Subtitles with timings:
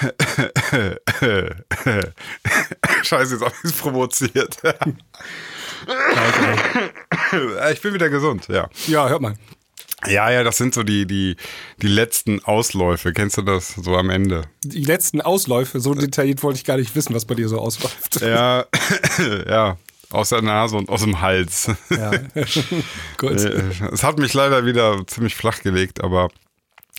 [3.02, 4.56] Scheiße, jetzt habe ich es provoziert.
[7.72, 8.68] ich bin wieder gesund, ja.
[8.86, 9.34] Ja, hört mal.
[10.06, 11.36] Ja, ja, das sind so die, die,
[11.82, 13.12] die letzten Ausläufe.
[13.12, 14.44] Kennst du das so am Ende?
[14.64, 18.20] Die letzten Ausläufe, so detailliert wollte ich gar nicht wissen, was bei dir so ausläuft.
[18.22, 18.64] Ja,
[19.46, 19.76] ja.
[20.10, 21.70] Aus der Nase und aus dem Hals.
[21.90, 22.10] Ja.
[23.16, 23.32] Gut.
[23.32, 26.30] Es hat mich leider wieder ziemlich flach gelegt, aber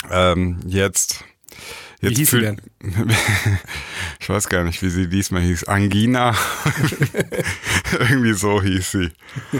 [0.09, 1.25] ähm, jetzt.
[2.01, 2.57] Jetzt Wie hieß sie fühl-
[4.19, 5.65] Ich weiß gar nicht, wie sie diesmal hieß.
[5.65, 6.35] Angina.
[7.99, 9.09] Irgendwie so hieß sie.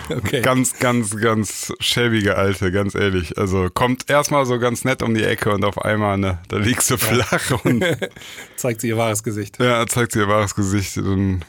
[0.10, 0.42] Okay.
[0.42, 3.38] Ganz, ganz, ganz schäbige Alte, ganz ehrlich.
[3.38, 6.90] Also kommt erstmal so ganz nett um die Ecke und auf einmal, ne, da liegst
[6.90, 7.84] du flach und
[8.56, 9.60] Zeigt sie ihr wahres Gesicht.
[9.60, 10.98] ja, zeigt sie ihr wahres Gesicht.
[10.98, 11.42] Und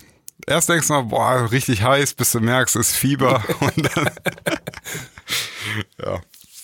[0.46, 3.42] erst denkst du mal, boah, richtig heiß, bis du merkst, ist Fieber.
[3.60, 4.10] und dann,
[6.04, 6.20] ja.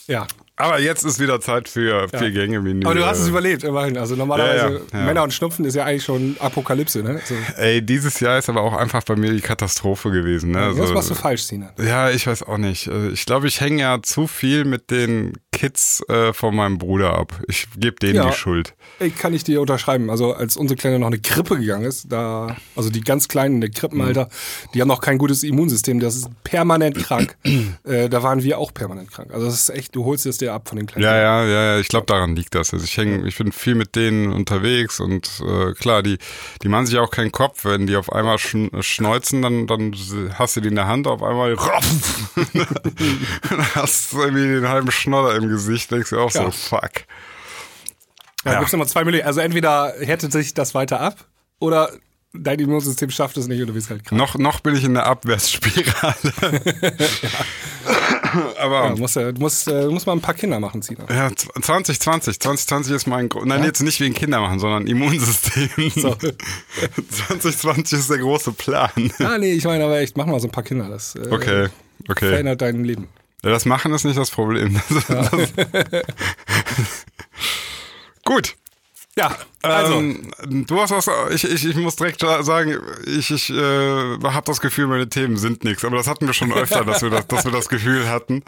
[0.07, 0.27] Ja.
[0.59, 2.85] Aber jetzt ist wieder Zeit für vier Gänge Menü.
[2.85, 3.97] Aber du hast es überlebt, immerhin.
[3.97, 5.05] Also normalerweise, Ja, ja, ja.
[5.05, 7.21] Männer und Schnupfen ist ja eigentlich schon Apokalypse, ne?
[7.25, 7.35] So.
[7.57, 10.51] Ey, dieses Jahr ist aber auch einfach bei mir die Katastrophe gewesen.
[10.51, 10.71] Ne?
[10.73, 11.73] Was Also- machst du falsch, Sina?
[11.79, 12.88] Ja, ich weiß auch nicht.
[12.88, 17.18] Also Ich glaube, ich hänge ja zu viel mit den Kids äh, von meinem Bruder
[17.18, 17.32] ab.
[17.48, 18.26] Ich gebe denen Ja.
[18.26, 18.74] die Schuld.
[19.01, 20.09] Ey, kann ich dir unterschreiben.
[20.09, 23.60] Also als unsere Kleine noch eine Krippe gegangen ist, da, also die ganz Kleinen in
[23.62, 24.29] der Krippenalter,
[24.73, 27.36] die haben noch kein gutes Immunsystem, das ist permanent krank.
[27.84, 29.32] äh, da waren wir auch permanent krank.
[29.32, 31.02] Also das ist echt, du holst es dir ab von den Kleinen.
[31.04, 31.79] Ja, ja, ja, ja.
[31.80, 32.73] Ich glaube, daran liegt das.
[32.73, 36.18] Also ich häng, ich bin viel mit denen unterwegs und äh, klar, die,
[36.62, 39.92] die machen sich auch keinen Kopf, wenn die auf einmal schn schneuzen, dann, dann
[40.34, 41.66] hast du die in der Hand auf einmal dann
[43.74, 46.51] hast du irgendwie den halben Schnodder im Gesicht, denkst du auch so, Ja.
[46.51, 46.91] fuck.
[48.45, 48.59] Da Ja.
[48.60, 49.29] gibt's nochmal zwei Möglichkeiten.
[49.29, 51.24] Also entweder härtet sich das weiter ab
[51.59, 51.91] oder
[52.35, 54.19] dein Immunsystem schafft es nicht und du bist halt krank.
[54.19, 56.15] Noch, noch bin ich in der Abwärtsspirale.
[58.59, 60.82] Aber Ja, du musst, äh, du musst, äh, du musst mal ein paar Kinder machen,
[60.82, 61.04] Sina.
[61.09, 62.38] Ja, 2020.
[62.38, 65.69] 2020 ist mein, Gro- nein, jetzt nicht wegen Kinder machen, sondern Immunsystem.
[65.97, 66.15] So.
[67.10, 68.91] 2020 ist der große Plan.
[69.21, 70.88] Ah, nee, ich meine aber echt, mach mal so ein paar Kinder.
[70.88, 71.69] Das äh, Okay,
[72.09, 72.28] okay.
[72.28, 73.09] verändert dein Leben.
[73.44, 74.81] Ja, das Machen ist nicht das Problem.
[74.91, 75.53] Das, das,
[78.25, 78.56] Gut.
[79.16, 79.94] Ja, also.
[79.94, 80.31] ähm,
[80.66, 84.87] du hast was, ich, ich, ich muss direkt sagen, ich, ich äh, habe das Gefühl,
[84.87, 85.84] meine Themen sind nichts.
[85.84, 88.44] Aber das hatten wir schon öfter, dass wir das, dass wir das Gefühl hatten.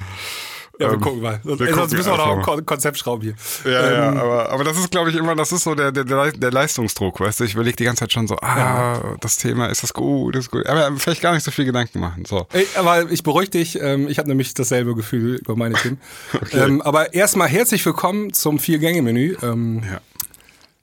[0.81, 1.41] Ja, wir ähm, gucken mal.
[1.45, 2.43] Sonst, wir sonst gucken müssen wir noch.
[2.43, 3.35] Kon Konzept schrauben hier.
[3.71, 6.33] Ja, Ähm, ja, aber, aber das ist, glaube ich, immer, das ist so der, der,
[6.33, 7.45] der Leistungsdruck, weißt du?
[7.45, 10.67] Ich überlege die ganze Zeit schon so, ah, das Thema, ist das gut, ist gut.
[10.67, 12.25] Aber vielleicht gar nicht so viel Gedanken machen.
[12.25, 12.47] So.
[12.53, 16.01] Ey, aber ich beruhige dich, ähm, ich habe nämlich dasselbe Gefühl über meine Themen.
[16.53, 19.37] ähm, aber erstmal herzlich willkommen zum Vier-Gänge-Menü.
[19.43, 20.01] Ähm, Ja.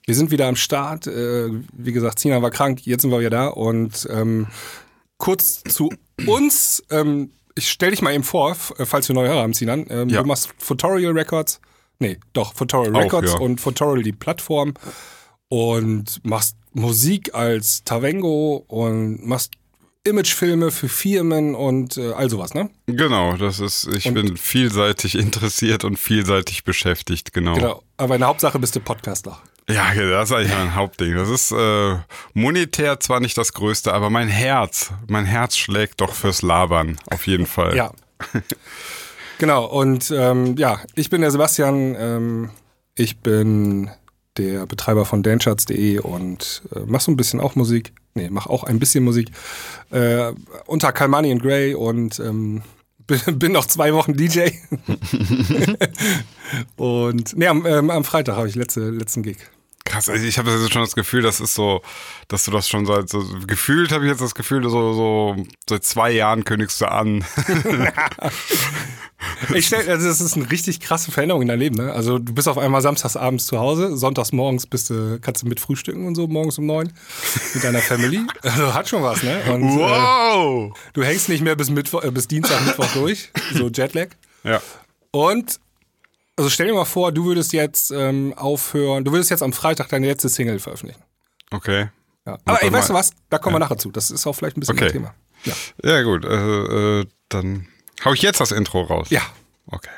[0.05, 1.05] Wir sind wieder am Start.
[1.07, 3.47] Äh, wie gesagt, Sina war krank, jetzt sind wir wieder da.
[3.47, 4.47] Und ähm,
[5.17, 5.89] kurz zu
[6.25, 6.81] uns.
[6.89, 9.85] Ähm, ich stell dich mal eben vor, äh, falls wir neue Hörer haben, Sinan.
[9.89, 10.21] Ähm, Ja.
[10.21, 11.59] Du machst Fotorial Records.
[11.99, 13.39] Nee, doch, Fotorial Auch, Records ja.
[13.39, 14.73] und Fotorial die Plattform.
[15.49, 19.53] Und machst Musik als Tavengo und machst
[20.03, 22.69] Imagefilme für Firmen und äh, all sowas, ne?
[22.85, 27.55] Genau, das ist, ich bin vielseitig interessiert und vielseitig beschäftigt, genau.
[27.55, 27.83] Genau.
[27.97, 29.41] Aber in der Hauptsache bist du Podcaster.
[29.69, 31.15] Ja, das ist eigentlich mein Hauptding.
[31.15, 31.97] Das ist äh,
[32.33, 37.27] monetär zwar nicht das Größte, aber mein Herz, mein Herz schlägt doch fürs Labern, auf
[37.27, 37.75] jeden Fall.
[37.75, 37.91] Ja.
[39.39, 41.95] genau, und ähm, ja, ich bin der Sebastian.
[41.99, 42.49] Ähm,
[42.95, 43.89] ich bin
[44.37, 47.93] der Betreiber von dancharts.de und äh, mach so ein bisschen auch Musik.
[48.13, 49.31] Nee, mach auch ein bisschen Musik.
[49.91, 50.31] Äh,
[50.65, 52.63] unter Kalmani and Grey und ähm,
[53.07, 54.49] bin, noch zwei Wochen DJ.
[56.77, 59.37] und nee, am, ähm, am Freitag habe ich letzte, letzten Gig.
[59.87, 61.81] Krass, also ich habe jetzt schon das Gefühl, das ist so,
[62.27, 65.35] dass du das schon seit so gefühlt habe ich jetzt das Gefühl, so so
[65.69, 67.23] seit zwei Jahren kündigst du an.
[69.55, 71.75] Ich stell, also das ist eine richtig krasse Veränderung in deinem Leben.
[71.75, 71.91] Ne?
[71.91, 75.47] Also du bist auf einmal samstags abends zu Hause, sonntags morgens bist du, kannst du
[75.47, 76.93] mit frühstücken und so morgens um neun
[77.53, 78.21] mit deiner Family.
[78.43, 79.41] Also hat schon was, ne?
[79.51, 80.77] Und äh, Wow!
[80.93, 84.09] du hängst nicht mehr bis Mittwoch, äh, bis Dienstag, Mittwoch durch, so Jetlag.
[84.43, 84.61] Ja.
[85.11, 85.59] Und
[86.37, 89.89] also stell dir mal vor, du würdest jetzt ähm, aufhören, du würdest jetzt am Freitag
[89.89, 91.01] deine letzte Single veröffentlichen.
[91.51, 91.87] Okay.
[92.25, 92.37] Ja.
[92.45, 93.11] Aber ey, weißt du was?
[93.29, 93.91] Da kommen wir nachher zu.
[93.91, 94.85] Das ist auch vielleicht ein bisschen Okay.
[94.85, 95.13] ein Thema.
[95.43, 95.53] Ja.
[95.83, 96.25] Ja, gut.
[96.25, 97.67] Äh, äh, dann
[98.05, 99.09] hau ich jetzt das Intro raus.
[99.09, 99.21] ja.
[99.69, 99.89] Okay.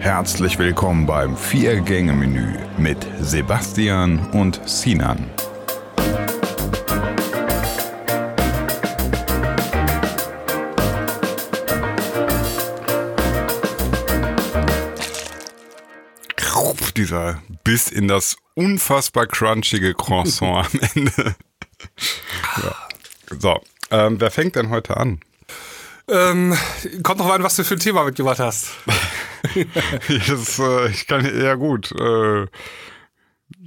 [0.00, 5.28] Herzlich willkommen beim Vier-Gänge-Menü mit Sebastian und Sinan.
[16.96, 21.34] Dieser Biss in das unfassbar crunchige Croissant am Ende.
[22.62, 22.74] ja.
[23.38, 23.60] So,
[23.90, 25.20] ähm, wer fängt denn heute an?
[26.08, 26.56] Ähm,
[27.02, 28.68] kommt noch an, was du für ein Thema mitgebracht hast.
[30.28, 31.92] Das, äh, ich kann, ja gut.
[31.92, 32.46] Äh,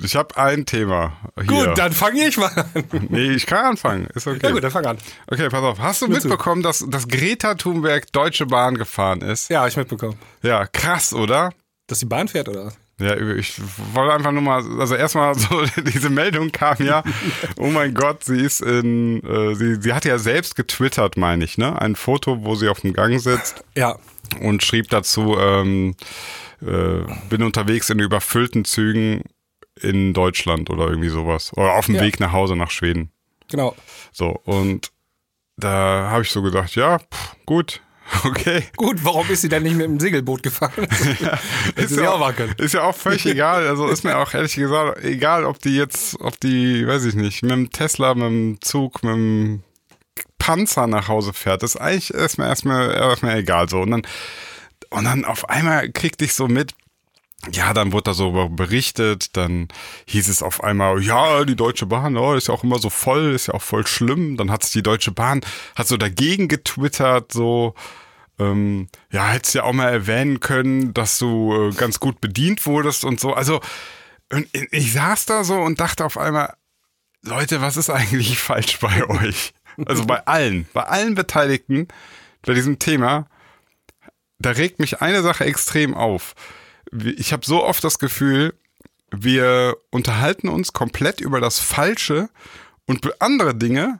[0.03, 1.13] Ich habe ein Thema.
[1.37, 1.45] Hier.
[1.45, 2.83] Gut, dann fange ich mal an.
[3.09, 4.07] Nee, ich kann anfangen.
[4.13, 4.39] Ist okay.
[4.43, 4.97] Ja gut, dann fang an.
[5.27, 5.79] Okay, pass auf.
[5.79, 6.11] Hast du zu.
[6.11, 9.49] mitbekommen, dass, dass Greta Thunberg Deutsche Bahn gefahren ist?
[9.49, 10.19] Ja, hab ich mitbekommen.
[10.41, 11.53] Ja, krass, oder?
[11.87, 12.73] Dass die Bahn fährt, oder?
[13.00, 13.60] Ja, ich
[13.94, 17.01] wollte einfach nur mal, also erstmal so, diese Meldung kam ja,
[17.57, 21.57] oh mein Gott, sie ist in, äh, sie, sie hat ja selbst getwittert, meine ich,
[21.57, 21.81] ne?
[21.81, 23.98] Ein Foto, wo sie auf dem Gang sitzt Ja.
[24.42, 25.96] und schrieb dazu, ähm,
[26.62, 29.24] äh, bin unterwegs in überfüllten Zügen
[29.81, 31.54] in Deutschland oder irgendwie sowas.
[31.56, 32.01] Oder auf dem Ja.
[32.01, 33.12] Weg nach Hause nach Schweden.
[33.50, 33.75] Genau.
[34.12, 34.92] So, und
[35.56, 37.81] da habe ich so gedacht, ja, pff, gut,
[38.23, 38.63] okay.
[38.75, 40.71] Gut, warum ist sie denn nicht mit dem Segelboot gefahren?
[41.75, 43.67] Hätte sie ja auch ist ja auch völlig egal.
[43.67, 47.44] Also ist mir auch ehrlich gesagt egal, ob die jetzt, ob die, weiß ich nicht,
[47.44, 49.63] mit dem Tesla, mit dem Zug, mit dem
[50.38, 51.63] Panzer nach Hause fährt.
[51.63, 53.81] Das ist eigentlich erstmal erstmal erstmal egal so.
[53.81, 54.01] Und dann
[54.89, 56.73] und dann auf einmal kriegte ich so mit.
[57.53, 59.69] Ja, dann wurde da so berichtet, dann
[60.07, 63.33] hieß es auf einmal, ja, die Deutsche Bahn, oh, ist ja auch immer so voll,
[63.33, 64.36] ist ja auch voll schlimm.
[64.36, 65.41] Dann hat sich die Deutsche Bahn,
[65.75, 67.75] hat so dagegen getwittert, so,
[68.39, 73.06] ähm, ja, hättest ja auch mal erwähnen können, dass du äh, ganz gut bedient wurdest
[73.06, 73.33] und so.
[73.33, 73.62] Also,
[74.71, 76.53] ich saß da so und dachte auf einmal,
[77.24, 79.53] Leute, was ist eigentlich falsch bei euch?
[79.86, 81.88] Also bei allen, bei allen Beteiligten
[82.41, 83.27] bei diesem Thema,
[84.39, 86.36] da regt mich eine Sache extrem auf.
[86.91, 88.53] Ich habe so oft das Gefühl,
[89.12, 92.30] wir unterhalten uns komplett über das Falsche
[92.86, 94.00] und andere Dinge,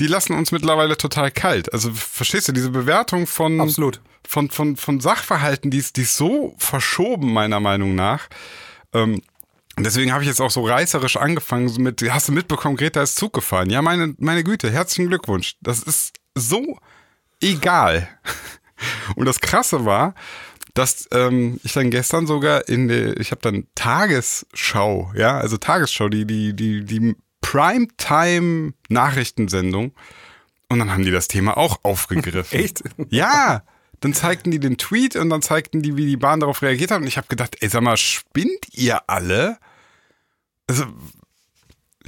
[0.00, 1.72] die lassen uns mittlerweile total kalt.
[1.72, 4.00] Also verstehst du, diese Bewertung von, Absolut.
[4.26, 8.28] von, von, von Sachverhalten, die ist, die ist so verschoben, meiner Meinung nach.
[8.92, 9.22] Ähm,
[9.78, 13.16] deswegen habe ich jetzt auch so reißerisch angefangen so mit, hast du mitbekommen, Greta ist
[13.16, 13.70] Zug gefahren.
[13.70, 15.56] Ja, meine, meine Güte, herzlichen Glückwunsch.
[15.62, 16.78] Das ist so
[17.40, 18.08] egal.
[19.16, 20.14] Und das Krasse war,
[20.76, 26.10] dass ähm, ich dann gestern sogar in der, ich habe dann Tagesschau, ja, also Tagesschau,
[26.10, 29.94] die, die, die, die Primetime-Nachrichtensendung.
[30.68, 32.58] Und dann haben die das Thema auch aufgegriffen.
[32.60, 32.82] Echt?
[33.08, 33.62] Ja,
[34.00, 37.00] dann zeigten die den Tweet und dann zeigten die, wie die Bahn darauf reagiert hat.
[37.00, 39.56] Und ich habe gedacht, ey, sag mal, spinnt ihr alle?
[40.66, 40.84] Also,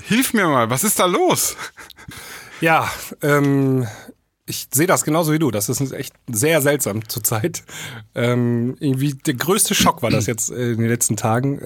[0.02, 1.56] hilf mir mal, was ist da los?
[2.60, 2.92] Ja,
[3.22, 3.86] ähm,
[4.48, 5.50] ich sehe das genauso wie du.
[5.50, 7.62] Das ist echt sehr seltsam zurzeit.
[8.14, 11.58] Ähm, irgendwie der größte Schock war das jetzt in den letzten Tagen.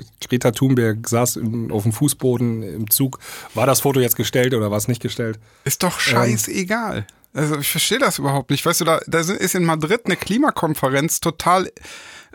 [0.00, 3.18] Äh, Greta Thunberg saß in, auf dem Fußboden im Zug.
[3.54, 5.38] War das Foto jetzt gestellt oder war es nicht gestellt?
[5.64, 7.06] Ist doch scheißegal.
[7.34, 8.64] Also ich verstehe das überhaupt nicht.
[8.64, 11.70] Weißt du, da, da ist in Madrid eine Klimakonferenz total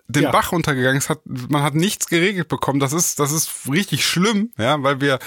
[0.07, 0.31] den Ja.
[0.31, 0.97] Bach untergegangen.
[0.97, 2.79] Es hat, man hat nichts geregelt bekommen.
[2.79, 5.19] Das ist, das ist richtig schlimm, ja, weil wir,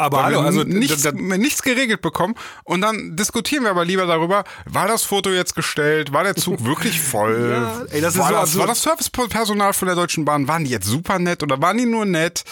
[0.00, 2.34] Aber hallo, also nichts, da- da- nichts geregelt bekommen.
[2.64, 6.12] Und dann diskutieren wir aber lieber darüber, war das Foto jetzt gestellt?
[6.12, 7.50] War der Zug wirklich voll?
[7.52, 8.60] Ja, ey, das war, so das, absurd.
[8.60, 11.86] war das Servicepersonal von der Deutschen Bahn, waren die jetzt super nett oder waren die
[11.86, 12.44] nur nett?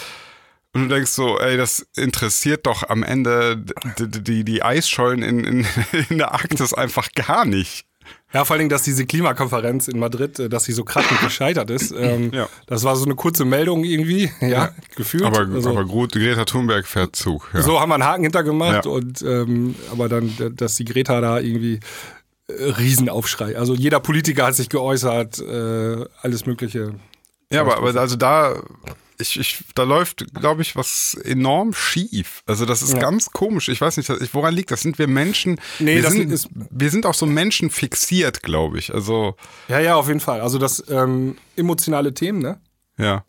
[0.73, 3.65] Und du denkst so, ey, das interessiert doch am Ende
[3.97, 5.67] die, die, die Eisschollen in, in,
[6.09, 7.85] in der Arktis einfach gar nicht.
[8.31, 11.69] Ja, vor allen Dingen, dass diese Klimakonferenz in Madrid, äh, dass sie so krachend gescheitert
[11.71, 11.91] ist.
[11.91, 12.47] Ähm, Ja.
[12.67, 15.23] Das war so eine kurze Meldung irgendwie, ja, gefühlt.
[15.23, 17.49] Aber, Also- aber gut, Greta Thunberg fährt Zug.
[17.53, 17.61] Ja.
[17.63, 18.91] So haben wir einen Haken hintergemacht Ja.
[18.91, 21.79] und ähm, aber dann, dass die Greta da irgendwie
[22.47, 23.57] äh, Riesenaufschrei.
[23.57, 26.93] Also jeder Politiker hat sich geäußert, äh, alles Mögliche.
[27.51, 28.61] Ja, aber, aber also da,
[29.19, 32.41] ich, ich, da läuft, glaube ich, was enorm schief.
[32.45, 32.99] Also das ist Ja.
[32.99, 33.67] ganz komisch.
[33.69, 34.81] Ich weiß nicht, ich- woran liegt das?
[34.81, 35.59] Sind wir Menschen?
[35.79, 38.93] Nee, wir das sind, ist- wir sind auch so Menschen fixiert, glaube ich.
[38.93, 39.35] Also
[39.67, 40.41] Ja, ja, auf jeden Fall.
[40.41, 42.59] Also das ähm, emotionale Themen, ne?
[42.97, 43.23] ja,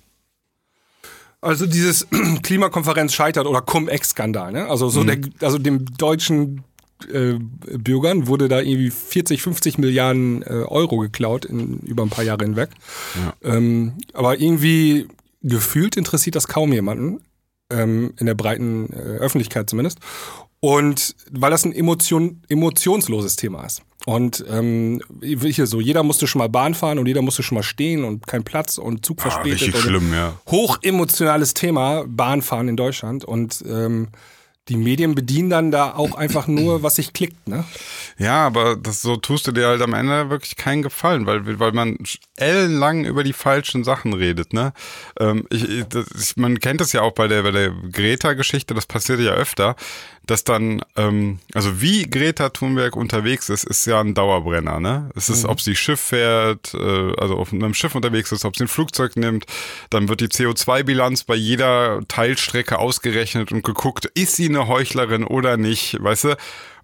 [1.41, 2.07] Also dieses
[2.43, 4.67] Klimakonferenz scheitert oder Cum-Ex-Skandal, ne?
[4.69, 6.65] Also so der, also dem deutschen
[7.11, 7.35] äh,
[7.79, 12.45] Bürgern wurde da irgendwie 40, 50 Milliarden äh, Euro geklaut in, über ein paar Jahre
[12.45, 12.69] hinweg.
[13.43, 15.09] Ähm, aber irgendwie
[15.43, 17.21] gefühlt interessiert das kaum jemanden,
[17.71, 19.99] ähm, in der breiten äh, Öffentlichkeit zumindest.
[20.61, 23.83] Und weil das ein Emotion, emotionsloses Thema ist.
[24.07, 27.63] Und ähm, hier so, jeder musste schon mal Bahn fahren und jeder musste schon mal
[27.63, 29.61] stehen und kein Platz und Zug ah, verspätet.
[29.63, 30.35] richtig schlimm, ja.
[30.51, 33.25] hochemotionales Thema, Bahnfahren in Deutschland.
[33.25, 34.09] Und ähm,
[34.69, 37.65] die Medien bedienen dann da auch einfach nur, was sich klickt, ne?
[38.19, 41.73] Ja, aber das so tust du dir halt am Ende wirklich keinen Gefallen, weil, weil
[41.73, 41.99] man
[42.41, 44.73] ellenlang über die falschen Sachen redet, ne?
[45.19, 48.75] Ähm, ich, ich, das, ich, man kennt das ja auch bei der, bei der Greta-Geschichte,
[48.75, 49.77] das passiert ja öfter,
[50.27, 55.11] dass dann, ähm, also wie Greta Thunberg unterwegs ist, ist ja ein Dauerbrenner, ne?
[55.17, 58.65] Es ist, ob sie Schiff fährt, äh, also auf einem Schiff unterwegs ist, ob sie
[58.65, 59.47] ein Flugzeug nimmt,
[59.91, 65.57] dann wird die CO2-Bilanz bei jeder Teilstrecke ausgerechnet und geguckt, ist sie eine Heuchlerin oder
[65.57, 66.37] nicht, weißt du?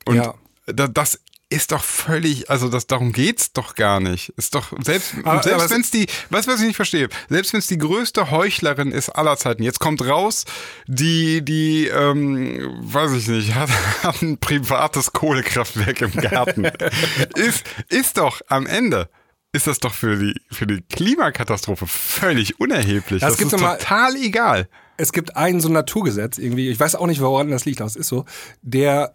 [0.06, 0.34] Und Ja.
[0.66, 4.30] da, das ist doch völlig, also das darum geht's doch gar nicht.
[4.30, 7.60] Ist doch selbst Aber- selbst wenn es die, was was ich nicht verstehe, selbst wenn
[7.60, 9.62] es die größte Heuchlerin ist aller Zeiten.
[9.62, 10.44] Jetzt kommt raus,
[10.88, 13.70] die die ähm, weiß ich nicht, hat,
[14.02, 16.64] hat ein privates Kohlekraftwerk im Garten.
[17.36, 19.08] ist ist doch am Ende
[19.52, 23.22] ist das doch für die für die Klimakatastrophe völlig unerheblich.
[23.22, 24.68] Es das gibt ist total egal.
[24.96, 27.88] Es gibt ein so ein Naturgesetz irgendwie, ich weiß auch nicht, woran das liegt, aber
[27.88, 28.24] es ist so.
[28.62, 29.14] Der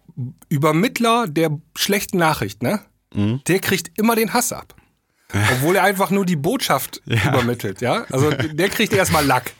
[0.49, 2.81] Übermittler der schlechten Nachricht, ne?
[3.13, 3.41] Mhm.
[3.47, 4.75] Der kriegt immer den Hass ab.
[5.53, 8.05] Obwohl er einfach nur die Botschaft übermittelt, ja?
[8.09, 9.53] Also der kriegt erstmal Lack.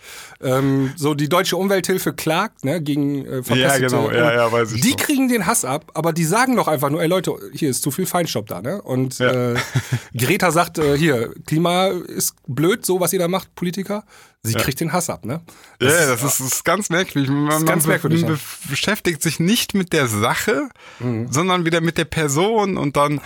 [0.43, 4.11] Ähm, so die deutsche Umwelthilfe klagt ne, gegen äh, verpestete genau.
[4.11, 4.97] Ja, ja, weiß ich Die noch.
[4.97, 7.91] kriegen den Hass ab, aber die sagen doch einfach nur, ey Leute, hier ist zu
[7.91, 8.81] viel Feinstaub da, ne?
[8.81, 9.55] Und äh,
[10.17, 14.03] Greta sagt, äh, hier, Klima ist blöd, so was ihr da macht, Politiker.
[14.43, 15.41] Sie kriegt den Hass ab, ne?
[15.79, 17.29] Ja, das ist, das ist ganz merkwürdig.
[17.29, 18.33] Man, ganz man merkwürdig, be ja.
[18.33, 20.69] be beschäftigt sich nicht mit der Sache,
[20.99, 21.31] Mhm.
[21.31, 23.21] sondern wieder mit der Person und dann,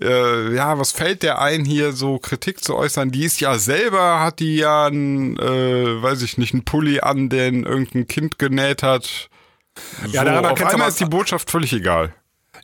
[0.00, 3.10] äh, ja, was fällt der ein, hier so Kritik zu äußern?
[3.10, 7.64] Die ist ja selber, hat die ja äh, weiß ich nicht, einen Pulli an, den
[7.64, 9.28] irgendein Kind genäht hat.
[10.12, 12.14] Ja, so, daran auf einmal ist die Botschaft völlig egal.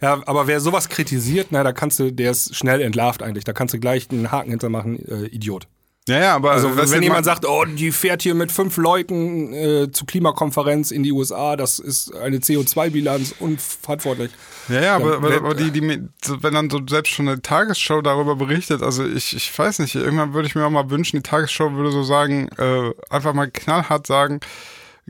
[0.03, 3.45] Ja, aber wer sowas kritisiert, na, da kannst du, der ist schnell entlarvt eigentlich.
[3.45, 5.69] Da kannst du gleich einen Haken hintermachen, äh, Idiot.
[6.09, 9.53] Ja, ja, aber Also wenn jemand man- sagt, oh, die fährt hier mit fünf Leuten
[9.53, 14.31] äh, zur Klimakonferenz in die USA, das ist eine CO2-Bilanz unverantwortlich.
[14.69, 18.37] Ja, ja, aber, aber, aber die, die, wenn dann so selbst schon eine Tagesschau darüber
[18.37, 21.73] berichtet, also ich, ich weiß nicht, irgendwann würde ich mir auch mal wünschen, die Tagesschau
[21.73, 24.39] würde so sagen, äh, einfach mal knallhart sagen,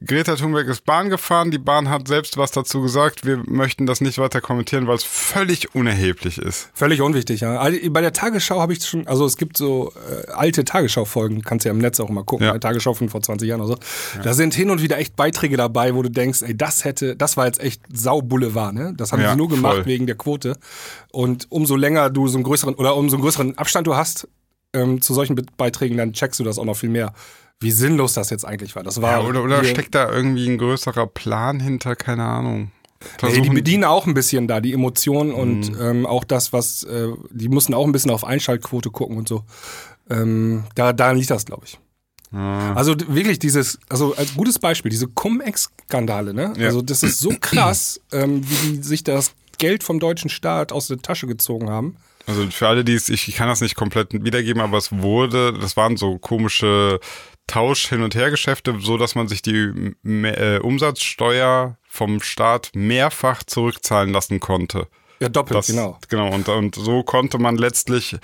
[0.05, 4.03] Greta Thunberg ist Bahn gefahren, die Bahn hat selbst was dazu gesagt, wir möchten das
[4.03, 6.69] nicht weiter kommentieren, weil es völlig unerheblich ist.
[6.75, 7.59] Völlig unwichtig, ja.
[7.59, 9.95] Also Bei der Tagesschau habe ich schon, also es gibt so
[10.27, 12.53] äh, alte Tagesschau-Folgen, kannst ja im Netz auch mal gucken, Ja.
[12.53, 12.59] ja.
[12.59, 14.21] Tagesschau von vor 20 Jahren oder so.
[14.23, 17.39] Da sind hin und wieder echt Beiträge dabei, wo du denkst, ey, das hätte, das
[17.39, 18.93] war jetzt echt Sau-Boulevard, ne?
[18.99, 19.87] Das haben Ja, sie nur gemacht voll.
[19.87, 20.59] wegen der Quote.
[21.11, 24.29] Und umso länger du so einen größeren, oder umso einen größeren Abstand du hast
[24.77, 27.13] ähm, zu solchen Be Beiträgen, dann checkst du das auch noch viel mehr.
[27.61, 28.83] Wie sinnlos das jetzt eigentlich war.
[28.83, 32.71] Das war Ja, oder oder steckt da irgendwie ein größerer Plan hinter, keine Ahnung.
[33.23, 35.81] Ey, die bedienen auch ein bisschen da die Emotionen und Mhm.
[35.81, 39.43] ähm, auch das, was äh, die mussten auch ein bisschen auf Einschaltquote gucken und so.
[40.11, 41.79] Ähm, da, daran liegt das, glaube ich.
[42.33, 46.53] Also d- wirklich dieses, also als gutes Beispiel, diese Cum-Ex-Skandale, ne?
[46.59, 46.67] Ja.
[46.67, 50.89] Also das ist so krass, ähm, wie die sich das Geld vom deutschen Staat aus
[50.89, 51.97] der Tasche gezogen haben.
[52.27, 55.77] Also für alle, die es, ich kann das nicht komplett wiedergeben, aber es wurde, das
[55.77, 56.99] waren so komische
[57.47, 64.41] Tausch-Hin- und Hergeschäfte, so dass man sich die äh, Umsatzsteuer vom Staat mehrfach zurückzahlen lassen
[64.41, 64.89] konnte.
[65.19, 65.99] Ja, doppelt, Das, genau.
[66.11, 68.17] Genau, und, und so konnte man letztlich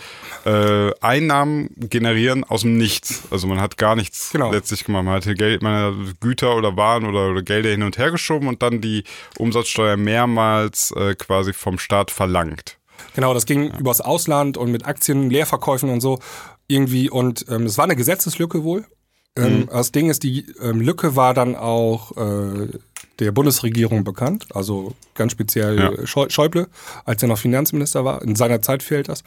[0.45, 3.23] äh, Einnahmen generieren aus dem Nichts.
[3.31, 4.53] Also man hat gar nichts Genau.
[4.53, 5.05] letztlich gemacht.
[5.05, 8.11] Man hat hier Geld, man hat Güter oder Waren oder, oder Gelder hin und her
[8.11, 9.05] geschoben und dann die
[9.39, 12.77] Umsatzsteuer mehrmals äh, quasi vom Staat verlangt.
[13.15, 16.19] Genau, das ging übers Ausland und mit Aktien, Leerverkäufen und so
[16.69, 17.11] irgendwie.
[17.11, 18.85] Und ähm, es war eine Gesetzeslücke wohl.
[19.37, 22.69] Ähm, Das Ding ist, die ähm, Lücke war dann auch äh,
[23.19, 25.91] der Bundesregierung bekannt, also ganz speziell Ja.
[26.07, 26.69] Schäu- Schäuble,
[27.05, 28.23] als er noch Finanzminister war.
[28.23, 29.23] In seiner Zeit fehlt das.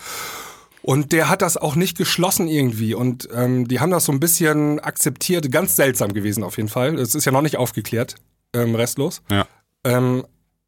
[0.81, 2.93] Und der hat das auch nicht geschlossen irgendwie.
[2.93, 5.51] Und ähm, die haben das so ein bisschen akzeptiert.
[5.51, 6.99] Ganz seltsam gewesen auf jeden Fall.
[6.99, 8.15] Es ist ja noch nicht aufgeklärt,
[8.53, 9.23] ähm, restlos.
[9.31, 9.47] Ja.
[9.83, 10.23] Ähm,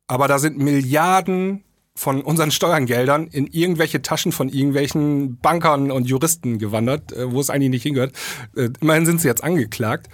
[0.08, 1.64] aber da sind Milliarden
[1.98, 7.50] von unseren Steuergeldern in irgendwelche Taschen von irgendwelchen Bankern und Juristen gewandert, äh, wo es
[7.50, 8.14] eigentlich nicht hingehört.
[8.56, 10.08] Äh, immerhin sind sie jetzt angeklagt.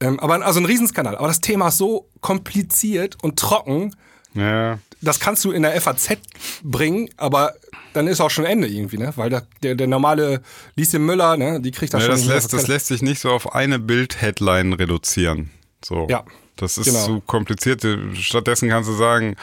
[0.00, 1.16] Ähm, aber also ein Riesenskandal.
[1.16, 3.94] Aber das Thema ist so kompliziert und trocken,
[4.34, 6.18] Ja, das kannst du in der FAZ
[6.64, 7.54] bringen, aber
[7.92, 9.12] dann ist auch schon Ende irgendwie, ne?
[9.14, 10.42] Weil da, der, der normale
[10.74, 13.20] Lieschen Müller, ne, die kriegt das Ja, schon das, der lässt, das lässt sich nicht
[13.20, 15.50] so auf eine Bild-Headline reduzieren.
[15.84, 16.08] So.
[16.10, 16.24] Ja,
[16.58, 17.04] Das ist genau.
[17.04, 17.86] zu kompliziert.
[18.14, 19.36] Stattdessen kannst du sagen,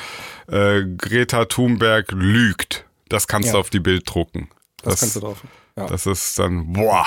[0.48, 2.86] äh, Greta Thunberg lügt.
[3.10, 3.53] Das kannst Ja.
[3.53, 4.50] du auf die Bild drucken.
[4.84, 5.41] Das, kannst du drauf.
[5.75, 5.88] Ja.
[5.88, 7.05] Das ist dann, boah.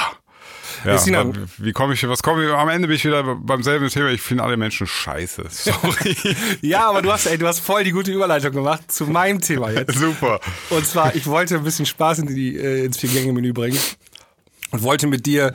[0.85, 3.89] Ja, aber wie komme ich, was komme ich, am Ende bin ich wieder beim selben
[3.89, 4.11] Thema.
[4.11, 5.45] Ich finde alle Menschen scheiße.
[5.51, 6.17] Sorry.
[6.63, 9.71] ja, aber du hast, ey, du hast voll die gute Überleitung gemacht zu meinem Thema
[9.71, 9.95] jetzt.
[9.99, 10.41] Super.
[10.71, 13.79] Und zwar, ich wollte ein bisschen Spaß in die, äh, ins Vier-Gänge-Menü bringen
[14.71, 15.55] und wollte mit dir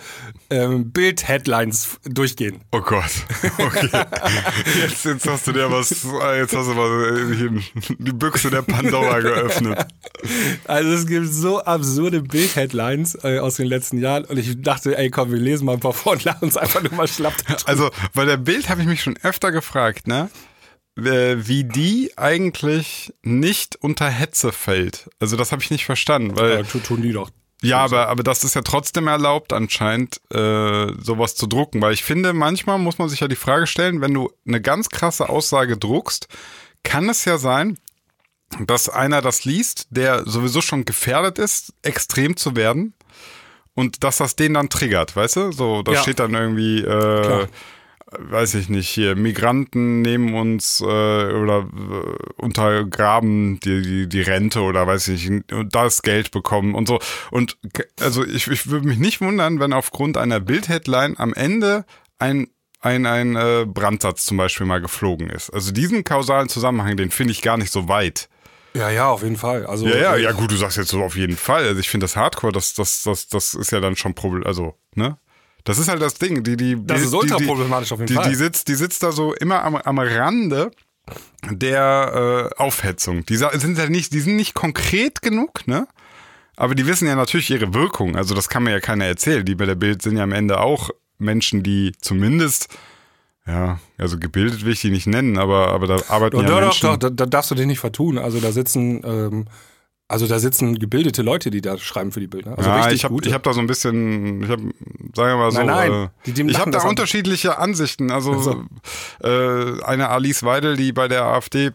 [0.49, 2.61] ähm, Bild-Headlines durchgehen.
[2.71, 3.11] Oh Gott.
[3.57, 3.89] Okay.
[4.81, 7.61] Jetzt, jetzt hast du dir was, jetzt hast du mal
[7.99, 9.85] die Büchse der Pandora geöffnet.
[10.65, 15.09] Also es gibt so absurde Bild-Headlines äh, aus den letzten Jahren und ich dachte, ey
[15.09, 17.33] komm, wir lesen mal ein paar vor und lachen uns einfach nur mal schlapp.
[17.65, 20.29] Also, bei der Bild habe ich mich schon öfter gefragt, ne?
[20.97, 25.09] äh, Wie die eigentlich nicht unter Hetze fällt.
[25.19, 26.57] Also, das habe ich nicht verstanden, weil.
[26.57, 27.29] Ja, tu- tun die doch.
[27.63, 31.81] Ja, aber, aber das ist ja trotzdem erlaubt, anscheinend, äh, sowas zu drucken.
[31.81, 34.89] Weil ich finde, manchmal muss man sich ja die Frage stellen, wenn du eine ganz
[34.89, 36.27] krasse Aussage druckst,
[36.83, 37.77] kann es ja sein,
[38.65, 42.93] dass einer das liest, der sowieso schon gefährdet ist, extrem zu werden
[43.73, 45.51] und dass das den dann triggert, weißt du?
[45.51, 46.01] So, da Ja.
[46.01, 47.47] steht dann irgendwie, äh,
[48.19, 54.61] weiß ich nicht, hier, Migranten nehmen uns äh, oder äh, untergraben die, die, die Rente
[54.61, 56.99] oder weiß ich nicht, und das Geld bekommen und so.
[57.31, 57.57] Und
[57.99, 61.85] also ich, ich würde mich nicht wundern, wenn aufgrund einer Bildheadline am Ende
[62.19, 62.47] ein
[62.83, 65.49] ein, ein äh, Brandsatz zum Beispiel mal geflogen ist.
[65.51, 68.27] Also diesen kausalen Zusammenhang, den finde ich gar nicht so weit.
[68.73, 69.65] Ja, ja, auf jeden Fall.
[69.65, 71.65] Also, Ja, ja, äh, ja, gut, du sagst jetzt so auf jeden Fall.
[71.65, 74.75] Also ich finde das Hardcore, das, das, das, das ist ja dann schon Problem, also,
[74.95, 75.17] ne?
[75.63, 78.07] Das ist halt das Ding, die, die, Das die, ist ultra die, problematisch auf jeden
[78.07, 78.29] die, Fall.
[78.29, 80.71] Die sitzt, die sitzt da so immer am, am Rande
[81.49, 83.25] der äh, Aufhetzung.
[83.25, 85.87] Die sind ja nicht, die sind nicht konkret genug, ne?
[86.55, 88.15] Aber die wissen ja natürlich ihre Wirkung.
[88.15, 89.43] Also das kann mir ja keiner erzählen.
[89.43, 92.67] Die bei der Bild sind ja am Ende auch Menschen, die zumindest,
[93.47, 96.55] ja, also gebildet will ich die nicht nennen, aber, aber da arbeiten Doch, ja doch,
[96.55, 96.89] doch, Menschen.
[96.89, 98.17] doch, da, da darfst du dich nicht vertun.
[98.17, 99.45] Also da sitzen, ähm,
[100.13, 102.57] also da sitzen gebildete Leute, die da schreiben für die Bilder.
[102.57, 104.71] Also ja, richtig ich habe hab da so ein bisschen, ich hab, sagen
[105.15, 108.11] wir mal so, Nein, nein, äh, die- die ich habe da unterschiedliche Ansichten.
[108.11, 108.63] Also Also.
[109.21, 111.71] äh, eine Alice Weidel, die bei der AfD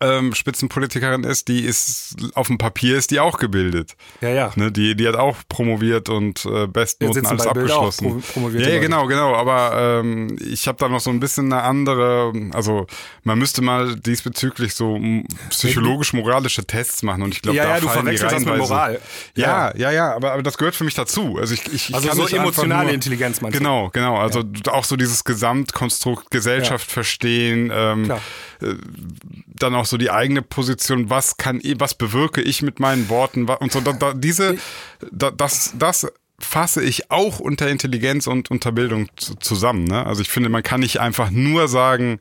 [0.00, 3.96] ähm, Spitzenpolitikerin ist, die ist auf dem Papier ist die auch gebildet.
[4.20, 4.52] ja, ja.
[4.56, 8.22] Ne, die, die hat auch promoviert und äh, Bestnoten alles abgeschlossen.
[8.32, 9.34] pro- ja, ja, genau, genau.
[9.34, 12.86] Aber ähm, ich habe da noch so ein bisschen eine andere, also
[13.24, 14.98] man müsste mal diesbezüglich so
[15.50, 18.56] psychologisch-moralische Tests machen und ich glaube, Ja, da ja, du fallen die verwechselst das mit
[18.68, 19.00] Moral.
[19.34, 21.36] Ja, ja, ja, aber, aber das gehört für mich dazu.
[21.38, 23.58] Also ich, ich, ich Also kann so emotionale nur, Intelligenz meinst du?
[23.58, 24.16] Genau, genau.
[24.18, 28.20] Also auch so dieses Gesamtkonstrukt Gesellschaft verstehen, ähm, Klar.
[29.46, 33.48] Dann auch so die eigene Position, was kann ich, was bewirke ich mit meinen Worten
[33.48, 33.80] und so.
[33.80, 34.56] Da, da, diese,
[35.12, 36.06] da, das, das
[36.40, 39.84] fasse ich auch unter Intelligenz und unter Bildung zu- zusammen.
[39.84, 40.06] Ne?
[40.06, 42.18] Also ich finde, man kann nicht einfach nur sagen,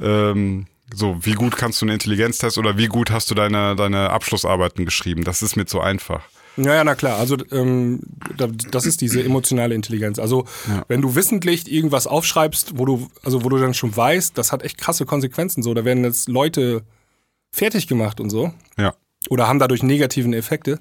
[0.00, 4.10] ähm, so wie gut kannst du einen Intelligenztest oder wie gut hast du deine deine
[4.10, 5.24] Abschlussarbeiten geschrieben.
[5.24, 6.22] Das ist mir zu einfach.
[6.56, 7.18] Ja, ja, na klar.
[7.18, 8.00] Also ähm,
[8.36, 10.18] da- das ist diese emotionale Intelligenz.
[10.18, 10.44] Also
[10.88, 14.62] wenn du wissentlich irgendwas aufschreibst, wo du, also wo du dann schon weißt, das hat
[14.62, 15.62] echt krasse Konsequenzen.
[15.62, 16.82] So, da werden jetzt Leute
[17.54, 18.94] fertig gemacht und so Ja.
[19.30, 20.78] oder haben dadurch negativen Effekte,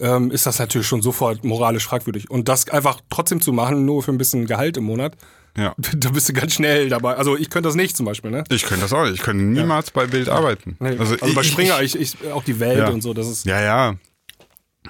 [0.00, 2.30] ähm, ist das natürlich schon sofort moralisch fragwürdig.
[2.30, 5.16] Und das einfach trotzdem zu machen, nur für ein bisschen Gehalt im Monat,
[5.56, 5.74] Ja.
[5.96, 7.14] da bist du ganz schnell dabei.
[7.16, 8.42] Also ich könnte das nicht zum Beispiel, ne?
[8.50, 9.14] Ich könnte das auch nicht.
[9.14, 10.76] Ich könnte niemals bei Bild arbeiten.
[10.80, 10.96] Nee.
[10.98, 12.88] Also, bei Springer, ich, ich, auch die Welt Ja.
[12.90, 13.44] und so, das ist.
[13.46, 13.94] Ja, ja.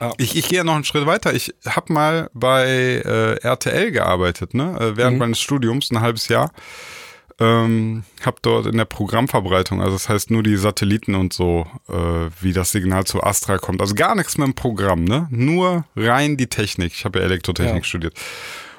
[0.01, 0.13] Ja.
[0.19, 1.35] Ich, ich gehe ja noch einen Schritt weiter.
[1.35, 2.65] Ich habe mal bei
[3.05, 4.77] äh, RTL gearbeitet, ne?
[4.81, 6.51] äh, während meines Studiums, ein halbes Jahr.
[7.41, 12.31] Ähm, habe dort in der Programmverbreitung, also das heißt nur die Satelliten und so, äh,
[12.41, 13.81] wie das Signal zu Astra kommt.
[13.81, 15.27] Also gar nichts mit dem Programm, ne?
[15.31, 16.93] Nur rein die Technik.
[16.93, 17.85] Ich habe ja Elektrotechnik Ja.
[17.85, 18.15] studiert.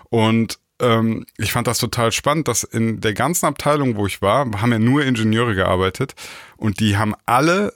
[0.10, 4.46] Und ähm, ich fand das total spannend, dass in der ganzen Abteilung, wo ich war,
[4.62, 6.14] haben ja nur Ingenieure gearbeitet
[6.56, 7.74] und die haben alle,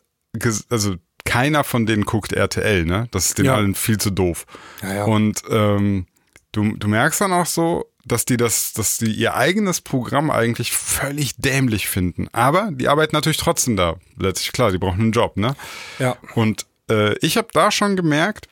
[0.69, 0.95] also
[1.27, 3.07] keiner von denen guckt RTL, ne?
[3.11, 3.55] Das ist den Ja.
[3.55, 4.45] allen viel zu doof.
[4.81, 5.03] Ja, ja.
[5.03, 6.07] Und ähm,
[6.53, 10.71] du, du merkst dann auch so, dass die das, dass die ihr eigenes Programm eigentlich
[10.71, 12.29] völlig dämlich finden.
[12.31, 13.97] Aber die arbeiten natürlich trotzdem da.
[14.17, 15.55] Letztlich klar, die brauchen einen Job, ne?
[15.99, 16.15] Ja.
[16.33, 18.47] Und äh, ich habe da schon gemerkt,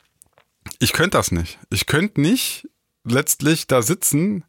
[0.78, 1.58] ich könnte das nicht.
[1.70, 2.68] Ich könnte nicht
[3.04, 4.44] letztlich da sitzen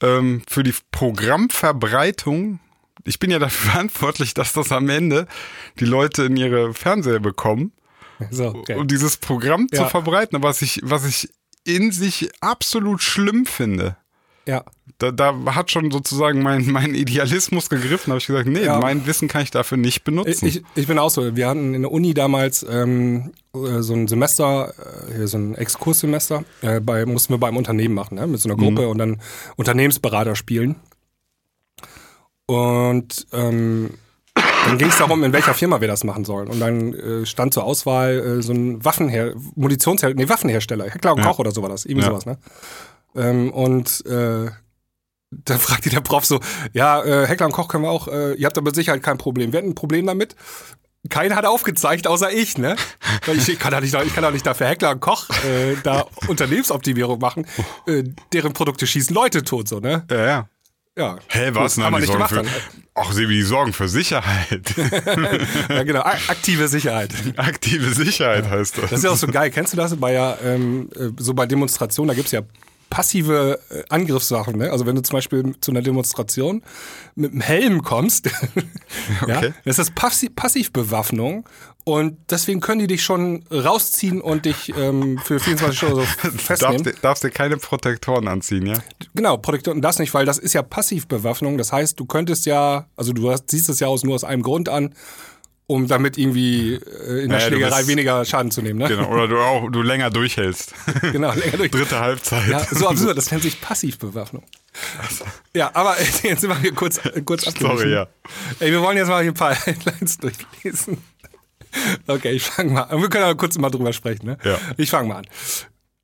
[0.00, 2.60] ähm, für die Programmverbreitung.
[3.04, 5.26] Ich bin ja dafür verantwortlich, dass das am Ende
[5.78, 7.72] die Leute in ihre Fernseher bekommen,
[8.30, 8.74] So, okay.
[8.76, 9.88] um dieses Programm zu Ja.
[9.88, 10.42] verbreiten.
[10.42, 11.28] Was ich, was ich
[11.64, 13.96] in sich absolut schlimm finde.
[14.46, 14.64] ja.
[14.98, 18.06] Da, da hat schon sozusagen mein, mein Idealismus gegriffen.
[18.06, 18.78] Da habe ich gesagt, nee, Ja.
[18.80, 20.46] mein Wissen kann ich dafür nicht benutzen.
[20.46, 21.34] Ich, ich bin auch so.
[21.36, 24.74] Wir hatten in der Uni damals ähm, äh, so ein Semester,
[25.18, 28.26] äh, so ein Exkurssemester, äh, bei, mussten wir beim Unternehmen machen, ne?
[28.26, 29.22] mit so einer Gruppe und dann
[29.56, 30.76] Unternehmensberater spielen.
[32.50, 33.90] Und ähm,
[34.34, 36.48] dann ging es darum, in welcher Firma wir das machen sollen.
[36.48, 41.18] Und dann äh, stand zur Auswahl äh, so ein Waffenher Munitionshersteller, nee, Waffenhersteller, Heckler und
[41.20, 41.26] Ja.
[41.26, 42.10] Koch oder so war das, irgendwie Ja.
[42.10, 42.38] sowas, ne?
[43.14, 44.50] Ähm, und äh,
[45.30, 46.40] dann fragte der Prof so,
[46.72, 49.18] ja, äh, Heckler und Koch können wir auch, äh, ihr habt aber mit Sicherheit kein
[49.18, 49.52] Problem.
[49.52, 50.34] Wir hatten ein Problem damit.
[51.08, 52.74] Keiner hat aufgezeigt, außer ich, ne?
[53.32, 57.20] Ich kann doch nicht, ich kann doch nicht dafür Heckler und Koch äh, da Unternehmensoptimierung
[57.20, 57.46] machen.
[57.86, 60.04] Äh, deren Produkte schießen Leute tot, so, ne?
[60.10, 60.48] ja, ja.
[61.00, 61.16] Ja.
[61.28, 61.78] Hä, was?
[61.78, 62.44] Haben Nein, die sorgen für,
[62.94, 64.74] ach, Sebi, die sorgen für Sicherheit.
[65.70, 66.00] Ja, genau.
[66.02, 67.10] Aktive Sicherheit.
[67.36, 68.90] Aktive Sicherheit heißt das.
[68.90, 69.50] Das ist ja auch so geil.
[69.50, 72.42] Kennst du das bei ja, ähm, äh, so bei Demonstrationen, da gibt's ja
[72.90, 74.70] passive äh, Angriffssachen, ne?
[74.70, 76.62] Also wenn du zum Beispiel zu einer Demonstration
[77.14, 78.26] mit einem Helm kommst,
[79.26, 79.54] ja, Okay.
[79.64, 81.48] das ist Passi Passivbewaffnung
[81.84, 86.28] und deswegen können die dich schon rausziehen und dich ähm, für 24 Stunden so Du
[86.30, 86.82] darfst, festnehmen.
[86.84, 88.74] dir- darfst dir keine Protektoren anziehen, ja?
[89.14, 91.58] Genau, Protektoren das nicht, weil das ist ja Passivbewaffnung.
[91.58, 94.42] Das heißt, du könntest ja, also du hast, siehst es ja aus nur aus einem
[94.42, 94.94] Grund an
[95.66, 98.80] um damit irgendwie äh, in der Naja, Schlägerei bist- weniger Schaden zu nehmen.
[98.80, 98.88] Ne?
[98.88, 100.74] Genau, oder du auch du länger durchhältst.
[101.12, 101.70] Genau, länger durch.
[101.70, 102.48] Dritte Halbzeit.
[102.48, 104.42] Ja, so absurd, das nennt sich Passivbewaffnung.
[105.54, 107.44] Ja, aber jetzt sind wir hier kurz, äh, kurz.
[107.56, 108.08] Sorry, ja.
[108.58, 110.98] Ey, wir wollen jetzt mal hier ein paar Headlines durchlesen.
[112.06, 113.00] Okay, ich fange mal an.
[113.00, 114.26] Wir können aber kurz mal drüber sprechen.
[114.26, 114.38] Ne?
[114.44, 114.58] Ja.
[114.76, 115.26] Ich fange mal an.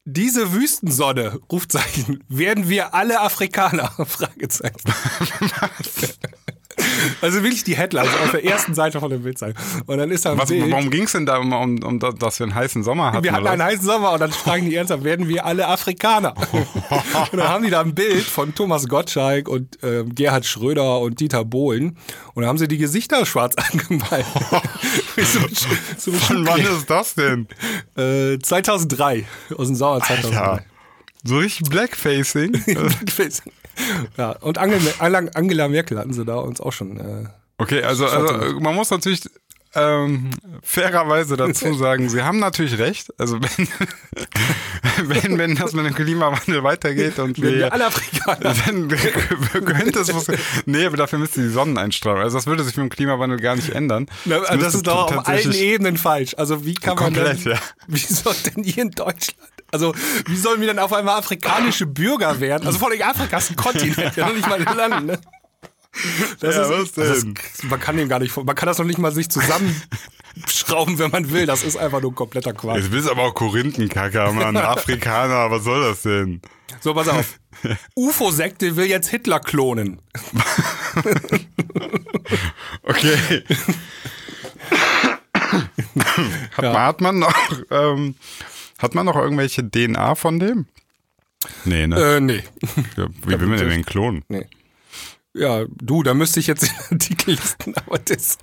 [0.05, 3.91] Diese Wüstensonne, Rufzeichen, werden wir alle Afrikaner?
[4.07, 4.77] Fragezeichen.
[7.21, 9.63] Also wirklich die Headlines auf der ersten Seite von der Bildzeitung.
[9.87, 10.71] Und dann ist da ein Was, Bild.
[10.71, 13.25] warum ging es denn da um, um, um das, dass wir einen heißen Sommer hatten?
[13.25, 13.67] Wir hatten einen was?
[13.67, 16.35] heißen Sommer und dann fragen die ernsthaft, werden wir alle Afrikaner?
[16.53, 21.21] und dann haben die da ein Bild von Thomas Gottschalk und ähm, Gerhard Schröder und
[21.21, 21.97] Dieter Bohlen
[22.35, 24.27] und dann haben sie die Gesichter schwarz angemalt.
[25.17, 25.41] So,
[25.99, 27.47] so Von wann ist das denn?
[27.97, 29.25] äh, 2003,
[29.57, 30.31] aus dem Sommer 2003.
[30.35, 30.61] Ja.
[31.25, 32.53] So richtig Blackfacing?
[34.17, 34.91] ja, und Angela,
[35.35, 36.99] Angela Merkel hatten sie da uns auch schon.
[36.99, 39.23] Äh, Okay, also, also man muss natürlich
[39.77, 40.31] ähm,
[40.63, 43.13] fairerweise dazu sagen, sie haben natürlich recht.
[43.19, 43.69] Also wenn,
[45.23, 48.55] wenn, wenn das mit dem Klimawandel weitergeht und wir, wir alle Afrikaner.
[48.67, 50.27] dann könnte es was.
[50.65, 52.23] Nee, aber dafür müsste die Sonneneinstrahlung.
[52.23, 54.07] Also das würde sich mit dem Klimawandel gar nicht ändern.
[54.25, 56.35] Na, das müsste ist doch auf allen Ebenen falsch.
[56.37, 57.59] Also wie kann man Komplett, denn, ja.
[57.87, 59.37] wie soll denn hier in Deutschland,
[59.73, 59.95] also
[60.27, 62.67] wie sollen wir denn auf einmal afrikanische Bürger werden?
[62.67, 65.19] Also vor allem Afrika ist ein Kontinent, ja noch nicht mal ein Land, ne?
[66.41, 68.99] Das Ja, ist, das ist, man kann dem gar nicht, man kann das noch nicht
[68.99, 71.47] mal sich zusammenschrauben, wenn man will.
[71.47, 72.77] Das ist einfach nur kompletter Quatsch.
[72.79, 74.57] Jetzt bist aber auch Korinthenkacker, Mann.
[74.57, 76.41] Afrikaner, was soll das denn?
[76.81, 77.39] So, pass auf.
[77.95, 80.01] UFO-Sekte will jetzt Hitler klonen.
[82.83, 83.45] Okay.
[86.57, 87.35] hat, man, hat man noch
[87.71, 88.15] ähm,
[88.79, 90.67] hat man noch irgendwelche DNA von dem?
[91.65, 92.17] Nee, ne?
[92.17, 92.43] Äh, nee.
[92.97, 94.25] Ja, wie will man denn den klonen?
[94.29, 94.47] Nee.
[95.37, 98.39] Ja, du, da müsste ich jetzt den Artikel listen, aber das.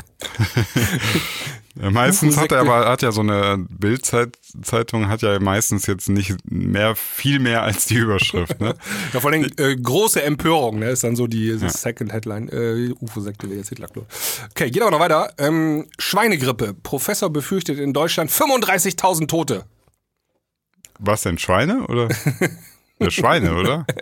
[1.81, 6.35] Ja, meistens hat er aber hat ja so eine Bildzeitung hat ja meistens jetzt nicht
[6.45, 8.75] mehr viel mehr als die Überschrift, ne?
[9.13, 10.91] Ja, vor allem äh, große Empörung, ne?
[10.91, 12.47] Ist dann so die die Second Headline.
[12.49, 14.07] Äh, UFO-Sekte will jetzt Hitler klonen.
[14.51, 15.33] Okay, geht aber noch weiter.
[15.39, 16.75] Ähm, Schweinegrippe.
[16.83, 19.65] Professor befürchtet in Deutschland 35.000 Tote.
[20.99, 22.07] Was denn Schweine oder?
[23.05, 23.85] Ja, Schweine, oder?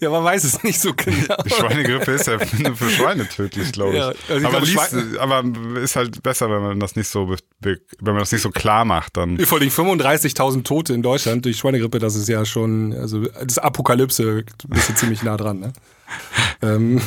[0.00, 1.36] Ja, man weiß es nicht so genau.
[1.44, 3.98] Die Schweinegrippe ist ja für Schweine tödlich, glaube ich.
[3.98, 5.44] Ja, also ich aber, glaube, liest, aber
[5.80, 9.16] ist halt besser, wenn man das nicht so, wenn man das nicht so klar macht,
[9.16, 9.38] dann.
[9.38, 14.44] Vor allem 35.000 Tote in Deutschland durch Schweinegrippe, das ist ja schon, also das Apokalypse,
[14.68, 15.72] bist du ziemlich nah dran, ne?
[16.62, 17.00] ähm,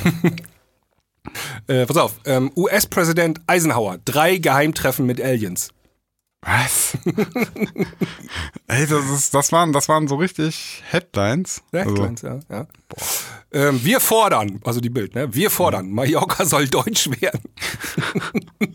[1.67, 5.69] äh, pass auf, ähm, US-Präsident Eisenhower, drei Geheimtreffen mit Aliens.
[6.45, 6.97] Was?
[8.67, 11.63] Ey, das ist, das waren, das waren so richtig Headlines.
[11.71, 12.39] Ja, Also, ja.
[12.49, 12.67] ja.
[13.51, 15.33] Ähm, wir fordern, also die Bild, ne?
[15.33, 17.41] Wir fordern, Mallorca soll deutsch werden.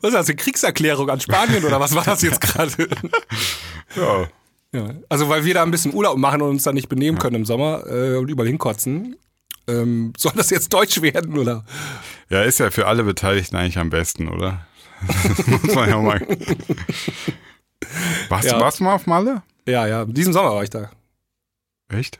[0.00, 2.88] was ist das, eine Kriegserklärung an Spanien oder was war das jetzt gerade?
[3.96, 4.28] ja.
[4.72, 4.94] ja.
[5.08, 7.44] Also weil wir da ein bisschen Urlaub machen und uns dann nicht benehmen können im
[7.44, 9.16] Sommer äh, und überall hinkotzen.
[9.66, 11.64] Ähm, soll das jetzt deutsch werden oder?
[12.28, 14.66] ja, ist ja für alle Beteiligten eigentlich am besten, oder?
[15.36, 16.20] Das muss man ja auch mal.
[18.28, 18.54] Warst, Ja.
[18.58, 19.42] du, warst du mal auf Malle?
[19.66, 20.90] Ja, ja, diesen Sommer war ich da.
[21.88, 22.18] Echt?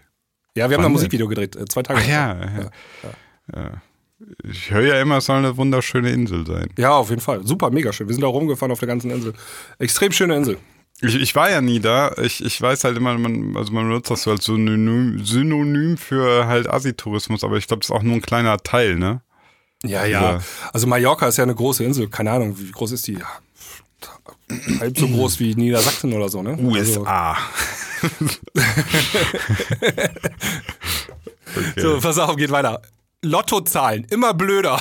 [0.56, 2.00] Ja, wir haben Wann ein Musikvideo gedreht, äh, zwei Tage.
[2.02, 2.70] Ach ja, ja.
[3.54, 3.70] ja.
[4.44, 6.68] Ich höre ja immer, es soll eine wunderschöne Insel sein.
[6.76, 7.46] Ja, auf jeden Fall.
[7.46, 8.08] Super, mega schön.
[8.08, 9.32] Wir sind da rumgefahren auf der ganzen Insel.
[9.78, 10.58] Extrem schöne Insel.
[11.00, 12.12] Ich, ich war ja nie da.
[12.20, 16.46] Ich, ich weiß halt immer, man, also man benutzt das so als Synonym, Synonym für
[16.46, 19.22] halt Asitourismus, aber ich glaube, das ist auch nur ein kleiner Teil, ne?
[19.84, 20.32] Ja, Ja.
[20.32, 20.40] ja.
[20.72, 22.08] Also Mallorca ist ja eine große Insel.
[22.08, 23.14] Keine Ahnung, wie groß ist die?
[23.14, 23.26] Ja,
[24.80, 26.50] halb so groß wie Niedersachsen oder so, ne?
[26.50, 27.36] Also, USA.
[31.76, 32.82] so, pass auf, geht weiter.
[33.22, 34.76] Lottozahlen, immer blöder.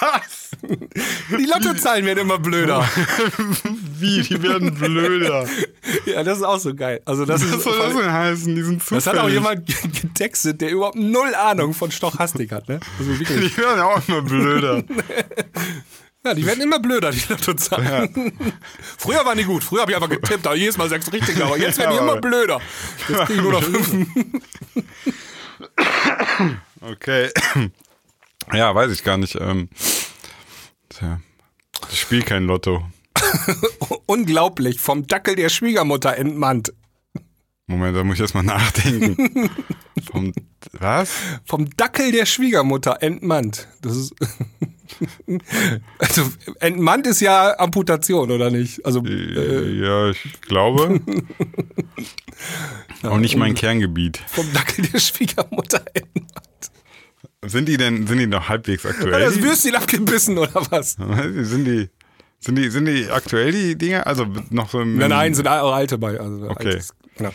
[0.00, 0.40] Was?
[1.30, 2.88] Die Lottozahlen werden immer blöder.
[3.98, 4.22] Wie?
[4.22, 5.46] Die werden blöder.
[6.06, 7.00] Ja, das ist auch so geil.
[7.04, 8.54] Also das, Was ist, soll das denn heißen?
[8.54, 9.04] Die sind zufällig.
[9.04, 9.66] das hat auch jemand
[10.02, 12.80] getextet, der überhaupt null Ahnung von Stochastik hat, ne?
[12.98, 13.12] Also.
[13.12, 14.82] Die werden ja auch immer blöder.
[16.26, 18.32] Ja, die werden immer blöder, die Lottozahlen.
[18.96, 19.62] Früher waren die gut.
[19.62, 22.02] Früher habe ich einfach getippt, aber jedes Mal sechs richtig, aber jetzt werden die Ja,
[22.02, 22.62] immer blöder.
[23.06, 24.08] Jetzt kriege ich nur noch fünf.
[26.80, 27.28] Okay.
[28.54, 29.36] Ja, weiß ich gar nicht.
[29.38, 29.68] Ähm,
[30.94, 31.20] tja.
[31.90, 32.82] Ich spiele kein Lotto.
[34.06, 36.72] Unglaublich, vom Dackel der Schwiegermutter entmannt.
[37.66, 39.50] Moment, da muss ich erst mal nachdenken.
[40.12, 40.34] Vom,
[40.72, 41.12] was?
[41.46, 43.68] Vom Dackel der Schwiegermutter entmannt.
[43.80, 44.14] Das ist.
[45.98, 46.30] also,
[46.60, 48.84] entmannt ist ja Amputation, oder nicht?
[48.84, 51.00] Also, äh, ja, ich glaube.
[53.02, 54.18] Auch nicht mein Kerngebiet.
[54.26, 56.53] vom Dackel der Schwiegermutter entmannt.
[57.46, 59.20] Sind die denn, sind die noch halbwegs Hat aktuell?
[59.20, 60.92] das die- Würstchen abgebissen oder was?
[61.42, 61.88] sind die,
[62.40, 64.06] sind die, sind die aktuell die Dinger?
[64.06, 64.96] Also noch so im.
[64.96, 66.18] Nein, nein, sind auch alte bei.
[66.18, 66.68] Also Okay.
[66.68, 67.30] altes, genau.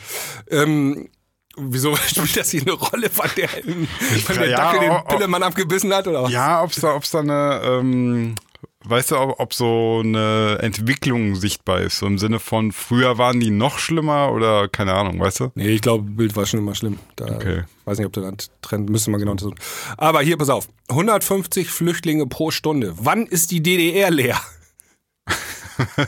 [0.50, 1.10] Ähm,
[1.58, 3.50] wieso spielt das hier eine Rolle, wann der,
[4.28, 5.04] wann der Ja, Dackel den.
[5.08, 6.32] Pillemann abgebissen hat oder was?
[6.32, 8.36] Ja, ob's da, ob's da eine, ähm,
[8.86, 13.40] weißt du, ob, ob so eine Entwicklung sichtbar ist, so im Sinne von früher waren
[13.40, 15.52] die noch schlimmer oder keine Ahnung, weißt du?
[15.56, 17.00] Nee, ich glaube, Bild war schon immer schlimm.
[17.16, 17.64] Da, Okay.
[17.86, 19.58] Weiß nicht, ob der dann Trend, müsste man genau untersuchen.
[19.98, 20.68] Aber hier, pass auf.
[20.90, 22.94] 150 Flüchtlinge pro Stunde.
[22.98, 24.40] Wann ist die DDR leer?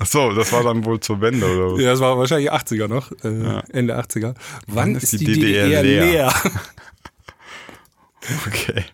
[0.00, 1.80] Ach so, das war dann wohl zur Wende oder was?
[1.80, 4.34] Ja, das war wahrscheinlich 80er noch, äh, Ende 80er.
[4.68, 6.32] Wann, ist, die, DDR, leer?
[8.46, 8.84] Okay.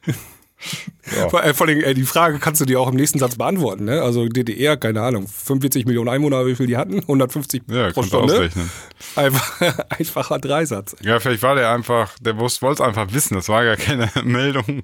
[1.30, 3.84] Vor, äh, vor allem, äh, die Frage kannst du dir auch im nächsten Satz beantworten.
[3.84, 4.00] Ne?
[4.02, 7.00] Also DDR, keine Ahnung, 45 Millionen Einwohner, wie viel die hatten?
[7.00, 8.32] 150 Ja, pro Stunde.
[8.34, 8.70] ausrechnen.
[9.14, 10.96] Einfach, einfacher Dreisatz.
[11.02, 14.82] Ja, vielleicht war der einfach, der wollte es einfach wissen, das war gar keine Meldung.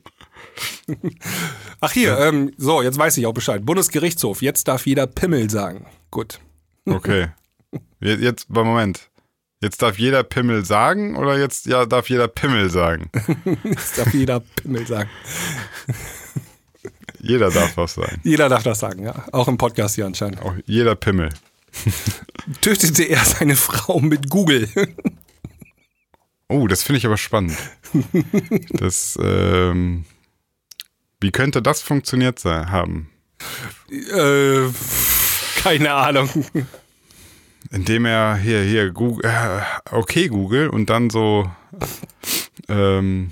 [1.81, 3.64] Ach hier, ähm, so, jetzt weiß ich auch Bescheid.
[3.64, 5.87] Bundesgerichtshof, jetzt darf jeder Pimmel sagen.
[6.11, 6.40] Gut.
[6.87, 7.29] Okay.
[8.01, 9.10] Je- Jetzt, beim Moment.
[9.62, 13.11] Jetzt darf jeder Pimmel sagen oder jetzt ja, darf jeder Pimmel sagen?
[13.64, 15.11] Jetzt darf jeder Pimmel sagen.
[17.18, 18.20] Jeder darf was sagen.
[18.25, 19.27] Jeder darf das sagen, ja.
[19.33, 20.40] Auch im Podcast hier anscheinend.
[20.40, 21.29] Auch jeder Pimmel.
[22.62, 24.68] Tötete er seine Frau mit Google?
[26.53, 27.57] Oh, das finde ich aber spannend.
[28.70, 30.05] Das, ähm,
[31.20, 33.09] wie könnte das funktioniert sein, haben?
[33.88, 34.68] äh,
[35.62, 36.29] keine Ahnung.
[37.70, 41.51] Indem er hier, hier, Google, äh, okay, Google und dann so,
[42.68, 43.31] ähm,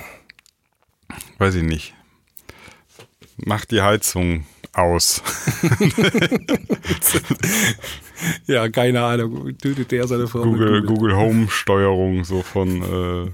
[1.38, 1.94] weiß ich nicht,
[3.36, 5.22] macht die Heizung aus.
[8.46, 9.56] Ja, keine Ahnung.
[9.58, 10.82] Tötete er seine mit Google?
[10.84, 13.30] Google Home Steuerung so von äh,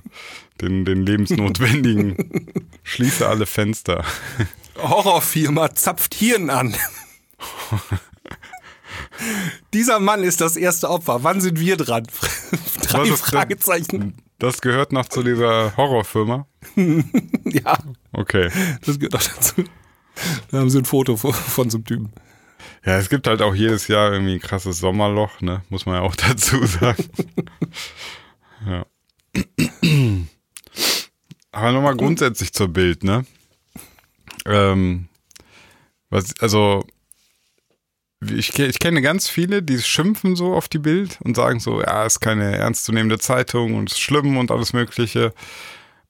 [0.60, 2.16] den, den lebensnotwendigen.
[2.82, 4.04] Schließe alle Fenster.
[4.76, 6.74] Horrorfirma zapft Hirn an.
[9.72, 11.22] Dieser Mann ist das erste Opfer.
[11.22, 12.04] Wann sind wir dran?
[12.82, 14.14] Drei Was Fragezeichen.
[14.38, 16.46] Das gehört noch zu dieser Horrorfirma.
[17.44, 17.78] Ja,
[18.12, 18.50] Okay.
[18.84, 19.64] das gehört auch dazu.
[20.50, 22.12] Da haben sie ein Foto von, von so einem Typen.
[22.84, 25.62] Ja, es gibt halt auch jedes Jahr irgendwie ein krasses Sommerloch, ne?
[25.70, 27.04] Muss man ja auch dazu sagen.
[28.66, 28.84] ja.
[31.52, 33.24] Aber nochmal grundsätzlich zur Bild, ne?
[34.46, 35.08] Ähm,
[36.10, 36.84] was, also,
[38.30, 42.04] ich, ich kenne ganz viele, die schimpfen so auf die Bild und sagen so, ja,
[42.04, 45.32] ist keine ernstzunehmende Zeitung und ist schlimm und alles Mögliche.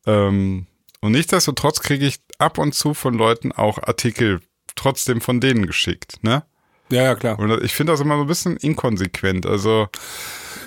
[0.06, 0.66] Ähm,
[1.00, 4.40] und nichtsdestotrotz kriege ich ab und zu von Leuten auch Artikel
[4.74, 6.44] trotzdem von denen geschickt, ne?
[6.90, 7.38] Ja, ja, klar.
[7.38, 9.46] Und ich finde das immer so ein bisschen inkonsequent.
[9.46, 9.88] Also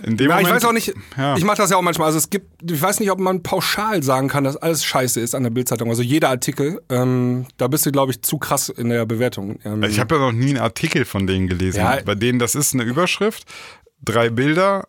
[0.04, 1.36] in dem Ja, ich Moment, weiß auch nicht, Ja.
[1.38, 2.08] ich mache das ja auch manchmal.
[2.08, 5.36] Also es gibt, ich weiß nicht, ob man pauschal sagen kann, dass alles scheiße ist
[5.36, 5.90] an der Bildzeitung.
[5.90, 9.60] Also jeder Artikel, ähm, da bist du, glaube ich, zu krass in der Bewertung.
[9.66, 11.80] Ähm, Ich habe ja noch nie einen Artikel von denen gelesen.
[11.80, 12.00] Ja.
[12.06, 13.46] Bei denen, das ist eine Überschrift,
[14.04, 14.88] drei Bilder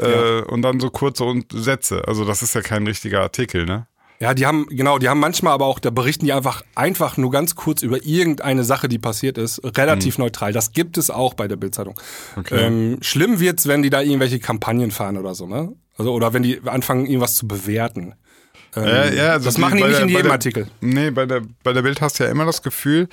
[0.00, 2.06] äh, und dann so kurze Sätze.
[2.06, 3.86] Also das ist ja kein richtiger Artikel, ne?
[4.20, 7.30] Ja, die haben, genau, die haben manchmal aber auch, da berichten die einfach, einfach nur
[7.30, 10.52] ganz kurz über irgendeine Sache, die passiert ist, relativ neutral.
[10.52, 11.94] Das gibt es auch bei der Bildzeitung.
[12.34, 12.40] Mhm.
[12.40, 12.66] Okay.
[12.66, 15.72] Ähm, schlimm wird's, wenn die da irgendwelche Kampagnen fahren oder so, ne?
[15.96, 18.14] Also, oder wenn die anfangen, irgendwas zu bewerten.
[18.76, 20.66] Ähm, Ja, ja, also das die- machen die nicht der- in jedem der- Artikel.
[20.80, 23.08] Nee, bei der, bei der Bild hast du ja immer das Gefühl,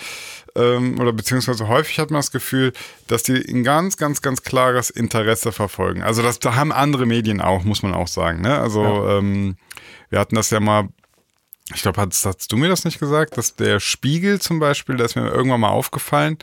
[0.56, 2.74] ähm, oder beziehungsweise häufig hat man das Gefühl,
[3.08, 6.02] dass die ein ganz, ganz, ganz klares Interesse verfolgen.
[6.02, 8.42] Also das da haben andere Medien auch, muss man auch sagen.
[8.42, 8.60] Ne?
[8.60, 9.56] Also ähm,
[10.10, 10.90] wir hatten das ja mal,
[11.74, 15.06] ich glaube, hast, hast du mir das nicht gesagt, dass der Spiegel zum Beispiel, da
[15.06, 16.38] ist mir irgendwann mal aufgefallen,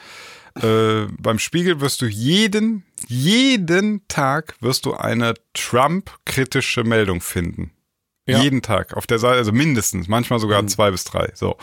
[0.60, 7.72] äh, beim Spiegel wirst du jeden, jeden Tag wirst du eine Trump-kritische Meldung finden.
[8.26, 8.38] Ja.
[8.38, 8.44] Mhm.
[8.44, 11.32] Jeden Tag auf der Seite, also mindestens, manchmal sogar zwei bis drei.
[11.34, 11.56] So.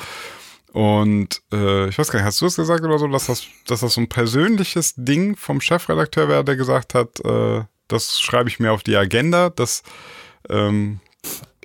[0.71, 3.79] Und äh, ich weiß gar nicht, hast du es gesagt oder so, dass das, dass
[3.81, 8.59] das so ein persönliches Ding vom Chefredakteur wäre, der gesagt hat, äh, das schreibe ich
[8.59, 9.83] mir auf die Agenda, dass
[10.47, 10.99] ähm,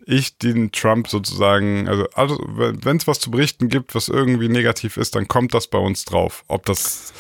[0.07, 4.97] ich den Trump sozusagen, also, also wenn es was zu berichten gibt, was irgendwie negativ
[4.97, 6.45] ist, dann kommt das bei uns drauf.
[6.49, 7.13] Ob das,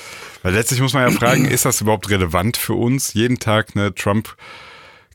[0.43, 3.95] weil letztlich muss man ja fragen, ist das überhaupt relevant für uns, jeden Tag eine
[3.95, 4.37] Trump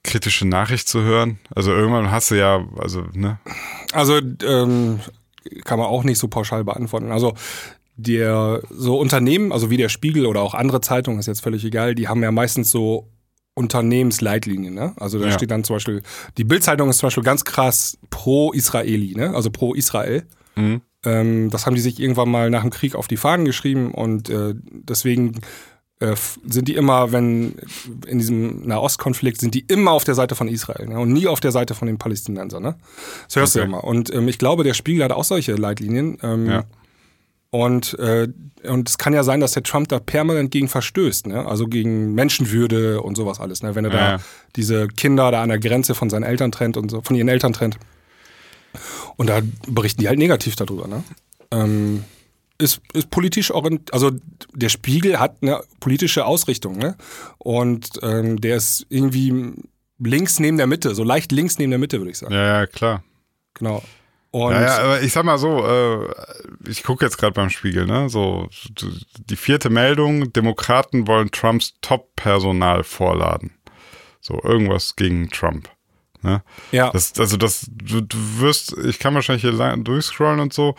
[0.03, 1.39] kritische Nachricht zu hören?
[1.53, 3.39] Also irgendwann hast du ja, also, ne?
[3.91, 4.99] Also ähm,
[5.63, 7.12] kann man auch nicht so pauschal beantworten.
[7.12, 7.36] Also
[7.95, 11.95] der so Unternehmen, also wie der Spiegel oder auch andere Zeitungen, ist jetzt völlig egal,
[11.95, 13.10] die haben ja meistens so
[13.60, 14.74] Unternehmensleitlinien.
[14.74, 14.93] Ne?
[14.98, 15.32] Also da Ja.
[15.34, 16.02] steht dann zum Beispiel,
[16.38, 19.36] die Bildzeitung ist zum Beispiel ganz krass pro-Israeli, ne?
[19.36, 20.24] also pro-Israel.
[20.56, 20.82] Mhm.
[21.06, 24.30] Ähm, das haben die sich irgendwann mal nach dem Krieg auf die Fahnen geschrieben und
[24.30, 25.39] äh, deswegen
[26.00, 26.15] äh,
[26.48, 27.56] sind die immer, wenn
[28.08, 31.00] in diesem Nahostkonflikt sind die immer auf der Seite von Israel ne?
[31.00, 32.63] und nie auf der Seite von den Palästinensern.
[32.63, 32.76] Ne?
[33.28, 33.65] Das hörst okay.
[33.65, 33.84] du immer.
[33.84, 36.17] Und ähm, ich glaube, der Spiegel hat auch solche Leitlinien.
[36.24, 36.63] Ähm, ja.
[37.51, 38.27] Und, äh,
[38.63, 41.47] und es kann ja sein, dass der Trump da permanent gegen verstößt, ne?
[41.47, 43.73] Also gegen Menschenwürde und sowas alles, ne?
[43.73, 44.17] Wenn er ja.
[44.17, 44.23] da
[44.55, 47.53] diese Kinder da an der Grenze von seinen Eltern trennt und so, von ihren Eltern
[47.53, 47.77] trennt.
[49.15, 51.03] Und da berichten die halt negativ darüber, ne?
[51.51, 52.03] Ähm,
[52.59, 54.12] ist, ist politisch orientiert, also
[54.53, 56.95] der Spiegel hat eine politische Ausrichtung, ne?
[57.39, 59.53] Und ähm, der ist irgendwie
[59.97, 62.33] links neben der Mitte, so leicht links neben der Mitte, würde ich sagen.
[62.33, 63.03] Ja, ja, klar.
[63.55, 63.81] Genau.
[64.32, 66.08] Und ja, ja, aber ich sag mal so, äh,
[66.68, 68.10] ich gucke jetzt gerade beim Spiegel, ne?
[68.10, 68.48] So
[69.18, 73.52] die vierte Meldung: Demokraten wollen Trumps Top-Personal vorladen.
[74.22, 75.70] So irgendwas gegen Trump.
[76.22, 76.44] Ne?
[76.72, 76.92] Ja.
[76.92, 80.76] Das, also das, du, du wirst, ich kann wahrscheinlich hier durchscrollen und so.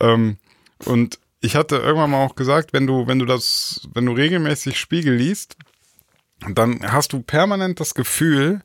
[0.00, 0.38] Ähm,
[0.84, 4.78] und ich hatte irgendwann mal auch gesagt, wenn du, wenn du das, wenn du regelmäßig
[4.78, 5.56] Spiegel liest,
[6.48, 8.62] dann hast du permanent das Gefühl,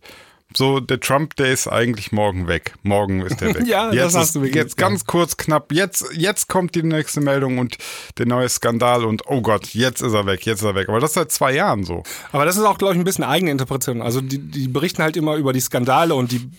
[0.55, 2.73] so, der Trump, der ist eigentlich morgen weg.
[2.83, 3.67] Morgen ist der weg.
[3.67, 5.71] ja, jetzt das hast du mir Jetzt ganz kurz, knapp.
[5.71, 7.77] Jetzt, jetzt kommt die nächste Meldung und
[8.17, 10.89] der neue Skandal und oh Gott, jetzt ist er weg, jetzt ist er weg.
[10.89, 12.03] Aber das ist seit zwei Jahren so.
[12.31, 14.01] Aber das ist auch, glaube ich, ein bisschen eigene Interpretation.
[14.01, 16.49] Also die, die berichten halt immer über die Skandale und die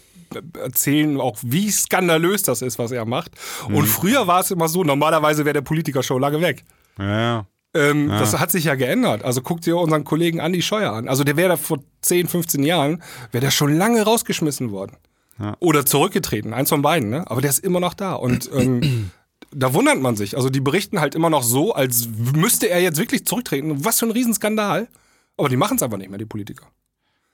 [0.58, 3.32] erzählen auch, wie skandalös das ist, was er macht.
[3.68, 3.74] Mhm.
[3.76, 6.64] Und früher war es immer so, normalerweise wäre der Politiker schon lange weg.
[6.98, 7.46] Ja.
[7.74, 8.18] Ähm, ja.
[8.18, 9.24] Das hat sich ja geändert.
[9.24, 11.08] Also guck dir unseren Kollegen Andi Scheuer an.
[11.08, 14.96] Also der wäre da vor 10, 15 Jahren, wäre der schon lange rausgeschmissen worden.
[15.38, 15.56] Ja.
[15.60, 17.24] Oder zurückgetreten, eins von beiden, ne?
[17.30, 18.14] Aber der ist immer noch da.
[18.14, 19.10] Und ähm,
[19.50, 20.36] da wundert man sich.
[20.36, 23.84] Also die berichten halt immer noch so, als müsste er jetzt wirklich zurücktreten.
[23.84, 24.88] Was für ein Riesenskandal.
[25.38, 26.66] Aber die machen es einfach nicht mehr, die Politiker.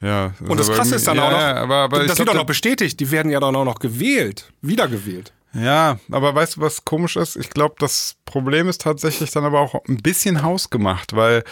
[0.00, 0.32] Ja.
[0.46, 3.00] Und das Krasse ist dann ja, auch noch, aber, aber das wird auch noch bestätigt.
[3.00, 5.32] Die werden ja dann auch noch gewählt, wiedergewählt.
[5.54, 7.36] Ja, aber weißt du, was komisch ist?
[7.36, 11.42] Ich glaube, das Problem ist tatsächlich dann aber auch ein bisschen hausgemacht, weil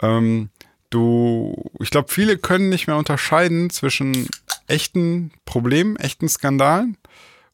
[0.00, 0.50] ähm,
[0.90, 4.28] du, ich glaube, viele können nicht mehr unterscheiden zwischen
[4.66, 6.96] echten Problemen, echten Skandalen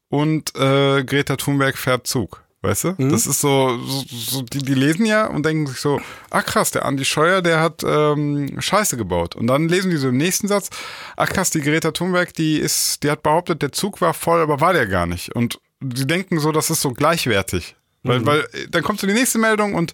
[0.08, 2.42] und äh, Greta Thunberg fährt Zug.
[2.60, 2.94] Weißt du?
[2.98, 3.10] Mhm.
[3.10, 6.72] Das ist so, so, so die, die, lesen ja und denken sich so, ach krass,
[6.72, 9.36] der Andi Scheuer, der hat ähm, Scheiße gebaut.
[9.36, 10.68] Und dann lesen die so im nächsten Satz,
[11.16, 14.60] ach krass, die Greta Thunberg, die ist, die hat behauptet, der Zug war voll, aber
[14.60, 15.36] war der gar nicht.
[15.36, 17.76] Und die denken so, das ist so gleichwertig.
[18.02, 18.26] Weil, mhm.
[18.26, 19.92] weil dann kommt so die nächste Meldung und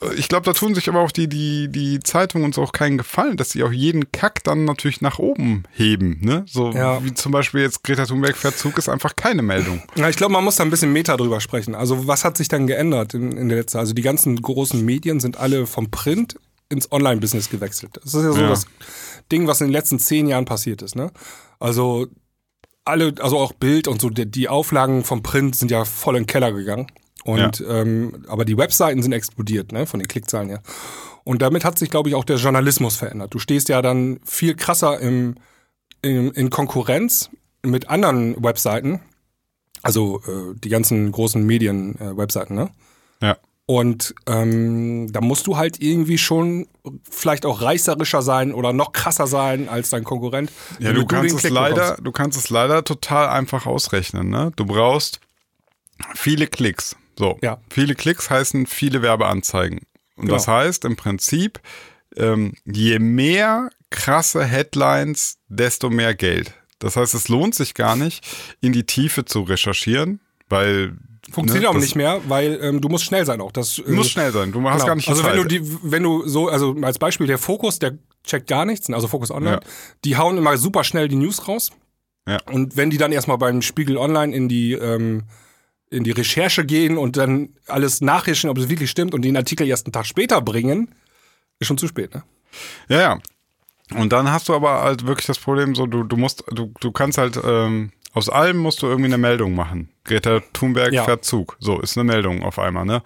[0.00, 2.98] äh, ich glaube, da tun sich aber auch die, die, die Zeitungen uns auch keinen
[2.98, 6.18] Gefallen, dass sie auch jeden Kack dann natürlich nach oben heben.
[6.20, 6.44] Ne?
[6.46, 7.02] So ja.
[7.04, 9.82] wie zum Beispiel jetzt Greta Thunberg Verzug ist einfach keine Meldung.
[9.96, 11.74] Ja, ich glaube, man muss da ein bisschen Meta drüber sprechen.
[11.74, 15.20] Also was hat sich dann geändert in, in der letzten Also die ganzen großen Medien
[15.20, 16.36] sind alle vom Print
[16.68, 17.98] ins Online-Business gewechselt.
[18.02, 18.48] Das ist ja so ja.
[18.48, 18.66] das
[19.30, 20.96] Ding, was in den letzten zehn Jahren passiert ist.
[20.96, 21.10] Ne?
[21.58, 22.08] Also
[22.84, 26.22] alle, also auch Bild und so, die, die Auflagen vom Print sind ja voll in
[26.22, 26.86] den Keller gegangen.
[27.24, 27.80] Und ja.
[27.80, 30.62] ähm, aber die Webseiten sind explodiert, ne, von den Klickzahlen her.
[31.24, 33.32] Und damit hat sich, glaube ich, auch der Journalismus verändert.
[33.32, 35.36] Du stehst ja dann viel krasser im,
[36.02, 37.30] im in Konkurrenz
[37.62, 39.00] mit anderen Webseiten,
[39.82, 42.70] also äh, die ganzen großen Medien-Webseiten, äh, ne?
[43.22, 43.36] Ja.
[43.66, 46.66] Und ähm, da musst du halt irgendwie schon
[47.10, 50.52] vielleicht auch reißerischer sein oder noch krasser sein als dein Konkurrent.
[50.80, 54.28] Ja, du kannst es leider, du kannst es leider total einfach ausrechnen.
[54.28, 54.52] Ne?
[54.56, 55.20] Du brauchst
[56.14, 56.96] viele Klicks.
[57.18, 57.58] So, ja.
[57.70, 59.80] viele Klicks heißen viele Werbeanzeigen.
[60.16, 60.34] Und genau.
[60.34, 61.60] das heißt im Prinzip,
[62.16, 66.52] ähm, je mehr krasse Headlines, desto mehr Geld.
[66.80, 68.26] Das heißt, es lohnt sich gar nicht,
[68.60, 70.98] in die Tiefe zu recherchieren, weil
[71.30, 73.52] Funktioniert ne, auch nicht mehr, weil ähm, du musst schnell sein auch.
[73.52, 74.86] Das, äh, muss schnell sein, du hast genau.
[74.86, 75.32] gar nicht Also Zeit.
[75.32, 78.90] wenn du die, wenn du so, also als Beispiel der Fokus, der checkt gar nichts,
[78.90, 79.60] also Fokus Online, ja.
[80.04, 81.70] die hauen immer super schnell die News raus.
[82.28, 82.38] Ja.
[82.50, 85.24] Und wenn die dann erstmal beim Spiegel Online in die ähm,
[85.90, 89.66] in die Recherche gehen und dann alles nachrischen, ob es wirklich stimmt und den Artikel
[89.66, 90.94] erst einen Tag später bringen,
[91.58, 92.24] ist schon zu spät, ne?
[92.88, 93.18] Ja, ja.
[93.94, 96.90] Und dann hast du aber halt wirklich das Problem, so du, du musst, du, du
[96.90, 99.90] kannst halt ähm, aus allem musst du irgendwie eine Meldung machen.
[100.04, 101.04] Greta Thunberg ja.
[101.04, 101.56] fährt Zug.
[101.58, 103.02] So, ist eine Meldung auf einmal, ne?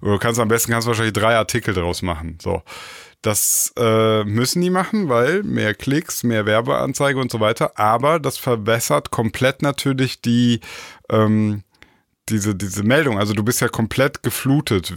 [0.00, 2.38] du kannst am besten kannst wahrscheinlich drei Artikel draus machen.
[2.42, 2.62] So.
[3.22, 7.78] Das äh, müssen die machen, weil mehr Klicks, mehr Werbeanzeige und so weiter.
[7.78, 10.60] Aber das verbessert komplett natürlich die,
[11.10, 11.62] ähm,
[12.28, 13.18] diese, diese Meldung.
[13.18, 14.94] Also du bist ja komplett geflutet.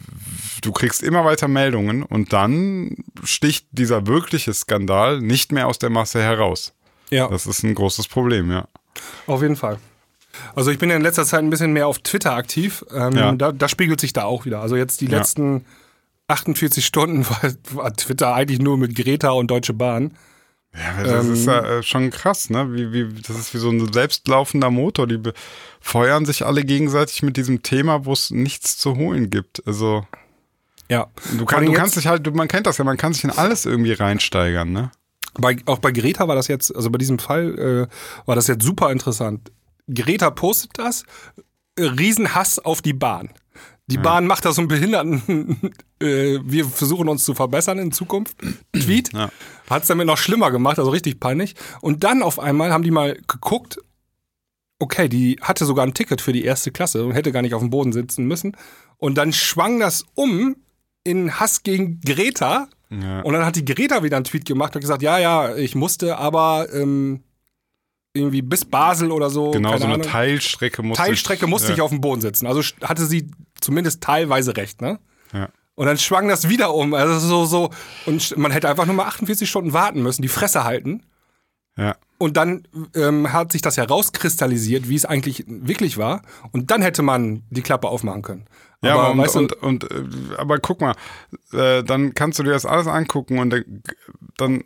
[0.62, 5.90] Du kriegst immer weiter Meldungen und dann sticht dieser wirkliche Skandal nicht mehr aus der
[5.90, 6.74] Masse heraus.
[7.10, 7.28] Ja.
[7.28, 8.68] Das ist ein großes Problem, ja.
[9.28, 9.78] Auf jeden Fall.
[10.56, 12.86] Also ich bin ja in letzter Zeit ein bisschen mehr auf Twitter aktiv.
[12.94, 13.32] Ähm, ja.
[13.34, 14.62] da, da, spiegelt sich da auch wieder.
[14.62, 15.18] Also jetzt die ja.
[15.18, 15.66] letzten
[16.28, 17.42] 48 Stunden war,
[17.72, 20.16] war, Twitter eigentlich nur mit Greta und Deutsche Bahn.
[20.74, 22.72] Ja, das ähm, ist ja äh, schon krass, ne?
[22.74, 25.08] Wie, wie, das ist wie so ein selbstlaufender Motor.
[25.08, 25.20] Die
[25.80, 29.66] feuern sich alle gegenseitig mit diesem Thema, wo es nichts zu holen gibt.
[29.66, 30.06] Also.
[30.88, 31.08] Ja.
[31.38, 33.32] Du, kann, du kannst dich halt, du, man kennt das ja, man kann sich in
[33.32, 34.92] alles irgendwie reinsteigern, ne?
[35.36, 38.64] Bei, auch bei Greta war das jetzt, also bei diesem Fall äh, war das jetzt
[38.64, 39.52] super interessant.
[39.88, 41.04] Greta postet das,
[41.76, 43.30] äh, Riesenhass auf die Bahn.
[43.88, 45.58] Die Bahn macht da so einen Behinderten,
[46.00, 48.38] äh, wir versuchen uns zu verbessern in Zukunft.
[48.72, 49.12] Tweet.
[49.14, 49.32] Ja.
[49.68, 51.56] Hat es damit noch schlimmer gemacht, also richtig peinlich.
[51.82, 53.80] Und dann auf einmal haben die mal geguckt,
[54.78, 57.62] okay, die hatte sogar ein Ticket für die erste Klasse und hätte gar nicht auf
[57.62, 58.56] dem Boden sitzen müssen.
[58.98, 60.56] Und dann schwang das um
[61.04, 62.68] in Hass gegen Greta.
[62.90, 63.22] Ja.
[63.22, 66.18] Und dann hat die Greta wieder einen Tweet gemacht und gesagt, ja, ja, ich musste,
[66.18, 67.24] aber ähm,
[68.14, 69.52] irgendwie bis Basel oder so.
[69.52, 70.08] Genau, so eine Ahnung.
[70.08, 71.76] Teilstrecke musste Teilstrecke musste ja.
[71.76, 72.48] ich auf dem Boden sitzen.
[72.48, 73.30] Also hatte sie
[73.62, 75.00] zumindest teilweise recht, ne?
[75.34, 75.50] Ja.
[75.76, 76.94] Und dann schwang das wieder um.
[76.94, 77.70] Also so, so.
[78.06, 81.04] Und man hätte einfach nur mal 48 Stunden warten müssen, die Fresse halten.
[81.80, 81.96] Ja.
[82.18, 86.22] Und dann ähm, hat sich das herauskristallisiert, wie es eigentlich wirklich war.
[86.52, 88.46] Und dann hätte man die Klappe aufmachen können.
[88.82, 90.96] Ja, aber aber, und, weißt du, und, und, äh, aber guck mal,
[91.54, 93.64] äh, dann kannst du dir das alles angucken und
[94.38, 94.64] dann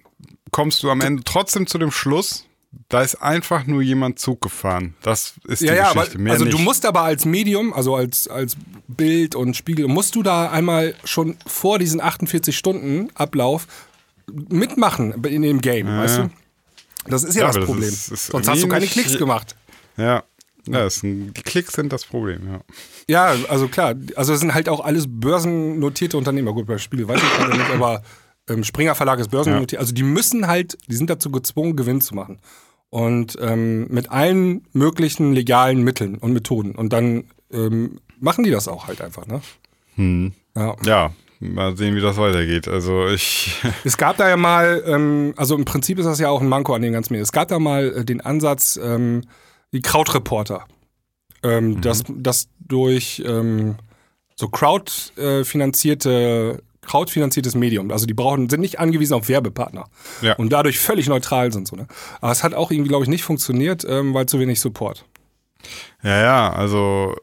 [0.51, 2.45] kommst du am Ende trotzdem zu dem Schluss,
[2.89, 4.95] da ist einfach nur jemand Zug gefahren.
[5.01, 6.07] Das ist die ja, ja, aber.
[6.18, 6.57] Mehr also nicht.
[6.57, 8.55] du musst aber als Medium, also als, als
[8.88, 13.68] Bild und Spiegel, musst du da einmal schon vor diesen 48 Stunden Ablauf
[14.28, 16.30] mitmachen in dem Game, weißt du?
[17.08, 17.89] Das ist ja, Ja, das das Problem.
[17.89, 19.56] ist- ist Sonst hast du keine Klicks gemacht.
[19.97, 20.24] Ja,
[20.68, 22.62] ja ein, die Klicks sind das Problem, ja.
[23.08, 26.54] Ja, also klar, also es sind halt auch alles börsennotierte Unternehmer.
[26.54, 28.01] Gut, bei Spiegel weiß ich gerade nicht, aber
[28.49, 29.80] ähm, Springer Verlag ist börsennotiert.
[29.80, 32.39] Also die müssen halt, die sind dazu gezwungen, Gewinn zu machen.
[32.89, 36.76] Und ähm, mit allen möglichen legalen Mitteln und Methoden.
[36.76, 39.41] Und dann ähm, machen die das auch halt einfach, ne?
[39.95, 40.34] Hm.
[40.56, 40.76] Ja.
[40.86, 41.12] Ja,
[41.44, 42.68] mal sehen, wie das weitergeht.
[42.68, 46.41] Also ich, Es gab da ja mal, ähm, also im Prinzip ist das ja auch
[46.41, 47.24] ein Manko an den ganzen Medien.
[47.24, 49.22] Es gab da mal äh, den Ansatz, ähm,
[49.72, 50.66] die Krautreporter,
[51.44, 53.76] ähm, dass das durch ähm,
[54.36, 57.91] so Crowd äh, finanzierte crowdfinanziertes Medium.
[57.91, 59.86] Also die brauchen, sind nicht angewiesen auf Werbepartner
[60.22, 60.34] Ja.
[60.36, 61.66] und dadurch völlig neutral sind.
[61.68, 61.88] So, ne?
[62.20, 65.06] Aber es hat auch irgendwie, glaube ich, nicht funktioniert, ähm, weil zu wenig Support.
[66.04, 67.16] ja, ja, also,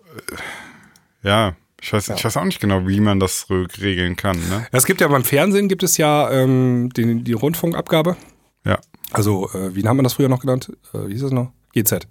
[1.23, 4.37] äh, ja, ich weiß, ich weiß auch nicht genau, wie man das re- regeln kann,
[4.49, 4.67] ne?
[4.73, 8.17] Es gibt ja beim Fernsehen gibt es ja ähm, die, die Rundfunkabgabe.
[8.65, 8.79] Ja,
[9.13, 10.71] Also, äh, wie haben wir das früher noch genannt?
[10.93, 11.53] Äh, wie hieß das noch?
[11.73, 12.07] GZ.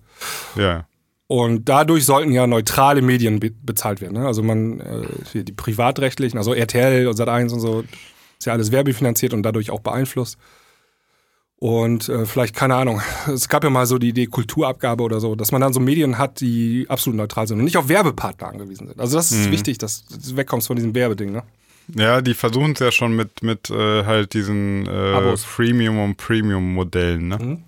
[0.55, 0.85] ja,
[1.27, 4.13] Und dadurch sollten ja neutrale Medien be bezahlt werden.
[4.19, 4.25] Ne?
[4.25, 7.83] Also man, äh, die privatrechtlichen, also RTL und Sat1 und so,
[8.39, 10.37] ist ja alles werbefinanziert und dadurch auch beeinflusst.
[11.59, 15.35] Und äh, vielleicht, keine Ahnung, es gab ja mal so die Idee Kulturabgabe oder so,
[15.35, 18.87] dass man dann so Medien hat, die absolut neutral sind und nicht auf Werbepartner angewiesen
[18.87, 18.99] sind.
[18.99, 21.43] Also das ist wichtig, dass du wegkommst von diesem Werbeding, ne?
[21.95, 25.35] Ja, die versuchen es ja schon mit, mit äh, halt diesen äh.
[25.37, 27.37] Freemium- und Premium-Modellen, ne?
[27.37, 27.63] Mhm.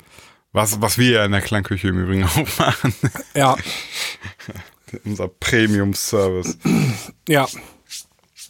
[0.54, 2.94] Was, was wir ja in der Klangküche im Übrigen auch machen.
[3.36, 3.58] Ja,
[5.06, 6.58] Unser Premium-Service.
[7.28, 7.48] ja.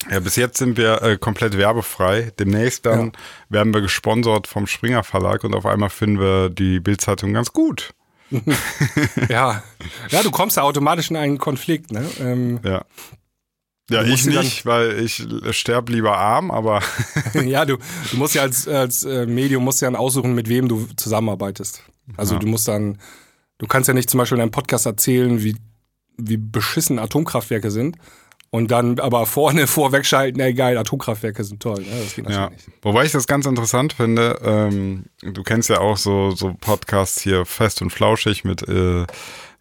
[0.09, 2.31] Ja, bis jetzt sind wir äh, komplett werbefrei.
[2.39, 3.11] Demnächst dann Ja.
[3.49, 7.93] werden wir gesponsert vom Springer Verlag und auf einmal finden wir die Bildzeitung ganz gut.
[9.29, 9.63] Ja.
[10.09, 12.05] Ja, du kommst da automatisch in einen Konflikt, ne?
[12.19, 12.85] Ähm, Ja.
[13.89, 16.81] Ja, ich nicht, weil ich sterb lieber arm, aber
[17.33, 17.77] ja, du,
[18.11, 21.83] du musst ja als, als äh, Medium musst ja dann aussuchen, mit wem du zusammenarbeitest.
[22.15, 22.39] Also Ja.
[22.39, 22.99] du musst dann,
[23.57, 25.57] du kannst ja nicht zum Beispiel in einem Podcast erzählen, wie,
[26.17, 27.97] wie beschissen Atomkraftwerke sind
[28.51, 31.81] und dann aber vorne vorwegschalten, ey geil, Atomkraftwerke sind toll.
[31.81, 32.01] Ne?
[32.03, 32.41] Das geht ja.
[32.41, 32.83] natürlich nicht.
[32.83, 37.45] Wobei ich das ganz interessant finde, ähm, du kennst ja auch so, so Podcasts hier
[37.45, 39.07] fest und flauschig mit äh,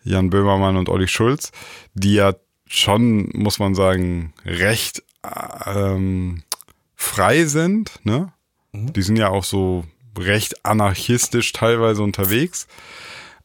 [0.02, 1.52] Jan Böhmermann und Olli Schulz,
[1.94, 2.34] die ja
[2.66, 6.42] schon, muss man sagen, recht äh, ähm,
[6.96, 8.32] frei sind, ne?
[8.72, 8.92] Mhm.
[8.92, 9.84] Die sind ja auch so
[10.18, 12.66] recht anarchistisch teilweise unterwegs.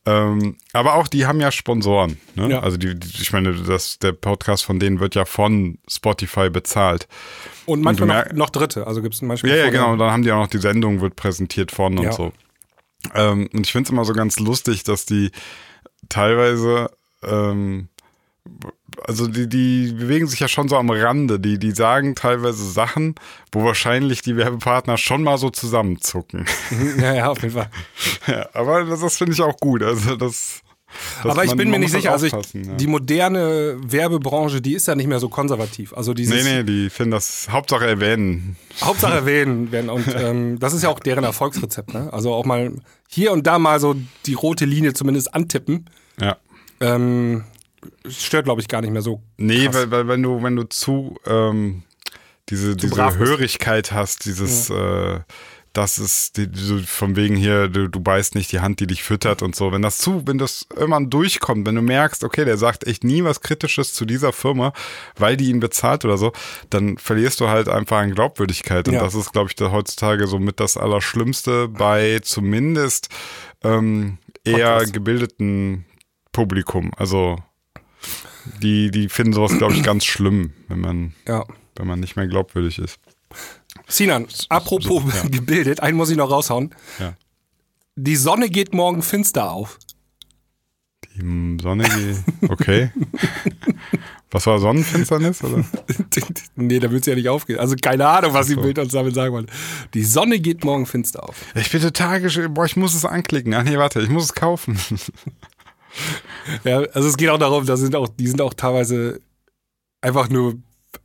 [0.07, 2.19] Ähm, aber auch die haben ja Sponsoren.
[2.35, 2.49] Ne?
[2.51, 2.59] Ja.
[2.59, 7.07] Also die, ich meine, das, der Podcast von denen wird ja von Spotify bezahlt.
[7.65, 9.49] Und manchmal du noch, noch Dritte, also gibt es Beispiel.
[9.49, 9.93] Ja, ja, genau.
[9.93, 12.11] Und dann haben die auch noch die Sendung, wird präsentiert von und Ja.
[12.11, 12.33] so.
[13.15, 15.31] Ähm, und ich finde es immer so ganz lustig, dass die
[16.09, 16.91] teilweise,
[17.23, 17.89] ähm,
[19.03, 21.39] also die, die bewegen sich ja schon so am Rande.
[21.39, 23.15] Die, die sagen teilweise Sachen,
[23.51, 26.45] wo wahrscheinlich die Werbepartner schon mal so zusammenzucken.
[26.99, 27.69] Ja, ja, auf jeden Fall.
[28.27, 29.83] ja, aber das, das finde ich auch gut.
[29.83, 30.61] Also das.
[31.23, 32.73] aber ich bin mir nicht muss sicher, also ich, ja.
[32.73, 35.93] die moderne Werbebranche, die ist ja nicht mehr so konservativ.
[35.93, 38.55] Also dieses Nee, nee, die finden das Hauptsache erwähnen.
[38.81, 39.89] Hauptsache erwähnen werden.
[39.89, 41.93] Und ähm, das ist ja auch deren Erfolgsrezept.
[41.93, 42.11] Ne?
[42.11, 42.71] Also auch mal
[43.07, 45.89] hier und da mal so die rote Linie zumindest antippen.
[46.19, 46.37] Ja.
[46.79, 47.43] Ähm,
[48.07, 49.21] stört, glaube ich, gar nicht mehr so.
[49.37, 51.83] Nee, weil, weil wenn du, wenn du zu ähm,
[52.49, 53.29] diese, diese brav bist.
[53.29, 55.19] Hörigkeit hast, dieses äh,
[55.75, 59.03] das ist die, so von wegen hier, du, du beißt nicht die Hand, die dich
[59.03, 59.73] füttert und so.
[59.73, 63.25] Wenn das zu, wenn das irgendwann durchkommt, wenn du merkst, okay, der sagt echt nie
[63.25, 64.71] was Kritisches zu dieser Firma,
[65.17, 66.31] weil die ihn bezahlt oder so,
[66.69, 68.87] dann verlierst du halt einfach an Glaubwürdigkeit.
[68.87, 69.01] Und Ja.
[69.01, 73.09] das ist, glaube ich, da heutzutage so mit das Allerschlimmste bei zumindest
[73.61, 75.85] ähm, eher gebildeten
[76.31, 76.91] Publikum.
[76.95, 77.37] Also
[78.61, 81.45] die, die finden sowas, glaube ich, ganz schlimm, wenn man, Ja.
[81.75, 82.99] wenn man nicht mehr glaubwürdig ist.
[83.87, 85.27] Sinan, apropos ja.
[85.29, 86.73] gebildet, einen muss ich noch raushauen.
[86.99, 87.13] Ja.
[87.95, 89.79] Die Sonne geht morgen finster auf.
[91.15, 92.91] Die Sonne, die, okay.
[94.31, 95.41] Was war Sonnenfinsternis?
[95.43, 95.63] Oder?
[96.55, 97.57] nee, da willst du ja nicht aufgehen.
[97.57, 98.61] Also keine Ahnung, was die so.
[98.61, 99.47] Bild uns damit sagen wollen.
[99.93, 101.37] Die Sonne geht morgen finster auf.
[101.55, 103.53] Ich bin total gesch Boah, ich muss es anklicken.
[103.53, 104.77] Ach nee, warte, ich muss es kaufen.
[106.63, 109.19] Ja, also es geht auch darum, da sind auch, die sind auch teilweise
[110.01, 110.55] einfach nur,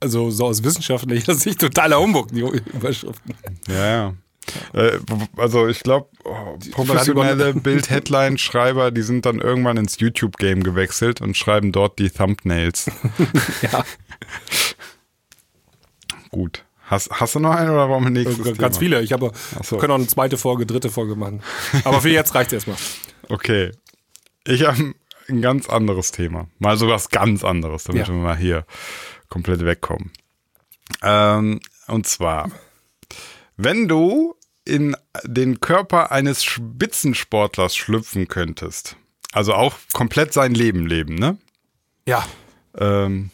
[0.00, 3.34] also so aus wissenschaftlicher Sicht totaler Humbug, die Überschriften.
[3.68, 4.14] ja, ja.
[4.72, 4.98] Äh,
[5.36, 11.72] also ich glaube, oh, professionelle Bild-Headline-Schreiber, die sind dann irgendwann ins YouTube-Game gewechselt und schreiben
[11.72, 12.90] dort die Thumbnails.
[13.62, 13.84] Ja,
[16.30, 16.64] Gut.
[16.86, 18.78] Hast, hast du noch einen oder wollen wir nächstes ganz Thema?
[18.78, 19.02] viele.
[19.02, 19.30] Ich habe,
[19.62, 19.76] so.
[19.76, 21.40] wir können auch eine zweite Folge, dritte Folge machen.
[21.84, 22.76] Aber für jetzt reicht erstmal.
[23.28, 23.70] Okay.
[24.46, 24.94] Ich habe
[25.30, 26.48] ein ganz anderes Thema.
[26.58, 28.12] Mal so was ganz anderes, damit Ja.
[28.14, 28.64] wir mal hier
[29.28, 30.10] komplett wegkommen.
[31.02, 32.50] Ähm, und zwar,
[33.56, 38.96] wenn du in den Körper eines Spitzensportlers schlüpfen könntest,
[39.32, 41.38] also auch komplett sein Leben leben, ne?
[42.06, 42.24] Ja,
[42.78, 43.30] Ähm,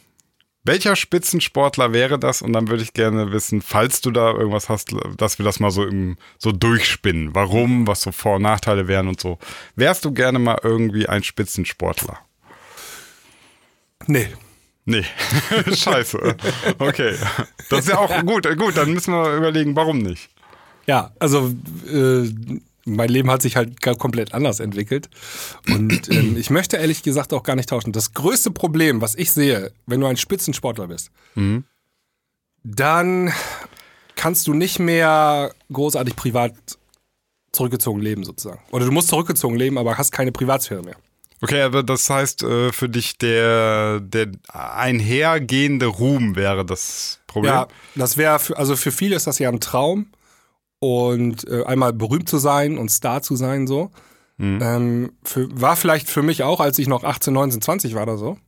[0.67, 2.43] welcher Spitzensportler wäre das?
[2.43, 5.71] Und dann würde ich gerne wissen, falls du da irgendwas hast, dass wir das mal
[5.71, 7.35] so im, so durchspinnen.
[7.35, 9.39] Warum, was so Vor- und Nachteile wären und so.
[9.75, 12.19] Wärst du gerne mal irgendwie ein Spitzensportler?
[14.07, 14.29] nee.
[14.89, 15.05] Nee.
[15.75, 16.37] Scheiße.
[16.79, 17.17] Okay.
[17.69, 18.47] Das ist ja auch gut.
[18.57, 20.31] Gut, dann müssen wir überlegen, warum nicht.
[20.87, 21.53] Ja, also
[21.93, 22.31] äh,
[22.87, 25.11] mein Leben hat sich halt komplett anders entwickelt.
[25.69, 27.93] Und ähm, ich möchte ehrlich gesagt auch gar nicht tauschen.
[27.93, 31.11] Das größte Problem, was ich sehe, wenn du ein Spitzensportler bist,
[32.63, 33.33] dann
[34.15, 36.55] kannst du nicht mehr großartig privat
[37.53, 38.61] zurückgezogen leben, sozusagen.
[38.71, 40.97] Oder du musst zurückgezogen leben, aber hast keine Privatsphäre mehr.
[41.43, 47.53] Okay, aber das heißt äh, für dich der, der einhergehende Ruhm wäre das Problem?
[47.53, 50.07] Ja, das wäre, für, also für viele ist das ja ein Traum.
[50.87, 53.91] Und äh, einmal berühmt zu sein und Star zu sein, so.
[54.39, 58.19] Ähm, für, war vielleicht für mich auch, als ich noch 18, 19, 20 war oder
[58.19, 58.39] so.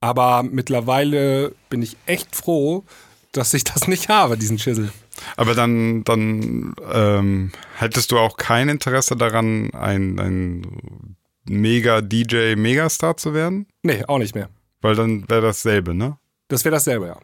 [0.00, 2.84] Aber mittlerweile bin ich echt froh,
[3.32, 4.92] dass ich das nicht habe, diesen Schissel.
[5.36, 11.16] Aber dann, dann ähm, hättest du auch kein Interesse daran, ein, ein
[11.48, 13.66] Mega-DJ, Megastar zu werden?
[13.82, 14.50] Nee, auch nicht mehr.
[14.82, 16.18] Weil dann wäre dasselbe, ne?
[16.48, 17.18] Das wäre dasselbe, ja.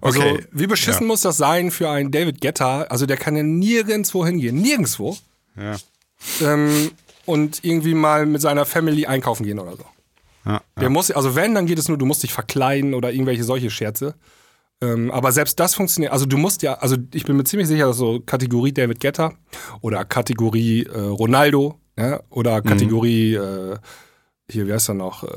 [0.00, 1.06] Also, Okay, wie beschissen ja.
[1.08, 2.82] muss das sein für einen David Guetta?
[2.82, 4.60] Also, der kann ja nirgendwo hingehen.
[4.60, 5.16] Nirgendwo.
[5.56, 5.76] Ja.
[6.42, 6.90] Ähm,
[7.26, 9.84] und irgendwie mal mit seiner Family einkaufen gehen oder so.
[10.46, 13.44] ja, Der muss, also wenn, dann geht es nur, du musst dich verkleiden oder irgendwelche
[13.44, 14.14] solche Scherze.
[14.82, 17.86] Ähm, aber selbst das funktioniert, also du musst ja, also ich bin mir ziemlich sicher,
[17.86, 19.34] dass so Kategorie David Guetta
[19.82, 23.76] oder Kategorie äh, Ronaldo ja, oder Kategorie, äh,
[24.50, 25.28] hier, wie heißt er noch, äh,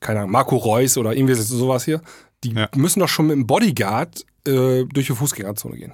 [0.00, 2.00] keine Ahnung, Marco Reus oder irgendwie sowas hier,
[2.44, 2.68] die Ja.
[2.74, 5.92] müssen doch schon mit dem Bodyguard äh, durch die Fußgängerzone gehen.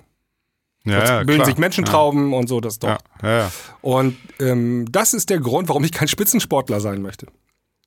[0.85, 1.47] ja, Jetzt ja, bilden klar.
[1.47, 2.89] sich Menschentrauben und so, das doch.
[2.89, 3.53] Ja, ja, ja.
[3.81, 7.27] Und ähm, das ist der Grund, warum ich kein Spitzensportler sein möchte.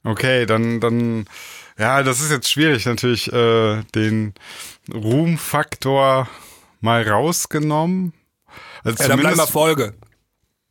[0.03, 1.25] Okay, dann, dann,
[1.77, 4.33] ja, das ist jetzt schwierig natürlich, äh, den
[4.93, 6.27] Ruhmfaktor
[6.79, 8.13] mal rausgenommen.
[8.83, 9.93] Also Ja, dann bleiben Erfolge.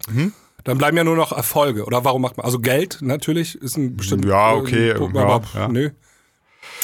[0.09, 0.33] Mhm.
[0.65, 1.85] Dann bleiben ja nur noch Erfolge.
[1.85, 2.45] Oder warum macht man?
[2.47, 4.29] Also Geld natürlich ist ein bestimmter.
[4.29, 5.69] Ja, okay, Punkt, ja, aber ja.
[5.69, 5.91] nö.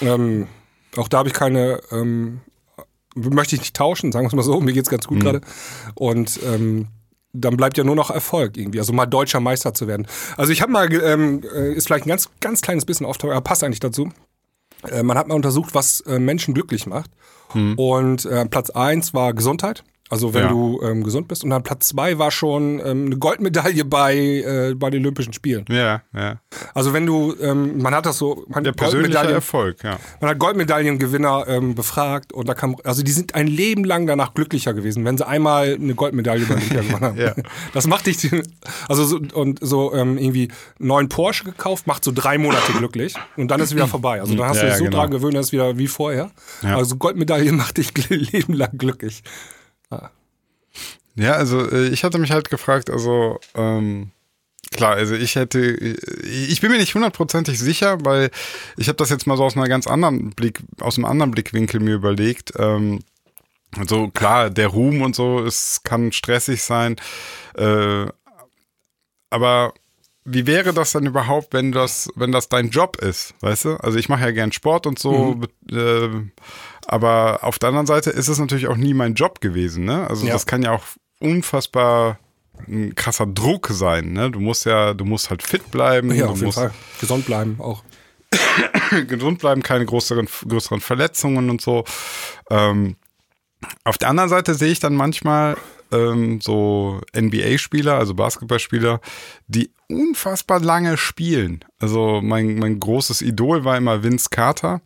[0.01, 0.47] Ähm,
[0.97, 1.81] auch da habe ich keine.
[1.91, 2.41] Ähm,
[3.15, 4.61] möchte ich nicht tauschen, sagen wir es mal so.
[4.63, 5.23] Mir geht's ganz gut Mhm.
[5.23, 5.41] gerade.
[5.95, 6.89] Und ähm,
[7.35, 8.79] dann bleibt ja nur noch Erfolg irgendwie.
[8.79, 10.07] Also mal deutscher Meister zu werden.
[10.37, 13.41] Also ich habe mal, ähm, äh, ist vielleicht ein ganz, ganz kleines bisschen off, aber
[13.41, 14.11] passt eigentlich dazu.
[14.89, 17.11] Äh, man hat mal untersucht, was äh, Menschen glücklich macht.
[17.77, 19.85] Und äh, Platz eins war Gesundheit.
[20.13, 20.49] Also wenn Ja.
[20.51, 21.43] du ähm, gesund bist.
[21.43, 25.65] Und dann Platz zwei war schon ähm, eine Goldmedaille bei, äh, bei den Olympischen Spielen.
[25.71, 26.39] Ja, ja.
[26.75, 29.99] Also wenn du, ähm, man hat das so, man, Der persönliche Erfolg, ja.
[30.21, 34.35] man hat Goldmedaillengewinner ähm, befragt und da kam, also die sind ein Leben lang danach
[34.35, 37.17] glücklicher gewesen, wenn sie einmal eine Goldmedaille bei Olympia gewonnen haben.
[37.23, 37.35] Ja.
[37.73, 38.29] Das macht dich,
[38.89, 40.49] also so, und so ähm, irgendwie
[40.79, 44.21] neuen Porsche gekauft, macht so drei Monate glücklich und dann ist es wieder vorbei.
[44.21, 44.97] Also dann hast Ja, du dich so genau.
[44.99, 46.31] dran gewöhnt, dass wieder wie vorher.
[46.63, 46.77] Ja.
[46.77, 49.23] Also Goldmedaille macht dich Leben lang glücklich.
[51.15, 54.11] Ja, also äh, ich hatte mich halt gefragt, also ähm,
[54.73, 58.31] klar, also ich hätte, ich bin mir nicht hundertprozentig sicher, weil
[58.77, 61.81] ich habe das jetzt mal so aus einer ganz anderen Blick, aus einem anderen Blickwinkel
[61.81, 62.53] mir überlegt.
[62.59, 63.01] Ähm,
[63.79, 66.97] Also klar, der Ruhm und so, es kann stressig sein.
[67.57, 68.07] Äh,
[69.31, 69.73] aber
[70.25, 73.77] wie wäre das dann überhaupt, wenn das, wenn das dein Job ist, weißt du?
[73.77, 75.77] Also ich mache ja gern Sport und so, Mhm.
[75.77, 76.09] äh,
[76.87, 80.09] aber auf der anderen Seite ist es natürlich auch nie mein Job gewesen, ne?
[80.09, 80.33] Also Ja.
[80.35, 80.85] das kann ja auch
[81.19, 82.19] unfassbar
[82.69, 84.31] ein krasser Druck sein, ne?
[84.31, 86.73] Du musst ja, du musst halt fit bleiben, Ja, du auf jeden musst Fall.
[87.01, 87.83] Gesund bleiben auch.
[89.09, 91.85] gesund bleiben, keine größeren, größeren Verletzungen und so.
[92.51, 92.97] Ähm,
[93.85, 95.57] auf der anderen Seite sehe ich dann manchmal
[95.93, 99.01] ähm, so NBA-Spieler, also Basketballspieler,
[99.47, 101.65] die unfassbar lange spielen.
[101.79, 104.81] Also mein, mein großes Idol war immer Vince Carter.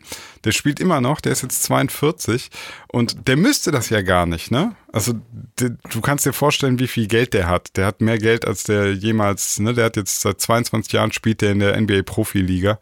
[0.44, 2.50] Der spielt immer noch, der ist jetzt 42
[2.88, 4.74] und der müsste das ja gar nicht, ne?
[4.92, 5.14] Also
[5.61, 7.76] der, du kannst dir vorstellen, wie viel Geld der hat.
[7.76, 9.74] Der hat mehr Geld als der jemals, ne?
[9.74, 12.78] Der hat jetzt seit 22 Jahren spielt der in der NBA-Profiliga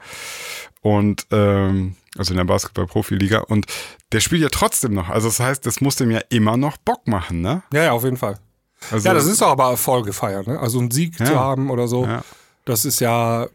[0.80, 3.66] und ähm, also in der Basketball-Profiliga und
[4.12, 5.08] der spielt ja trotzdem noch.
[5.08, 7.62] Also das heißt, das muss dem ja immer noch Bock machen, ne?
[7.72, 8.38] Ja, ja, auf jeden Fall.
[8.90, 10.58] Also, Ja, das ist doch aber Erfolge feiern, ne?
[10.60, 11.26] Also einen Sieg Ja.
[11.26, 12.04] zu haben oder so.
[12.04, 12.22] Ja.
[12.64, 13.46] Das ist ja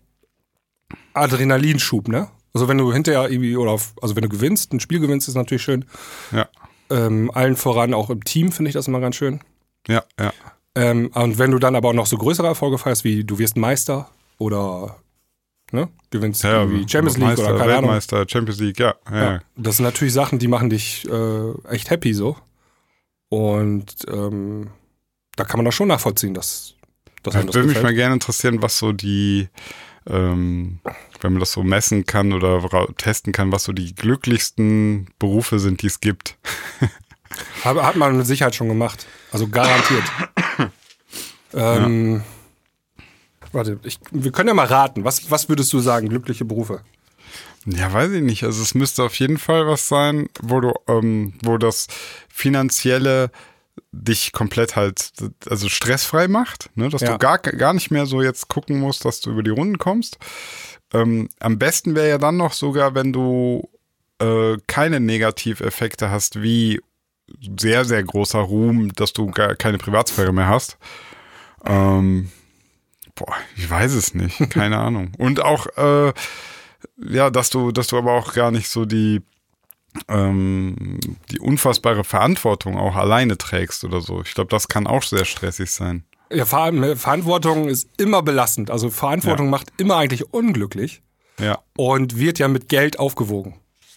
[1.14, 2.28] Adrenalinschub, ne?
[2.54, 5.36] Also wenn du hinterher irgendwie, oder auf, also wenn du gewinnst, ein Spiel gewinnst, ist
[5.36, 5.86] natürlich schön.
[6.32, 6.48] ja,
[6.90, 9.42] Ähm, allen voran auch im Team finde ich das immer ganz schön.
[9.88, 10.34] ja, ja.
[10.76, 13.58] Ähm, und wenn du dann aber auch noch so größere Erfolge feierst, wie du wirst
[13.58, 14.98] Meister oder
[15.74, 17.92] ne, gewinnst ja irgendwie Champions League Meister, oder keine Ahnung.
[17.92, 18.96] Weltmeister, Champions League, ja.
[19.10, 19.32] ja.
[19.34, 22.38] Ja, das sind natürlich Sachen, die machen dich äh, echt happy so.
[23.30, 24.70] Und ähm,
[25.36, 26.76] da kann man doch schon nachvollziehen, dass,
[27.24, 29.50] dass Ich das würde mich mal gerne interessieren, was so die,
[30.08, 30.80] ähm,
[31.22, 32.62] wenn man das so messen kann oder
[32.98, 36.38] testen kann, was so die glücklichsten Berufe sind, die es gibt.
[37.64, 39.06] Hat, hat man mit Sicherheit schon gemacht.
[39.32, 40.04] Also garantiert.
[41.54, 42.24] ähm,
[43.52, 45.04] Warte, ich, wir können ja mal raten.
[45.04, 46.82] Was, was würdest du sagen, glückliche Berufe?
[47.66, 48.44] Ja, weiß ich nicht.
[48.44, 51.88] Also es müsste auf jeden Fall was sein, wo du, ähm, wo das
[52.30, 53.32] finanzielle
[53.92, 55.12] dich komplett halt,
[55.50, 56.90] also stressfrei macht, ne?
[56.90, 57.14] dass Ja.
[57.14, 60.18] du gar, gar nicht mehr so jetzt gucken musst, dass du über die Runden kommst.
[60.94, 63.70] Ähm, am besten wäre ja dann noch sogar, wenn du
[64.20, 66.82] äh, keine Negativeffekte hast, wie
[67.60, 70.78] sehr, sehr großer Ruhm, dass du gar keine Privatsphäre mehr hast.
[71.66, 72.32] Ähm,
[73.20, 75.12] boah, ich weiß es nicht, keine Ahnung.
[75.18, 76.14] Und auch, äh,
[76.98, 79.22] ja, dass du, dass du aber auch gar nicht so die,
[80.08, 81.00] ähm,
[81.32, 84.22] die unfassbare Verantwortung auch alleine trägst oder so.
[84.22, 86.04] Ich glaube, das kann auch sehr stressig sein.
[86.32, 88.70] Ja, Ver Verantwortung ist immer belastend.
[88.70, 89.52] Also Verantwortung Ja.
[89.52, 91.02] macht immer eigentlich unglücklich
[91.40, 91.60] Ja.
[91.76, 93.56] und wird ja mit Geld aufgewogen.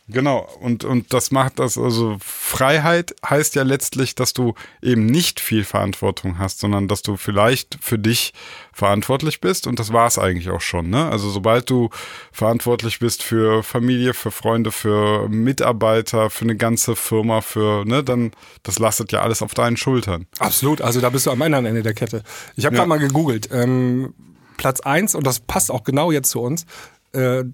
[0.09, 5.39] Genau, und, und das macht das, also Freiheit heißt ja letztlich, dass du eben nicht
[5.39, 8.35] viel Verantwortung hast, sondern dass du vielleicht für dich
[8.73, 11.09] verantwortlich bist und das war es eigentlich auch schon, ne?
[11.09, 11.89] Also sobald du
[12.33, 18.33] verantwortlich bist für Familie, für Freunde, für Mitarbeiter, für eine ganze Firma, für, ne, dann,
[18.65, 20.27] das lastet ja alles auf deinen Schultern.
[20.41, 22.25] Absolut, also da bist du am anderen Ende der Kette.
[22.57, 22.81] Ich habe Ja.
[22.81, 23.49] gerade mal gegoogelt.
[23.53, 24.15] Ähm,
[24.57, 26.67] Platz eins und das passt auch genau jetzt zu uns,
[27.13, 27.45] äh,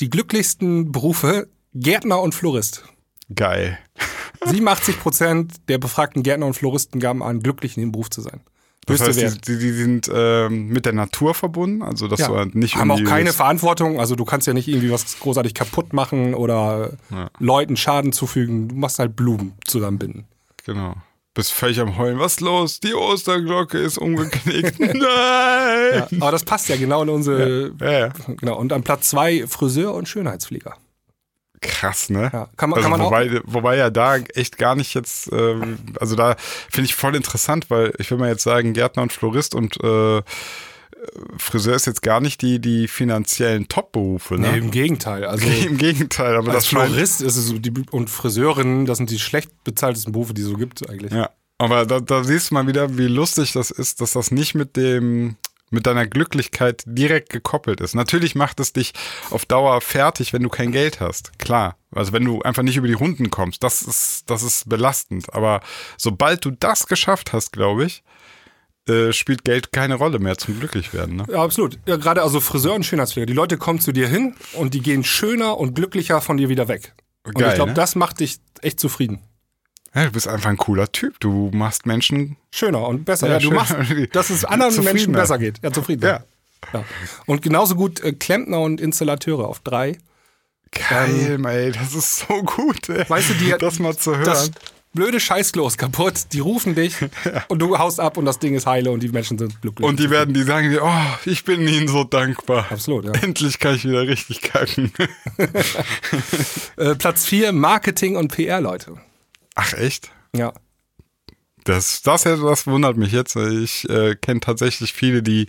[0.00, 2.84] die glücklichsten Berufe, Gärtner und Florist.
[3.34, 3.78] Geil.
[4.44, 8.40] 87 Prozent der befragten Gärtner und Floristen gaben an, glücklich in dem Beruf zu sein.
[8.86, 9.48] Das heißt, Wert.
[9.48, 12.28] die, die, sind ähm, mit der Natur verbunden, also dass Ja.
[12.28, 15.52] du halt nicht haben auch keine Verantwortung, also du kannst ja nicht irgendwie was großartig
[15.52, 17.28] kaputt machen oder Ja.
[17.38, 18.68] Leuten Schaden zufügen.
[18.68, 20.24] Du machst halt Blumen zusammenbinden.
[20.64, 20.94] Genau.
[21.34, 22.18] Bist völlig am Heulen.
[22.18, 22.80] Was ist los?
[22.80, 24.80] Die Osterglocke ist umgeknickt.
[24.80, 26.06] Nein!
[26.20, 27.72] Aber das passt ja genau in unsere.
[27.80, 28.08] Ja, ja.
[28.40, 28.56] Genau.
[28.58, 30.74] Und an Platz zwei Friseur und Schönheitspfleger.
[31.60, 32.30] Krass, ne?
[32.32, 32.48] Ja.
[32.56, 33.10] Kann man, Also kann man auch.
[33.10, 36.36] wobei, wobei ja da echt gar nicht jetzt, ähm, also da
[36.70, 40.22] finde ich voll interessant, weil ich will mal jetzt sagen, Gärtner und Florist und äh,
[41.38, 44.52] Friseur ist jetzt gar nicht die, die finanziellen Top-Berufe, ne?
[44.52, 45.24] Nee, im Gegenteil.
[45.24, 49.18] Also Im Gegenteil, aber das Florist ist es so die, und Friseurin, das sind die
[49.18, 51.12] schlecht bezahltesten Berufe, die es so gibt eigentlich.
[51.12, 54.54] Ja, aber da, da siehst du mal wieder, wie lustig das ist, dass das nicht
[54.54, 55.36] mit dem
[55.70, 57.94] mit deiner Glücklichkeit direkt gekoppelt ist.
[57.94, 58.92] Natürlich macht es dich
[59.30, 61.38] auf Dauer fertig, wenn du kein Geld hast.
[61.38, 61.76] Klar.
[61.90, 65.32] Also wenn du einfach nicht über die Runden kommst, das ist, das ist belastend.
[65.32, 65.60] Aber
[65.96, 68.02] sobald du das geschafft hast, glaube ich,
[68.88, 71.16] äh, spielt Geld keine Rolle mehr zum Glücklichwerden.
[71.16, 71.26] Ne?
[71.30, 71.78] Ja, absolut.
[71.86, 73.26] Ja, gerade also Friseur und Schönheitspfleger.
[73.26, 76.68] Die Leute kommen zu dir hin und die gehen schöner und glücklicher von dir wieder
[76.68, 76.94] weg.
[77.24, 77.74] Und Geil, ich glaube, ne?
[77.74, 79.20] das macht dich echt zufrieden.
[79.94, 81.18] Ja, du bist einfach ein cooler Typ.
[81.20, 82.36] Du machst Menschen.
[82.50, 83.26] Schöner und besser.
[83.26, 83.74] Ja, Ja, du machst,
[84.12, 84.84] dass es anderen.
[84.84, 85.60] Menschen besser geht.
[85.62, 86.04] Ja, zufrieden.
[86.04, 86.24] Ja.
[86.72, 86.84] ja.
[87.26, 89.98] Und genauso gut äh, Klempner und Installateure auf drei.
[90.70, 92.88] Geil, ey, das ist so gut.
[92.90, 92.98] Ey.
[93.00, 94.24] Ähm, Weißt du, die das mal zu hören.
[94.24, 94.50] Das
[94.92, 96.14] blöde Scheißklo ist kaputt.
[96.32, 96.96] Die rufen dich
[97.48, 99.88] und du haust ab und das Ding ist heile und die Menschen sind glücklich.
[99.88, 100.90] Und die werden, die sagen dir, oh,
[101.24, 102.66] ich bin ihnen so dankbar.
[102.70, 103.12] Absolut, ja.
[103.12, 104.92] Endlich kann ich wieder richtig kacken.
[106.76, 108.94] Äh, Platz vier Marketing und PR-Leute.
[109.60, 110.12] Ach echt?
[110.36, 110.52] Ja.
[111.64, 113.34] Das, das, das wundert mich jetzt.
[113.34, 115.48] Ich äh, kenne tatsächlich viele, die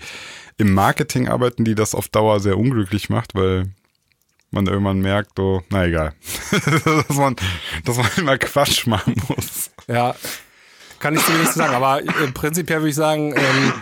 [0.57, 3.69] im Marketing arbeiten, die das auf Dauer sehr unglücklich macht, weil
[4.49, 6.13] man irgendwann merkt, so, na egal,
[7.07, 7.35] dass, man,
[7.85, 9.69] dass man immer Quatsch machen muss.
[9.87, 10.15] Ja,
[10.97, 13.73] kann ich dir nicht sagen, aber äh, prinzipiell würde ich sagen, ähm,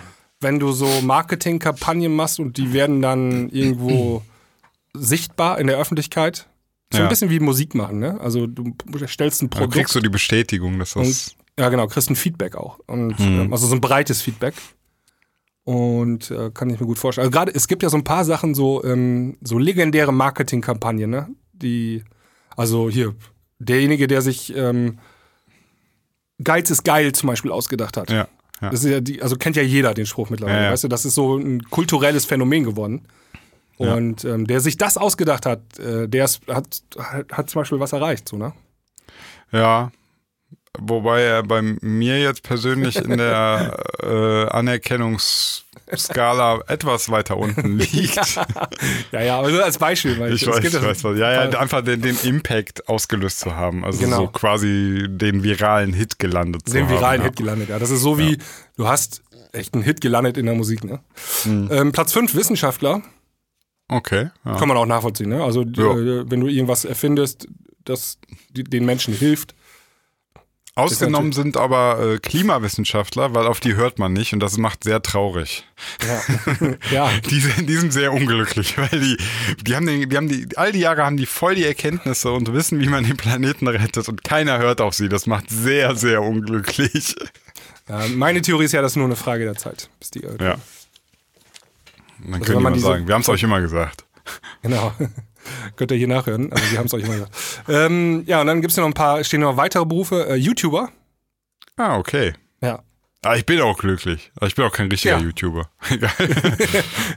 [0.41, 4.23] wenn du so Marketingkampagnen machst und die werden dann irgendwo
[4.93, 6.46] sichtbar in der Öffentlichkeit,
[6.91, 7.05] so Ja.
[7.05, 8.19] ein bisschen wie Musik machen, ne?
[8.21, 8.73] Also du
[9.07, 11.35] stellst ein Produkt kriegst du die Bestätigung, dass das.
[11.59, 12.79] Ja, genau, kriegst ein Feedback auch.
[12.85, 14.53] Und ähm, also so ein breites Feedback.
[15.63, 17.25] Und äh, kann ich mir gut vorstellen.
[17.27, 21.27] Also gerade, es gibt ja so ein paar Sachen, so, ähm, so legendäre Marketingkampagnen, ne?
[21.51, 22.03] Die,
[22.55, 23.15] also hier,
[23.59, 24.99] derjenige, der sich ähm,
[26.43, 28.09] Geiz ist geil zum Beispiel ausgedacht hat.
[28.09, 28.27] Ja.
[28.61, 28.69] ja.
[28.69, 30.71] Das ist ja die, also kennt ja jeder den Spruch mittlerweile, ja.
[30.71, 33.01] weißt du, das ist so ein kulturelles Phänomen geworden.
[33.80, 33.93] Ja.
[33.93, 37.80] Und ähm, der sich das ausgedacht hat, äh, der ist, hat, hat, hat zum Beispiel
[37.80, 38.53] was erreicht, so, ne?
[39.51, 39.91] Ja.
[40.80, 48.15] Wobei er bei mir jetzt persönlich in der äh, Anerkennungsskala etwas weiter unten liegt.
[49.11, 50.19] Ja, ja, aber nur als Beispiel.
[50.19, 51.17] Weil Ich es weiß, ich weiß was.
[51.17, 53.84] Ja, ja, einfach den, den Impact ausgelöst zu haben.
[53.84, 54.17] Also Genau.
[54.17, 56.91] so quasi den viralen Hit gelandet zu den haben.
[56.93, 57.28] viralen ja.
[57.28, 57.69] Hit gelandet.
[57.69, 58.38] Ja, das ist so wie,
[58.75, 59.23] du hast
[59.53, 60.84] echt einen Hit gelandet in der Musik.
[60.84, 60.99] Ne?
[61.45, 61.69] Mhm.
[61.71, 63.01] Ähm, Platz 5, Wissenschaftler.
[63.89, 64.29] Okay.
[64.45, 64.55] Ja.
[64.57, 65.29] Kann man auch nachvollziehen.
[65.29, 65.43] Ne?
[65.43, 65.91] Also, Ja.
[65.97, 67.47] äh, wenn du irgendwas erfindest,
[67.85, 68.17] das
[68.49, 69.53] die, den Menschen hilft.
[70.75, 75.01] Ausgenommen sind aber äh, Klimawissenschaftler, weil auf die hört man nicht und das macht sehr
[75.01, 75.65] traurig.
[76.07, 76.75] Ja.
[76.91, 77.11] ja.
[77.31, 79.17] Die sind, die sind sehr unglücklich, weil die,
[79.63, 82.53] die haben den, die haben die, all die Jahre haben die voll die Erkenntnisse und
[82.53, 85.09] wissen, wie man den Planeten rettet und keiner hört auf sie.
[85.09, 87.15] Das macht sehr, sehr unglücklich.
[87.89, 88.05] ja.
[88.13, 89.89] Meine Theorie ist ja, das ist nur eine Frage der Zeit.
[89.99, 90.55] Bis die, äh, Ja.
[92.24, 94.05] Dann wenn können die mal sagen, wir haben es euch immer gesagt.
[94.61, 94.91] Genau.
[95.78, 96.51] Könnt ihr hier nachhören.
[96.51, 97.36] Also, wir haben es euch immer gesagt.
[97.70, 100.28] Ähm, ja, und dann gibt es noch ein paar, stehen noch weitere Berufe.
[100.28, 100.89] Äh, YouTuber.
[101.78, 102.34] Ah, okay.
[102.61, 102.84] Ja.
[103.24, 104.32] Ah, ich bin auch glücklich.
[104.36, 105.24] Aber ich bin auch kein richtiger Ja.
[105.24, 105.70] YouTuber.
[105.89, 106.11] Egal.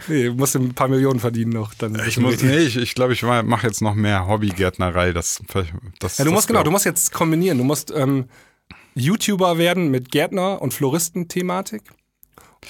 [0.07, 1.75] Nee, du musst ein paar Millionen verdienen noch.
[1.75, 5.13] Dann Ich muss, nee, ich, ich glaube, ich mache jetzt noch mehr Hobbygärtnerei.
[5.13, 5.43] Das,
[5.99, 7.59] das, Ja, du musst genau, du musst jetzt kombinieren.
[7.59, 8.27] Du musst ähm,
[8.95, 11.83] YouTuber werden mit Gärtner und Floristen-Thematik.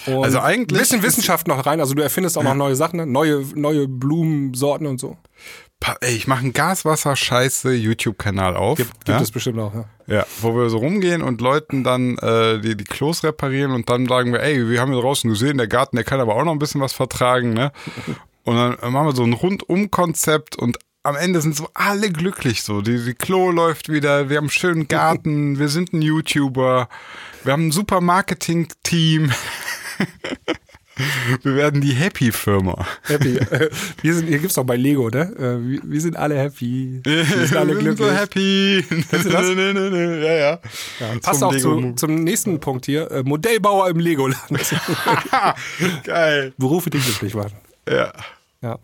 [0.06, 1.80] Und Also eigentlich Ein bisschen Wissenschaft noch rein.
[1.80, 3.06] Also du erfindest auch noch neue Sachen, ne?
[3.06, 5.16] neue, neue Blumensorten und so.
[6.02, 8.76] Ey, ich mache einen Gaswasser-Scheiße YouTube-Kanal auf.
[8.76, 9.20] Gibt, gibt ja?
[9.20, 9.84] es bestimmt auch, ja.
[10.06, 14.06] ja, wo wir so rumgehen und Leuten dann äh, die, die Klos reparieren und dann
[14.06, 16.52] sagen wir, ey, wir haben hier draußen gesehen, der Garten, der kann aber auch noch
[16.52, 17.72] ein bisschen was vertragen, ne?
[18.42, 22.82] Und dann machen wir so ein Rundum-Konzept und am Ende sind so alle glücklich so.
[22.82, 26.88] Die, die Klo läuft wieder, wir haben einen schönen Garten, wir sind ein YouTuber,
[27.44, 29.30] wir haben ein super Marketing-Team.
[31.42, 32.86] wir werden die Happy-Firma.
[33.04, 33.38] Happy.
[33.38, 33.70] Äh,
[34.02, 35.32] wir sind, hier gibt's doch bei Lego, ne?
[35.36, 37.00] Äh, wir, wir sind alle happy.
[37.04, 38.20] Wir sind alle wir sind so glücklich.
[38.20, 38.84] happy.
[39.08, 39.46] Kennst du das?
[39.60, 40.60] Nee, nee, nee, ja, ja.
[41.00, 43.10] Ja, passt auch zu, zum nächsten Punkt hier.
[43.10, 44.40] Äh, Modellbauer im Legoland.
[46.04, 46.52] Geil.
[46.56, 47.52] Berufe, die glücklich waren.
[47.88, 48.12] Ja.
[48.62, 48.78] Ja.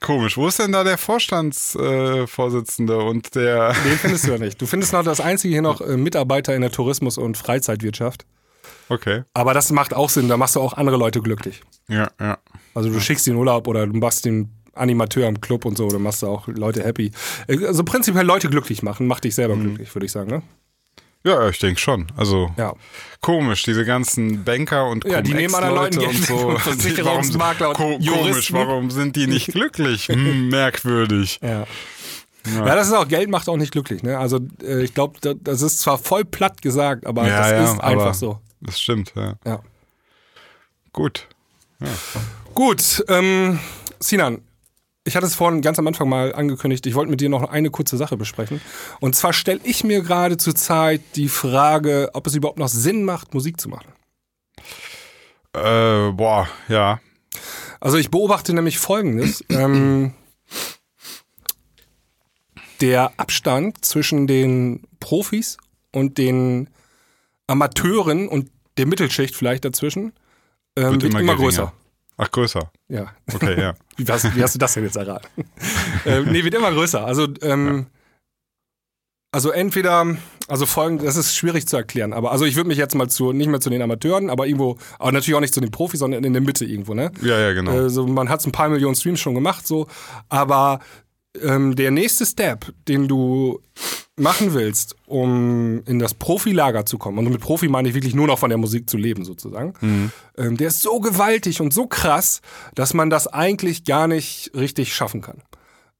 [0.00, 0.36] Komisch.
[0.36, 3.72] Wo ist denn da der Vorstandsvorsitzende äh, und der.
[3.84, 4.60] Den findest du ja nicht.
[4.60, 8.24] Du findest noch das einzige hier noch äh, Mitarbeiter in der Tourismus- und Freizeitwirtschaft.
[8.88, 9.22] Okay.
[9.34, 11.62] Aber das macht auch Sinn, da machst du auch andere Leute glücklich.
[11.88, 12.38] Ja, ja.
[12.74, 16.02] Also du schickst den Urlaub oder du machst den Animateur im Club und so, dann
[16.02, 17.10] machst du auch Leute happy.
[17.48, 20.42] Also prinzipiell Leute glücklich machen, macht dich selber glücklich, würde ich sagen, ne?
[21.24, 22.08] Ja, ich denke schon.
[22.16, 22.74] Also Ja.
[23.20, 26.50] komisch, diese ganzen Banker und Ja, die nehmen anderen Leuten und Geld so.
[26.58, 28.54] Versicherungsmakler und Ko komisch, Juristen.
[28.56, 30.08] warum sind die nicht glücklich?
[30.08, 31.38] Hm, merkwürdig.
[31.42, 31.64] Ja.
[32.56, 32.74] Ja.
[32.74, 34.18] das ist auch, Geld macht auch nicht glücklich, ne?
[34.18, 37.80] Also äh, ich glaube, das ist zwar voll platt gesagt, aber Ja, das ja, ist
[37.80, 38.40] einfach so.
[38.62, 39.34] Das stimmt, ja.
[39.44, 39.60] Ja.
[40.92, 41.28] Gut.
[42.54, 43.58] Gut, ähm,
[43.98, 44.42] Sinan,
[45.04, 47.70] ich hatte es vorhin ganz am Anfang mal angekündigt, ich wollte mit dir noch eine
[47.70, 48.60] kurze Sache besprechen.
[49.00, 53.04] Und zwar stelle ich mir gerade zur Zeit die Frage, ob es überhaupt noch Sinn
[53.04, 53.92] macht, Musik zu machen.
[55.54, 57.00] Äh, boah, ja.
[57.80, 59.44] Also ich beobachte nämlich Folgendes.
[59.48, 60.14] ähm,
[62.80, 65.56] der Abstand zwischen den Profis
[65.92, 66.68] und den
[67.52, 70.12] Amateuren und der Mittelschicht vielleicht dazwischen
[70.76, 71.36] ähm, wird, immer, geringer.
[71.36, 71.72] größer.
[72.16, 72.70] Ach, größer.
[72.88, 73.12] Ja.
[73.32, 73.74] Okay, ja.
[73.96, 75.28] Wie hast, wie hast du das denn jetzt erraten?
[76.06, 77.04] ähm, nee, wird immer größer.
[77.04, 77.86] Also, ähm,
[79.32, 80.16] also entweder,
[80.48, 83.32] also folgend, das ist schwierig zu erklären, aber also ich würde mich jetzt mal zu,
[83.32, 86.24] nicht mehr zu den Amateuren, aber irgendwo, aber natürlich auch nicht zu den Profis, sondern
[86.24, 87.12] in der Mitte irgendwo, ne?
[87.20, 87.70] Ja, ja, genau.
[87.70, 89.88] Also man hat ein paar Millionen Streams schon gemacht, so,
[90.30, 90.80] aber
[91.40, 93.60] ähm, der nächste Step, den du
[94.22, 98.26] machen willst, um in das Profilager zu kommen, und mit Profi meine ich wirklich nur
[98.26, 99.74] noch von der Musik zu leben, sozusagen,
[100.38, 102.40] ähm, der ist so gewaltig und so krass,
[102.74, 105.42] dass man das eigentlich gar nicht richtig schaffen kann.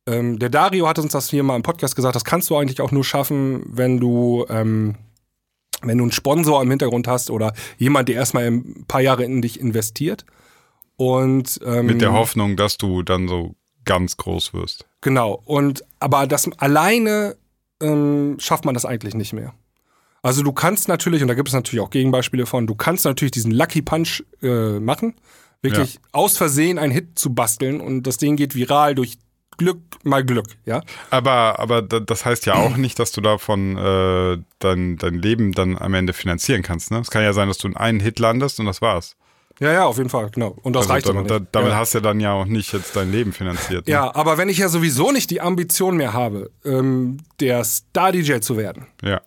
[0.07, 2.81] ähm, der Dario hat uns das hier mal im Podcast gesagt, das kannst du eigentlich
[2.81, 4.97] auch nur schaffen, wenn du, ähm,
[5.83, 9.43] wenn du einen Sponsor im Hintergrund hast oder jemand, der erstmal ein paar Jahre in
[9.43, 10.25] dich investiert.
[10.97, 13.55] Und, ähm, Mit der Hoffnung, dass du dann so
[13.85, 14.87] ganz groß wirst.
[15.01, 15.43] Genau.
[15.45, 17.37] Und aber das alleine
[17.83, 19.53] ähm, schafft man das eigentlich nicht mehr.
[20.22, 23.33] Also du kannst natürlich, und da gibt es natürlich auch Gegenbeispiele von, du kannst natürlich
[23.33, 25.14] diesen Lucky Punch äh, machen,
[25.62, 26.01] wirklich Ja.
[26.12, 29.18] aus Versehen einen Hit zu basteln und das Ding geht viral durch
[29.59, 30.80] Glück mal Glück, ja.
[31.11, 35.53] Aber, aber da- das heißt ja auch nicht, dass du davon äh, dein, dein Leben
[35.53, 36.91] dann am Ende finanzieren kannst.
[36.91, 36.99] Ne?
[37.01, 39.14] Es kann ja sein, dass du in einen Hit landest und das war's.
[39.61, 40.57] Ja, ja, auf jeden Fall, genau.
[40.62, 41.30] Und das Also reicht damit, nicht.
[41.30, 41.76] da, damit ja.
[41.78, 43.86] hast du ja dann ja auch nicht jetzt dein Leben finanziert.
[43.86, 43.92] Ne?
[43.92, 48.57] ja, aber wenn ich ja sowieso nicht die Ambition mehr habe, ähm, der Star-DJ zu
[48.57, 49.20] werden, Ja.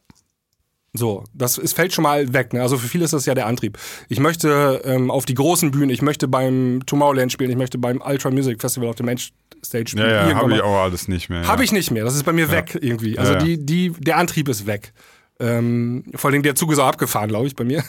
[0.97, 2.53] So, das es fällt schon mal weg.
[2.53, 2.61] Ne?
[2.61, 3.77] Also für viele ist das ja der Antrieb.
[4.07, 8.01] Ich möchte ähm, auf die großen Bühnen, ich möchte beim Tomorrowland spielen, ich möchte beim
[8.01, 10.09] Ultra Music Festival auf der Main Stage spielen.
[10.09, 11.41] Ja, ja, habe ich auch alles nicht mehr.
[11.41, 11.59] Ja.
[11.59, 12.05] ich nicht mehr.
[12.05, 13.19] Das ist bei mir weg irgendwie.
[13.19, 13.43] Also Ja, ja.
[13.45, 14.93] Die, die, der Antrieb ist weg.
[15.37, 17.83] Ähm, vor allem der Zug ist auch abgefahren, glaube ich, bei mir.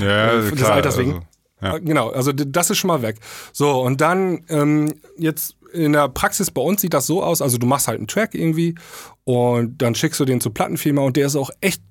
[0.00, 0.72] Ja, Des klar.
[0.74, 1.12] Alters wegen.
[1.14, 1.26] Also,
[1.64, 1.76] ja.
[1.76, 3.16] Äh, Genau, also das ist schon mal weg.
[3.52, 7.58] So, und dann ähm, jetzt in der Praxis bei uns sieht das so aus, also
[7.58, 8.76] du machst halt einen Track irgendwie
[9.24, 11.82] und dann schickst du den zur Plattenfirma und der ist auch echt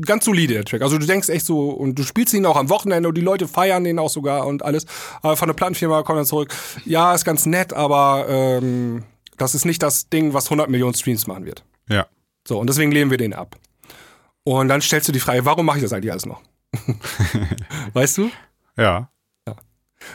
[0.00, 0.82] ganz solide, der Track.
[0.82, 3.48] Also du denkst echt so, und du spielst ihn auch am Wochenende und die Leute
[3.48, 4.86] feiern den auch sogar und alles.
[5.22, 6.54] Aber von der Plattenfirma kommt dann zurück,
[6.84, 9.04] ja, ist ganz nett, aber ähm,
[9.36, 11.64] das ist nicht das Ding, was 100 Millionen Streams machen wird.
[11.88, 12.06] ja.
[12.46, 13.56] So, und deswegen lehnen wir den ab.
[14.42, 16.42] Und dann stellst du die Frage, warum mache ich das eigentlich alles noch?
[17.92, 18.30] weißt du?
[18.76, 19.10] Ja.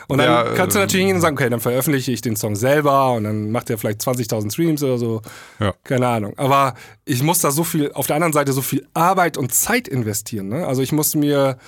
[0.08, 2.36] Und dann Ja, kannst du ähm, natürlich hingehen und sagen, okay, dann veröffentliche ich den
[2.36, 5.22] Song selber und dann macht er vielleicht 20.000 Streams oder so.
[5.60, 5.74] Ja.
[5.84, 6.34] Keine Ahnung.
[6.36, 6.74] Aber
[7.04, 10.48] ich muss da so viel, auf der anderen Seite so viel Arbeit und Zeit investieren.
[10.48, 10.66] Ne?
[10.66, 11.58] Also ich muss mir,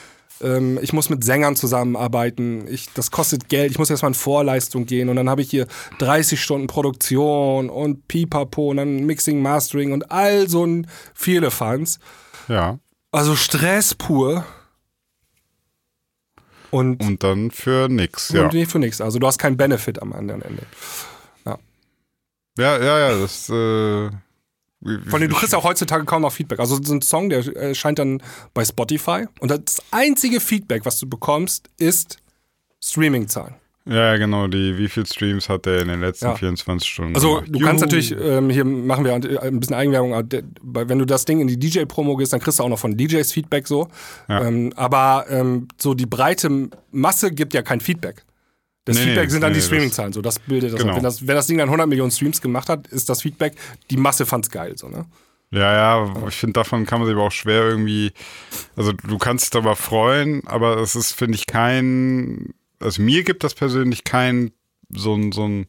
[0.42, 2.66] ähm, ich muss mit Sängern zusammenarbeiten.
[2.68, 3.70] Ich, das kostet Geld.
[3.70, 5.66] Ich muss erstmal in Vorleistung gehen und dann habe ich hier
[5.98, 11.98] 30 Stunden Produktion und Pipapo und dann Mixing, Mastering und all so ein viele Fans.
[12.48, 12.78] Ja.
[13.12, 14.44] Also Stress pur.
[16.70, 18.30] Und, Und dann für nix.
[18.30, 18.44] Ja.
[18.44, 19.00] und nicht für nichts.
[19.00, 20.62] Also du hast keinen Benefit am anderen Ende.
[22.58, 23.18] Ja, ja, ja.
[23.18, 23.48] Das.
[23.48, 24.10] Äh,
[25.08, 26.58] Von dem du kriegst auch heutzutage kaum noch Feedback.
[26.58, 28.22] Also so ein Song, der erscheint dann
[28.54, 32.18] bei Spotify und das einzige Feedback, was du bekommst, ist
[32.82, 33.54] Streaming-Zahlen.
[33.90, 34.46] Ja, genau.
[34.46, 36.34] Die, wie viel Streams hat der in den letzten Ja.
[36.36, 37.14] 24 Stunden?
[37.16, 37.48] Also gemacht?
[37.48, 37.86] du kannst Juhu.
[37.86, 40.12] natürlich, ähm, hier machen wir ein bisschen Eigenwerbung,
[40.62, 43.32] wenn du das Ding in die DJ-Promo gehst, dann kriegst du auch noch von DJs
[43.32, 43.88] Feedback so.
[44.28, 44.46] Ja.
[44.46, 48.24] Ähm, aber ähm, so die breite Masse gibt ja kein Feedback.
[48.84, 50.12] Das Nee, Feedback nee, sind dann nee, die Streaming-Zahlen.
[50.12, 50.80] So, das bildet das.
[50.80, 50.94] Genau.
[50.94, 51.26] Wenn, das.
[51.26, 53.54] wenn das Ding dann 100 Millionen Streams gemacht hat, ist das Feedback,
[53.90, 54.74] die Masse fand's geil.
[54.76, 55.04] So, ne?
[55.52, 58.12] Ja, ja, ich finde, davon kann man sich aber auch schwer irgendwie.
[58.76, 62.54] Also, du kannst dich darüber freuen, aber es ist, finde ich, kein.
[62.80, 64.52] Also, mir gibt das persönlich kein
[64.88, 65.66] so ein, so ein.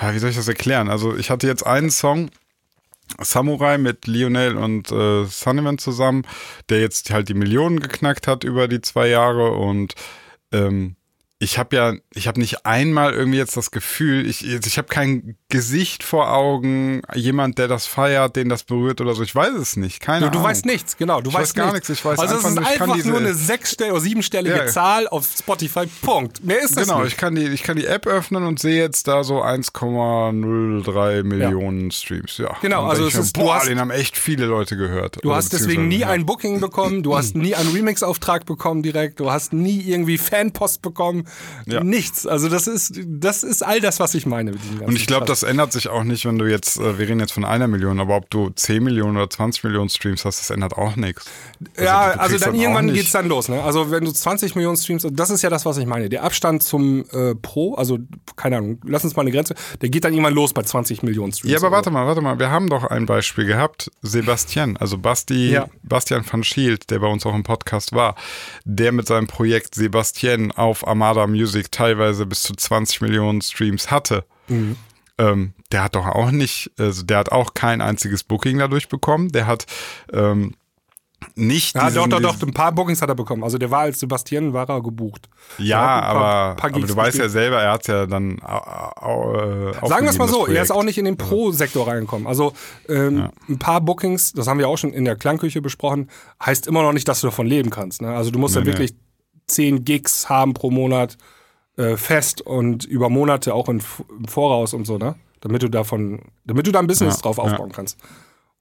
[0.00, 0.88] Wie soll ich das erklären?
[0.88, 2.30] Also, ich hatte jetzt einen Song,
[3.20, 6.22] Samurai mit Lionel und äh, Sullivan zusammen,
[6.68, 9.94] der jetzt halt die Millionen geknackt hat über die zwei Jahre und
[10.52, 10.96] ähm,
[11.44, 15.36] ich habe ja, ich habe nicht einmal irgendwie jetzt das Gefühl, ich, ich habe kein
[15.48, 19.24] Gesicht vor Augen, jemand, der das feiert, den das berührt oder so.
[19.24, 19.98] Ich weiß es nicht.
[20.00, 20.50] Keine Du, du Ahnung.
[20.50, 21.20] weißt nichts, genau.
[21.20, 21.88] Du Ich weißt weiß gar nichts.
[21.88, 24.56] nichts, ich weiß also es einfach ist nur, einfach diese- nur eine sechsstellige oder siebenstellige
[24.56, 24.66] Ja.
[24.68, 25.86] Zahl auf Spotify.
[26.02, 26.44] Punkt.
[26.44, 27.12] Mehr ist das Genau, nicht.
[27.14, 31.90] ich kann die, ich kann die App öffnen und sehe jetzt da so 1,03 Millionen
[31.90, 32.38] Streams.
[32.38, 32.56] Ja.
[32.60, 35.18] Genau, also es mir, ist- du boah, hast- den haben echt viele Leute gehört.
[35.22, 39.20] Du hast deswegen nie beziehungsweise, ein Booking bekommen, du hast nie einen Remix-Auftrag bekommen direkt,
[39.20, 41.26] du hast nie irgendwie Fanpost bekommen,
[41.66, 41.82] Ja.
[41.84, 42.26] nichts.
[42.26, 44.52] Also das ist, das ist all das, was ich meine.
[44.80, 47.32] Und ich glaube, das ändert sich auch nicht, wenn du jetzt, äh, wir reden jetzt
[47.32, 50.74] von einer Million, aber ob du 10 Millionen oder 20 Millionen Streams hast, das ändert
[50.76, 51.24] auch nichts.
[51.78, 53.48] ja, du also dann auch irgendwann nicht- geht's dann los.
[53.48, 53.62] Ne?
[53.62, 56.08] Also wenn du 20 Millionen Streams, das ist ja das, was ich meine.
[56.08, 57.98] Der Abstand zum äh, Pro, also
[58.36, 61.32] keine Ahnung, lass uns mal eine Grenze, der geht dann irgendwann los bei 20 Millionen
[61.32, 61.52] Streams.
[61.52, 62.38] Ja, aber warte mal, warte mal.
[62.38, 63.90] Wir haben doch ein Beispiel gehabt.
[64.02, 65.68] Sebastian, also Basti, Ja.
[65.84, 68.16] Bastian van Schield, der bei uns auch im Podcast war,
[68.64, 74.24] der mit seinem Projekt Sebastian auf Armada Music teilweise bis zu 20 Millionen Streams hatte.
[74.48, 74.76] Mhm.
[75.18, 79.30] Ähm, der hat doch auch nicht, also der hat auch kein einziges Booking dadurch bekommen.
[79.30, 79.66] Der hat
[80.12, 80.54] ähm,
[81.36, 82.32] nicht Ja, doch, diesen- doch, doch.
[82.34, 83.44] diesen- Ein paar Bookings hat er bekommen.
[83.44, 85.28] Also der war als Sebastian, war er gebucht.
[85.58, 90.04] Ja, paar- aber, paar aber du weißt ja selber, er hat ja dann äh, Sagen
[90.04, 90.86] wir es mal so, das er ist auch Projekt.
[90.86, 92.26] nicht in den Pro-Sektor reingekommen.
[92.26, 92.52] Also
[92.88, 96.10] ähm, ein paar Bookings, das haben wir auch schon in der Klangküche besprochen,
[96.44, 98.02] heißt immer noch nicht, dass du davon leben kannst.
[98.02, 98.08] Ne?
[98.14, 98.94] Also du musst Nee, dann wirklich
[99.52, 101.16] zehn Gigs haben pro Monat
[101.76, 105.14] äh, fest und über Monate auch im Voraus und so, ne?
[105.40, 107.44] Damit du davon, damit du da ein Business Ja, drauf ja.
[107.44, 107.98] aufbauen kannst.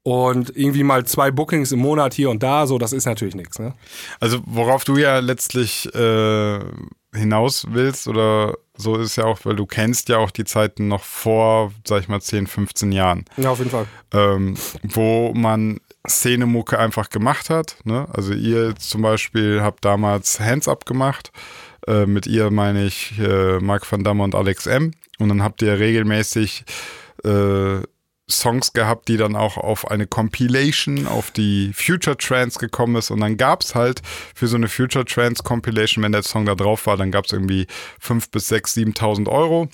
[0.04, 3.60] Und irgendwie mal zwei Bookings im Monat hier und da, so, das ist natürlich nichts.
[3.60, 3.76] Ne?
[4.20, 6.60] Also worauf du ja letztlich äh,
[7.14, 11.04] hinaus willst oder so ist ja auch, weil du kennst ja auch die Zeiten noch
[11.04, 13.26] vor, sag ich mal, 10, 15 Jahren.
[13.38, 13.86] Ja, auf jeden Fall.
[14.12, 17.78] Ähm, wo man Szenemucke einfach gemacht hat.
[17.84, 18.08] Ne?
[18.14, 21.32] Also ihr zum Beispiel habt damals Hands Up gemacht.
[21.88, 24.92] Äh, mit ihr meine ich äh, Mark van Damme und Alex M.
[25.20, 26.64] Und dann habt ihr regelmäßig
[27.24, 27.82] äh,
[28.30, 33.12] Songs gehabt, die dann auch auf eine Compilation auf die Future Trance gekommen ist.
[33.12, 34.02] Und dann gab es halt
[34.34, 37.34] für so eine Future Trance Compilation, wenn der Song da drauf war, dann gab es
[37.34, 37.68] irgendwie
[38.02, 39.70] 5.000 bis 6.000, 7.000 Euro.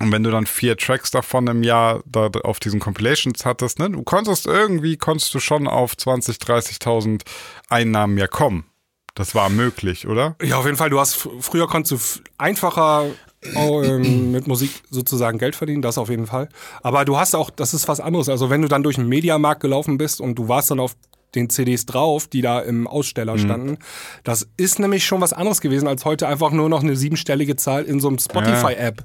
[0.00, 3.90] Und wenn du dann vier Tracks davon im Jahr da auf diesen Compilations hattest, ne,
[3.90, 7.22] du konntest irgendwie, konntest du schon auf 20, 30.000
[7.68, 8.64] Einnahmen ja kommen.
[9.14, 10.36] Das war möglich, oder?
[10.42, 10.88] Ja, auf jeden Fall.
[10.88, 13.06] Du hast früher konntest du einfacher
[13.54, 16.48] oh, ähm, mit Musik sozusagen Geld verdienen, das auf jeden Fall.
[16.82, 18.28] Aber du hast auch, das ist was anderes.
[18.30, 20.96] Also wenn du dann durch den Mediamarkt gelaufen bist und du warst dann auf
[21.34, 23.78] den CDs drauf, die da im Aussteller standen.
[24.24, 27.84] Das ist nämlich schon was anderes gewesen, als heute einfach nur noch eine siebenstellige Zahl
[27.84, 29.04] in so einem Spotify-App.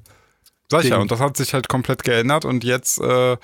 [0.72, 3.38] Sag ich ja, und das hat sich halt komplett geändert und jetzt äh,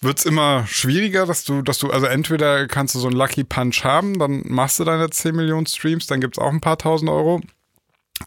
[0.00, 3.82] wird's immer schwieriger, dass du, dass du, also entweder kannst du so einen Lucky Punch
[3.84, 7.40] haben, dann machst du deine 10 Millionen Streams, dann gibt's auch ein paar tausend Euro.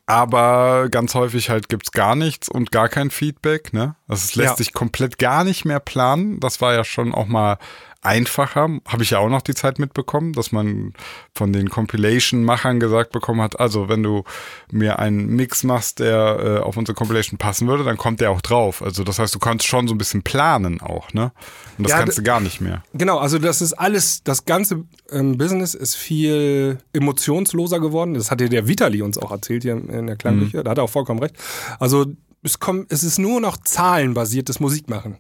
[0.06, 3.96] Aber ganz häufig halt gibt's gar nichts und gar kein Feedback, ne?
[4.08, 4.56] Also es lässt Ja.
[4.58, 6.40] sich komplett gar nicht mehr planen.
[6.40, 7.58] Das war ja schon auch mal
[8.02, 8.68] einfacher.
[8.88, 10.94] Habe ich ja auch noch die Zeit mitbekommen, dass man
[11.34, 14.24] von den Compilation-Machern gesagt bekommen hat, also wenn du
[14.72, 18.42] mir einen Mix machst, der äh, auf unsere Compilation passen würde, dann kommt der auch
[18.42, 18.82] drauf.
[18.82, 21.32] Also das heißt, du kannst schon so ein bisschen planen auch, ne?
[21.78, 22.84] Und das Ja, kannst du gar nicht mehr.
[22.94, 28.16] Genau, also das ist alles, das ganze ähm, Business ist viel emotionsloser geworden.
[28.16, 30.64] Das hat dir der Vitali uns auch erzählt hier in der Klangküche.
[30.64, 31.36] Da hat er auch vollkommen recht.
[31.80, 32.06] Also
[32.44, 35.18] es, kommt, es ist nur noch zahlenbasiertes Musikmachen.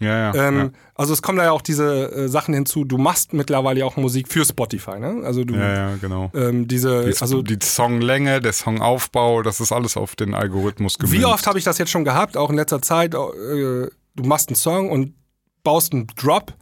[0.00, 0.48] Ja, ja.
[0.48, 0.70] Ähm, ja.
[0.94, 2.84] Also es kommen da ja auch diese äh, Sachen hinzu.
[2.84, 5.22] Du machst mittlerweile ja auch Musik für Spotify, ne?
[5.24, 6.30] Also du, Ja, ja, genau.
[6.34, 11.18] ähm, diese, Die, also die Songlänge, der Songaufbau, das ist alles auf den Algorithmus gemünzt.
[11.18, 13.14] Wie oft habe ich das jetzt schon gehabt, auch in letzter Zeit?
[13.14, 13.90] Äh, du
[14.24, 15.14] machst einen Song und
[15.62, 16.52] baust einen Drop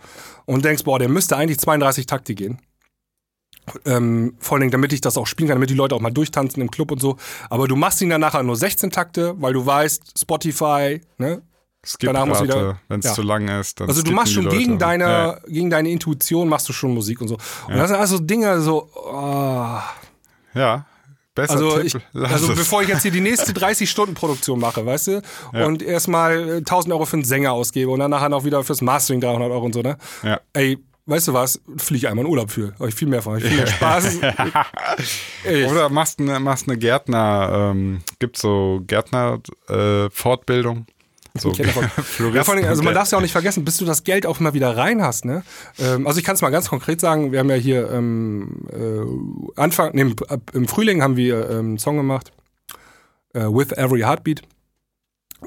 [0.45, 2.61] und denkst, boah, der müsste eigentlich 32 Takte gehen.
[3.87, 6.11] Ähm, vor allen Dingen, damit ich das auch spielen kann, damit die Leute auch mal
[6.11, 7.17] durchtanzen im Club und so.
[7.49, 11.43] Aber du machst ihn dann nachher nur 16 Takte, weil du weißt, Spotify, ne?
[12.01, 13.13] Danach muss wieder- wenn es ja.
[13.15, 13.81] zu lang ist.
[13.81, 17.29] Also du machst schon gegen deine, Ja, gegen deine Intuition machst du schon Musik und
[17.29, 17.37] so.
[17.69, 19.79] Und das sind also Dinge so, oh,
[20.55, 20.87] ja.
[21.35, 21.97] besser Also, Tipp, ich,
[22.31, 25.23] also bevor ich jetzt hier die nächste 30-Stunden-Produktion mache, weißt du,
[25.53, 28.81] und erstmal äh, 1000 Euro für einen Sänger ausgebe und dann nachher noch wieder fürs
[28.83, 29.97] Mastering 300 Euro und so, ne?
[30.23, 30.41] Ja.
[30.53, 31.61] Ey, weißt du was?
[31.79, 32.75] Fliege ich einmal in Urlaub für.
[32.75, 33.39] Habe ich viel mehr von.
[33.39, 34.19] Ich viel mehr Spaß.
[35.71, 40.87] Oder machst eine, machst eine Gärtner, ähm, gibt so Gärtner-Fortbildung.
[41.39, 41.53] So.
[42.35, 44.27] Ja, vor allem, also man darf es ja auch nicht vergessen, bis du das Geld
[44.27, 45.25] auch mal wieder rein hast.
[45.25, 45.43] Ne?
[45.79, 49.61] Ähm, also ich kann es mal ganz konkret sagen, wir haben ja hier ähm, äh,
[49.61, 50.15] Anfang, nee,
[50.53, 52.33] im- Frühling haben wir ähm, einen Song gemacht,
[53.35, 54.43] äh, With Every Heartbeat.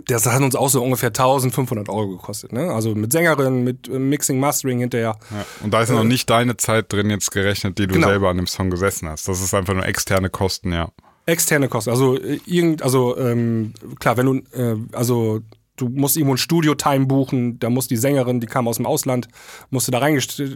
[0.07, 2.51] Das hat uns auch so ungefähr 1500 Euro gekostet.
[2.51, 2.69] Ne?
[2.73, 5.17] Also mit Sängerin, mit äh, Mixing, Mastering hinterher.
[5.31, 5.45] Ja.
[5.63, 8.07] Und da ist noch nicht deine Zeit drin jetzt gerechnet, die du Genau.
[8.07, 9.27] selber an dem Song gesessen hast.
[9.29, 10.89] Das ist einfach nur externe Kosten, ja.
[11.27, 11.91] Externe Kosten.
[11.91, 15.39] Also äh, irgend, also ähm, klar, wenn du, äh, also
[15.75, 19.27] du musst irgendwo ein Studio-Time buchen, da muss die Sängerin, die kam aus dem Ausland,
[19.69, 19.99] musste da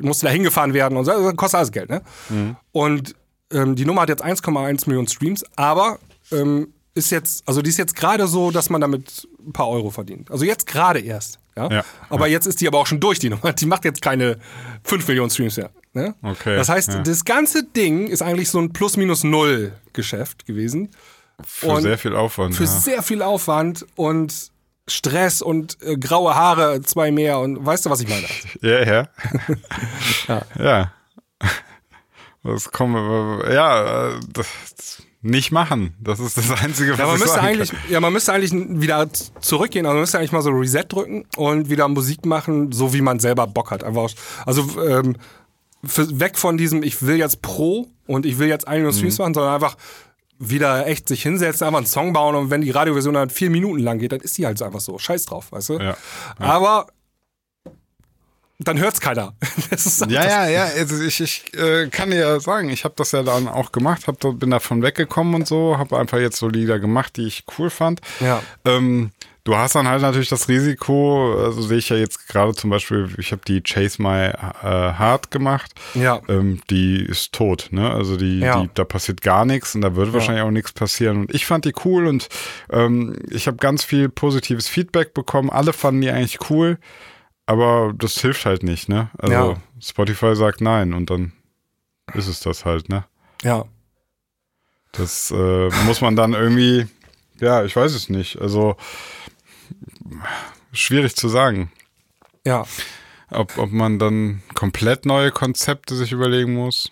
[0.01, 2.01] musste da hingefahren werden und so, das kostet alles Geld, ne?
[2.71, 3.15] Und
[3.51, 5.99] ähm, die Nummer hat jetzt 1,1 Millionen Streams, aber
[6.31, 9.89] ähm, ist jetzt, also die ist jetzt gerade so, dass man damit ein paar Euro
[9.89, 10.29] verdient.
[10.31, 11.39] Also jetzt gerade erst.
[11.55, 11.69] Ja?
[11.69, 11.85] Ja.
[12.09, 13.53] Aber jetzt ist die aber auch schon durch, die Nummer.
[13.53, 14.37] Die macht jetzt keine
[14.83, 15.71] 5 Millionen Streams mehr.
[15.93, 16.15] Ne?
[16.21, 16.99] Okay, Das heißt, ja.
[17.01, 20.89] das ganze Ding ist eigentlich so ein Plus-Minus-Null-Geschäft gewesen.
[21.45, 22.55] Für Und sehr viel Aufwand.
[22.55, 22.69] Für ja.
[22.69, 24.51] sehr viel Aufwand und
[24.89, 28.25] Stress und äh, graue Haare, zwei mehr und weißt du, was ich meine?
[28.61, 28.83] Ja,
[30.27, 30.41] ja.
[30.57, 30.91] ja.
[32.43, 34.47] Das kommen ja, äh, das
[35.21, 35.93] nicht machen.
[35.99, 37.79] Das ist das Einzige, was Ja, man ich müsste eigentlich, kann.
[37.89, 39.07] ja, man müsste eigentlich wieder
[39.41, 43.01] zurückgehen, also man müsste eigentlich mal so Reset drücken und wieder Musik machen, so wie
[43.01, 43.83] man selber Bock hat.
[43.83, 44.09] Einfach,
[44.45, 45.17] also ähm,
[45.83, 48.93] für, weg von diesem, ich will jetzt Pro und ich will jetzt Million Mhm.
[48.93, 49.75] Streams machen, sondern einfach
[50.39, 53.79] wieder echt sich hinsetzen, einfach einen Song bauen und wenn die Radioversion dann vier Minuten
[53.79, 54.97] lang geht, dann ist die halt einfach so.
[54.97, 55.79] Scheiß drauf, weißt du?
[55.79, 55.97] Ja.
[56.37, 56.87] Aber
[58.61, 59.33] dann hört's keiner.
[59.71, 60.63] Ist Ja, ja, ja.
[60.65, 64.07] Also ich, ich äh, kann dir ja sagen, ich habe das ja dann auch gemacht,
[64.07, 67.45] hab, da- bin davon weggekommen und so, habe einfach jetzt so Lieder gemacht, die ich
[67.57, 68.01] cool fand.
[68.19, 68.41] Ja.
[68.65, 69.11] Ähm,
[69.49, 73.09] du hast dann halt natürlich das Risiko, also sehe ich ja jetzt gerade zum Beispiel,
[73.17, 74.33] ich habe die Chase My äh,
[74.63, 75.71] Heart gemacht.
[75.95, 76.21] Ja.
[76.27, 77.89] Ähm, die ist tot, ne?
[77.91, 78.61] Also die, Ja.
[78.61, 81.21] die, da passiert gar nichts und da wird wahrscheinlich auch nichts passieren.
[81.21, 82.29] Und ich fand die cool und
[82.71, 85.49] ähm, ich habe ganz viel positives Feedback bekommen.
[85.49, 86.77] Alle fanden die eigentlich cool.
[87.47, 89.09] aber das hilft halt nicht, ne?
[89.17, 89.55] Also Ja.
[89.81, 91.31] Spotify sagt nein und dann
[92.13, 93.05] ist es das halt, ne?
[93.41, 93.65] Ja.
[94.91, 96.87] Das äh, muss man dann irgendwie,
[97.39, 98.39] ja, ich weiß es nicht.
[98.39, 98.75] Also
[100.71, 101.71] schwierig zu sagen,
[102.45, 102.65] Ja.
[103.31, 106.91] ob, ob man dann komplett neue Konzepte sich überlegen muss.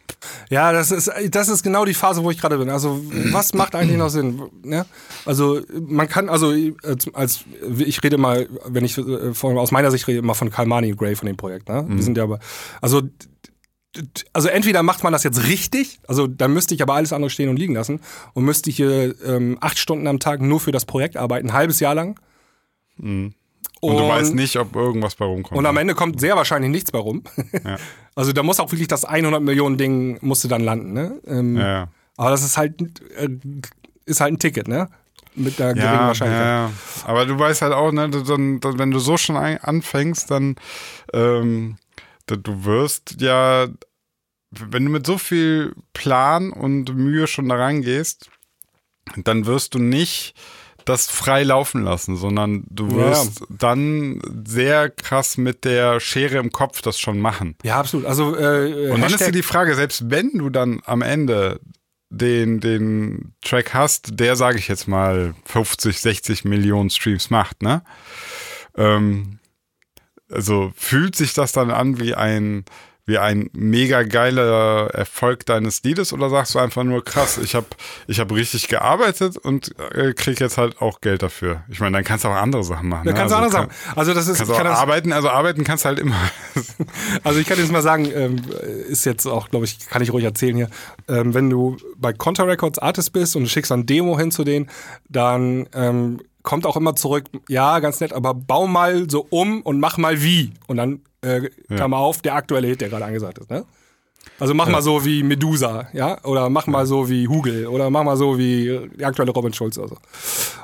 [0.49, 2.69] Ja, das ist, das ist genau die Phase, wo ich gerade bin.
[2.69, 3.01] Also,
[3.31, 4.41] was macht eigentlich noch Sinn?
[4.63, 4.85] Ne?
[5.25, 6.53] Also, man kann, also,
[7.13, 7.43] als,
[7.77, 11.15] ich rede mal, wenn ich äh, von, aus meiner Sicht rede, immer von Kalmani Gray
[11.15, 11.69] von dem Projekt.
[11.69, 11.85] Ne?
[11.87, 12.39] Wir sind ja aber,
[12.81, 13.03] also,
[14.33, 17.49] also entweder macht man das jetzt richtig, also dann müsste ich aber alles andere stehen
[17.49, 17.99] und liegen lassen
[18.33, 21.79] und müsste hier ähm, acht Stunden am Tag nur für das Projekt arbeiten, ein halbes
[21.79, 22.19] Jahr lang.
[22.99, 25.57] Und, du weißt nicht, ob irgendwas bei rumkommt.
[25.57, 27.23] Und am Ende kommt sehr wahrscheinlich nichts bei rum.
[27.63, 27.77] Ja.
[28.15, 30.91] Also da muss auch wirklich das 100 Millionen Ding musste dann landen.
[30.91, 31.21] Ne?
[31.27, 31.87] Ähm, ja, ja.
[32.15, 32.81] Aber das ist halt,
[33.15, 33.29] äh,
[34.05, 34.89] ist halt ein Ticket, ne?
[35.35, 36.71] Mit einer geringen Wahrscheinlichkeit.
[37.05, 40.55] Aber du weißt halt auch, ne, dann, dann, wenn du so schon anfängst, dann
[41.13, 41.77] ähm,
[42.25, 43.67] du, du wirst ja,
[44.49, 48.31] wenn du mit so viel Plan und Mühe schon da rangehst,
[49.15, 50.33] dann wirst du nicht
[50.89, 53.09] das frei laufen lassen, sondern du Ja.
[53.11, 57.55] wirst dann sehr krass mit der Schere im Kopf das schon machen.
[57.63, 58.05] Ja, absolut.
[58.05, 61.59] Also äh, Und dann ist dir die Frage, selbst wenn du dann am Ende
[62.09, 67.81] den, den Track hast, der, sage ich jetzt mal, 50, 60 Millionen Streams macht, ne?
[68.75, 69.39] Ähm,
[70.29, 72.63] also fühlt sich das dann an wie ein,
[73.07, 77.65] wie ein mega geiler Erfolg deines Liedes oder sagst du einfach nur krass, ich habe
[78.05, 81.63] ich hab richtig gearbeitet und äh, krieg jetzt halt auch Geld dafür.
[81.69, 83.05] Ich meine, dann kannst du auch andere Sachen machen.
[83.05, 83.17] da ne?
[83.17, 83.95] kannst du also andere kann- sagen.
[83.95, 86.17] Also das ist, Kannst ich kann das, arbeiten, also arbeiten kannst du halt immer.
[87.23, 88.41] also ich kann jetzt mal sagen, ähm,
[88.89, 90.69] ist jetzt auch, glaube ich, kann ich ruhig erzählen hier.
[91.07, 94.43] Ähm, wenn du bei Conta Records Artist bist und du schickst dann Demo hin zu
[94.43, 94.69] denen,
[95.07, 99.79] dann ähm, kommt auch immer zurück, ja, ganz nett, aber bau mal so um und
[99.79, 100.53] mach mal wie.
[100.67, 103.65] Und dann äh, Klammer auf, der aktuelle Hit, der gerade angesagt ist, ne?
[104.39, 106.23] Also mach mal so wie Medusa, ja?
[106.23, 109.77] Oder mach mal so wie Hugel oder mach mal so wie die aktuelle Robin Schulz
[109.77, 109.97] oder so.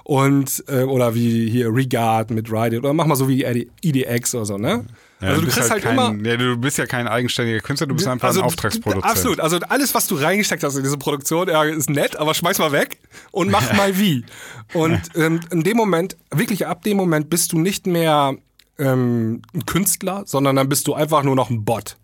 [0.03, 4.35] Und, äh, oder wie hier Regard mit Ride It oder mach mal so wie EDX
[4.35, 4.85] oder so, ne?
[5.21, 6.29] Ja, also du bist kriegst halt, kein, immer.
[6.29, 9.05] Ja, du bist ja kein eigenständiger Künstler, du bist einfach also, ein Auftragsproduzent.
[9.05, 9.39] Absolut.
[9.39, 12.73] Also alles, was du reingesteckt hast in diese Produktion, ja, ist nett, aber schmeiß mal
[12.73, 12.99] weg
[13.31, 14.25] und mach mal wie.
[14.73, 18.35] Und ähm, in dem Moment, wirklich ab dem Moment bist du nicht mehr
[18.77, 21.97] ähm, ein Künstler, sondern dann bist du einfach nur noch ein Bot.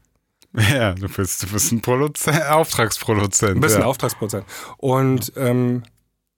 [0.53, 3.55] Ja, du bist, du bist ein Produzent, Auftragsproduzent.
[3.55, 3.85] Ein bisschen ja.
[3.85, 4.45] Auftragsprozent.
[4.77, 5.83] Und ähm,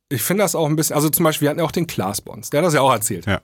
[0.10, 2.22] ich finde das auch ein bisschen, also zum Beispiel, wir hatten ja auch den Klaas
[2.22, 3.26] Bons, der hat das ja auch erzählt.
[3.26, 3.42] Ja.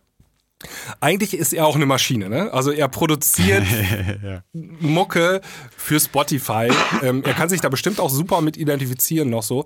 [1.02, 2.52] Eigentlich ist er auch eine Maschine, ne?
[2.52, 3.64] Also er produziert
[4.24, 4.42] ja.
[4.54, 5.42] Mucke
[5.76, 6.70] für Spotify.
[7.04, 9.66] ähm, er kann sich da bestimmt auch super mit identifizieren noch so.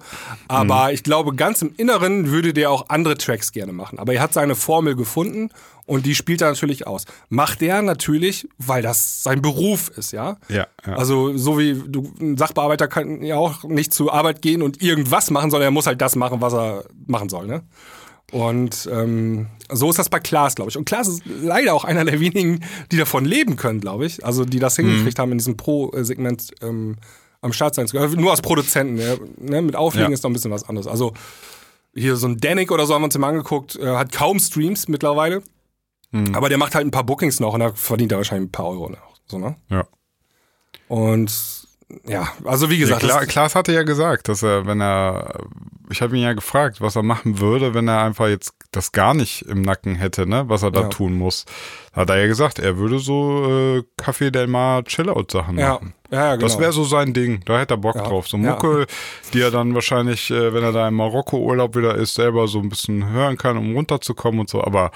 [0.50, 0.94] Aber Mhm.
[0.94, 4.00] ich glaube, ganz im Inneren würde der auch andere Tracks gerne machen.
[4.00, 5.50] Aber er hat seine Formel gefunden
[5.86, 7.06] und die spielt er natürlich aus.
[7.30, 10.38] Macht er natürlich, weil das sein Beruf ist, ja?
[10.50, 10.94] Ja, ja.
[10.98, 15.32] Also so wie du, ein Sachbearbeiter kann ja auch nicht zur Arbeit gehen und irgendwas
[15.32, 17.64] machen, sondern er muss halt das machen, was er machen soll, ne?
[18.32, 20.78] Und ähm, so ist das bei Klaas, glaube ich.
[20.78, 24.26] Und Klaas ist leider auch einer der wenigen, die davon leben können, glaube ich.
[24.26, 26.96] Also die das hingekriegt haben, in diesem Pro-Segment ähm,
[27.42, 28.20] am Start sein zu können.
[28.22, 28.96] Nur als Produzenten.
[28.96, 29.20] Ne?
[29.38, 29.62] Ne?
[29.62, 30.14] Mit Auflegen Ja.
[30.14, 30.88] ist noch ein bisschen was anderes.
[30.88, 31.14] Also
[31.94, 34.88] hier so ein Danik oder so haben wir uns mal angeguckt, äh, hat kaum Streams
[34.88, 35.44] mittlerweile.
[36.34, 38.68] Aber der macht halt ein paar Bookings noch und da verdient er wahrscheinlich ein paar
[38.68, 38.90] Euro.
[38.90, 39.56] Noch, so, ne?
[39.70, 39.86] ja.
[40.88, 41.68] Und
[42.06, 45.40] ja, also wie Ja, gesagt, das- Klaas hatte ja gesagt, dass er, wenn er,
[45.92, 49.14] ich habe ihn ja gefragt, was er machen würde, wenn er einfach jetzt das gar
[49.14, 50.88] nicht im Nacken hätte, ne, was er da Ja.
[50.88, 51.46] tun muss.
[51.94, 53.46] Hat er ja gesagt, er würde so
[53.78, 55.94] äh, Café Del Mar Chillout-Sachen ja, machen.
[56.10, 56.48] ja, ja, genau.
[56.48, 58.04] Das wäre so sein Ding, da hätte er Bock Ja.
[58.04, 58.30] drauf.
[58.30, 58.38] So.
[58.38, 58.86] Mucke,
[59.34, 62.70] die er dann wahrscheinlich, äh, wenn er da im Marokko-Urlaub wieder ist, selber so ein
[62.70, 64.64] bisschen hören kann, um runterzukommen und so.
[64.64, 64.92] Aber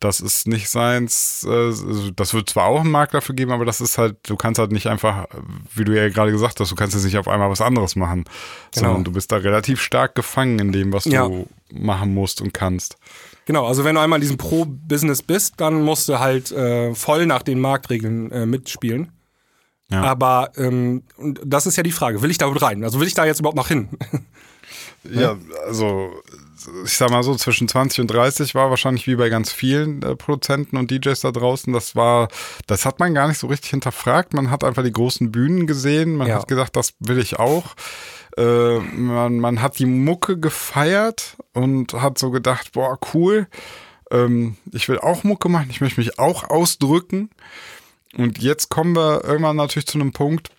[0.00, 1.46] das ist nicht seins.
[1.48, 4.34] Äh, also das wird zwar auch einen Markt dafür geben, aber das ist halt, du
[4.36, 5.26] kannst halt nicht einfach,
[5.72, 8.24] wie du ja gerade gesagt hast, du kannst jetzt nicht auf einmal was anderes machen,
[8.74, 8.86] Genau.
[8.86, 11.26] sondern du bist da relativ stark gefangen in dem, was Ja.
[11.28, 12.96] du machen musst und kannst.
[13.46, 17.26] Genau, also wenn du einmal in diesem Pro-Business bist, dann musst du halt äh, voll
[17.26, 19.12] nach den Marktregeln äh, mitspielen.
[19.90, 20.02] Ja.
[20.02, 21.02] Aber ähm,
[21.44, 22.84] das ist ja die Frage, will ich da überhaupt rein?
[22.84, 23.88] Also will ich da jetzt überhaupt noch hin?
[25.10, 25.36] Ja,
[25.66, 26.12] also
[26.84, 30.14] ich sag mal so, zwischen 20 und 30 war wahrscheinlich wie bei ganz vielen äh,
[30.14, 31.72] Produzenten und DJs da draußen.
[31.72, 32.28] Das war,
[32.66, 34.34] das hat man gar nicht so richtig hinterfragt.
[34.34, 36.16] Man hat einfach die großen Bühnen gesehen.
[36.16, 36.34] Man Ja.
[36.40, 37.74] hat gesagt, das will ich auch.
[38.36, 43.46] Äh, man, man hat die Mucke gefeiert und hat so gedacht, boah, cool.
[44.10, 45.68] Ähm, ich will auch Mucke machen.
[45.70, 47.30] Ich möchte mich auch ausdrücken.
[48.16, 50.50] Und jetzt kommen wir irgendwann natürlich zu einem Punkt,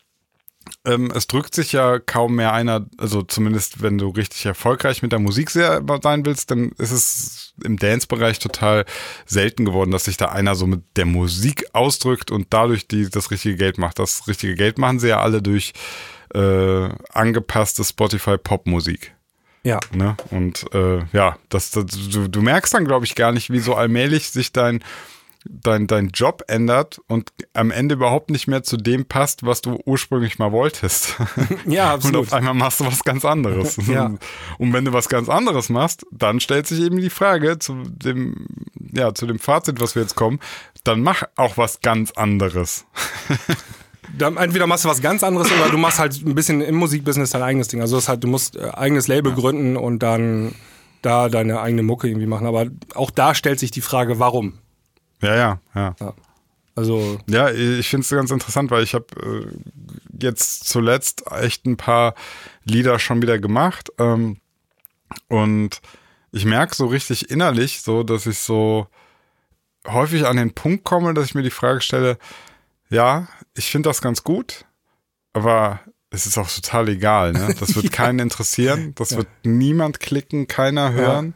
[0.85, 5.11] ähm, es drückt sich ja kaum mehr einer, also zumindest wenn du richtig erfolgreich mit
[5.11, 5.85] der Musik sein
[6.25, 8.85] willst, dann ist es im Dance-Bereich total
[9.25, 13.31] selten geworden, dass sich da einer so mit der Musik ausdrückt und dadurch die, das
[13.31, 13.99] richtige Geld macht.
[13.99, 15.73] Das richtige Geld machen sie ja alle durch
[16.33, 19.13] äh, angepasste Spotify-Pop-Musik.
[19.63, 19.79] Ja.
[19.93, 20.15] Ne?
[20.31, 23.75] Und äh, ja, das, das, du, du merkst dann, glaube ich, gar nicht, wie so
[23.75, 24.83] allmählich sich dein
[25.45, 29.79] dein, dein Job ändert und am Ende überhaupt nicht mehr zu dem passt, was du
[29.85, 31.15] ursprünglich mal wolltest.
[31.65, 32.21] Ja, absolut.
[32.21, 33.77] Und auf einmal machst du was ganz anderes.
[33.91, 34.13] Ja.
[34.57, 38.47] Und wenn du was ganz anderes machst, dann stellt sich eben die Frage zu dem,
[38.93, 40.39] ja, zu dem Fazit, was wir jetzt kommen,
[40.83, 42.85] dann mach auch was ganz anderes.
[44.17, 47.31] Dann entweder machst du was ganz anderes oder du machst halt ein bisschen im Musikbusiness
[47.31, 47.81] dein eigenes Ding.
[47.81, 50.53] Also das ist halt, du musst äh, eigenes Label gründen und dann
[51.01, 52.47] da deine eigene Mucke irgendwie machen.
[52.47, 54.59] Aber auch da stellt sich die Frage, warum?
[55.21, 55.95] Ja, ja, ja.
[56.75, 59.45] Also Ja, ich finde es ganz interessant, weil ich habe äh,
[60.21, 62.15] jetzt zuletzt echt ein paar
[62.63, 64.37] Lieder schon wieder gemacht ähm,
[65.27, 65.81] und
[66.31, 68.87] ich merke so richtig innerlich so, dass ich so
[69.87, 72.17] häufig an den Punkt komme, dass ich mir die Frage stelle,
[72.89, 74.65] ja, ich finde das ganz gut,
[75.33, 75.79] aber
[76.09, 77.55] es ist auch total egal, ne?
[77.59, 81.33] Das wird keinen interessieren, das wird niemand klicken, keiner hören.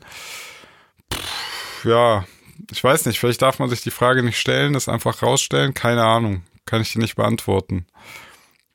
[1.14, 2.26] Pff, ja,
[2.72, 6.04] ich weiß nicht, vielleicht darf man sich die Frage nicht stellen, das einfach rausstellen, keine
[6.04, 7.86] Ahnung, kann ich dir nicht beantworten.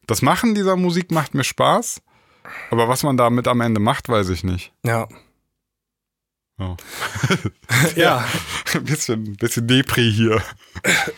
[0.07, 2.03] Das Machen dieser Musik macht mir Spaß,
[2.71, 4.73] aber was man damit am Ende macht, weiß ich nicht.
[4.85, 5.07] ja.
[6.61, 6.77] Ja.
[7.97, 8.25] ja.
[8.75, 10.43] Ein bisschen, bisschen Depri hier.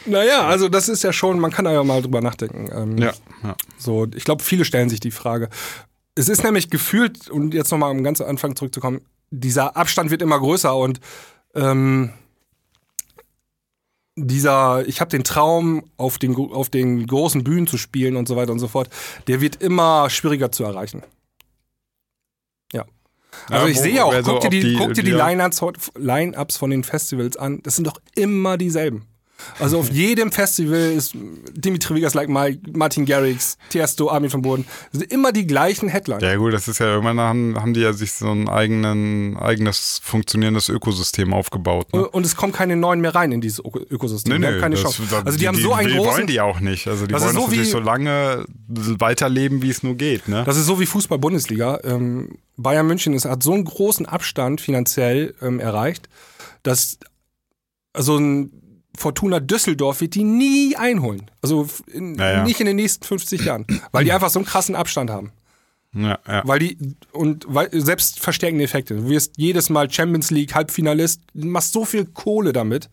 [0.07, 2.71] Naja, also das ist ja schon, man kann da ja mal drüber nachdenken.
[2.73, 3.13] Ähm, Ja,
[3.43, 3.57] ja.
[3.77, 5.51] So, ich glaube, viele stellen sich die Frage.
[6.15, 9.01] Es ist nämlich gefühlt, und jetzt nochmal am ganz Anfang zurückzukommen,
[9.31, 11.01] dieser Abstand wird immer größer und
[11.55, 12.13] ähm,
[14.15, 18.37] dieser, ich habe den Traum, auf den, auf den großen Bühnen zu spielen und so
[18.37, 18.91] weiter und so fort,
[19.27, 21.03] der wird immer schwieriger zu erreichen.
[23.51, 25.11] Also Ja, ich sehe auch, guck dir ob die, die- guck dir die.
[25.13, 25.63] Line-Ups
[25.97, 29.07] Line-Ups von den Festivals an, das sind doch immer dieselben.
[29.59, 31.15] Also auf jedem Festival ist
[31.55, 34.65] Dimitri Vegas like Mike, Martin Garrix, Tiesto, Armin von Boden.
[34.93, 36.23] Das sind immer die gleichen Headliner.
[36.23, 40.01] Ja gut, das ist ja irgendwann haben, haben die ja sich so ein eigenen, eigenes
[40.03, 41.93] funktionierendes Ökosystem aufgebaut.
[41.93, 42.09] Ne?
[42.09, 44.41] Und es kommen keine neuen mehr rein in dieses Öko- Ökosystem.
[44.41, 45.03] die haben keine das- Chance.
[45.25, 46.13] Also die, haben so einen die großen.
[46.13, 46.89] wollen die auch nicht.
[46.89, 50.29] Also die Das wollen so natürlich so lange weiterleben, wie es nur geht.
[50.29, 50.43] Ne?
[50.45, 51.81] Das ist so wie Fußball-Bundesliga.
[51.85, 56.09] Ähm, Bayern München ist, hat so einen großen Abstand finanziell ähm, erreicht,
[56.63, 56.99] dass
[57.93, 58.51] also ein
[58.97, 61.31] Fortuna Düsseldorf wird die nie einholen.
[61.41, 62.45] Also in, Ja, ja.
[62.45, 63.67] nicht in den nächsten 50 Jahren.
[63.91, 65.33] Weil die einfach so einen krassen Abstand haben.
[65.95, 66.43] ja, ja.
[66.45, 66.79] Weil die,
[67.13, 68.97] und weil, selbst verstärkende Effekte.
[68.97, 72.91] Du wirst jedes Mal Champions League, Halbfinalist, du machst so viel Kohle damit,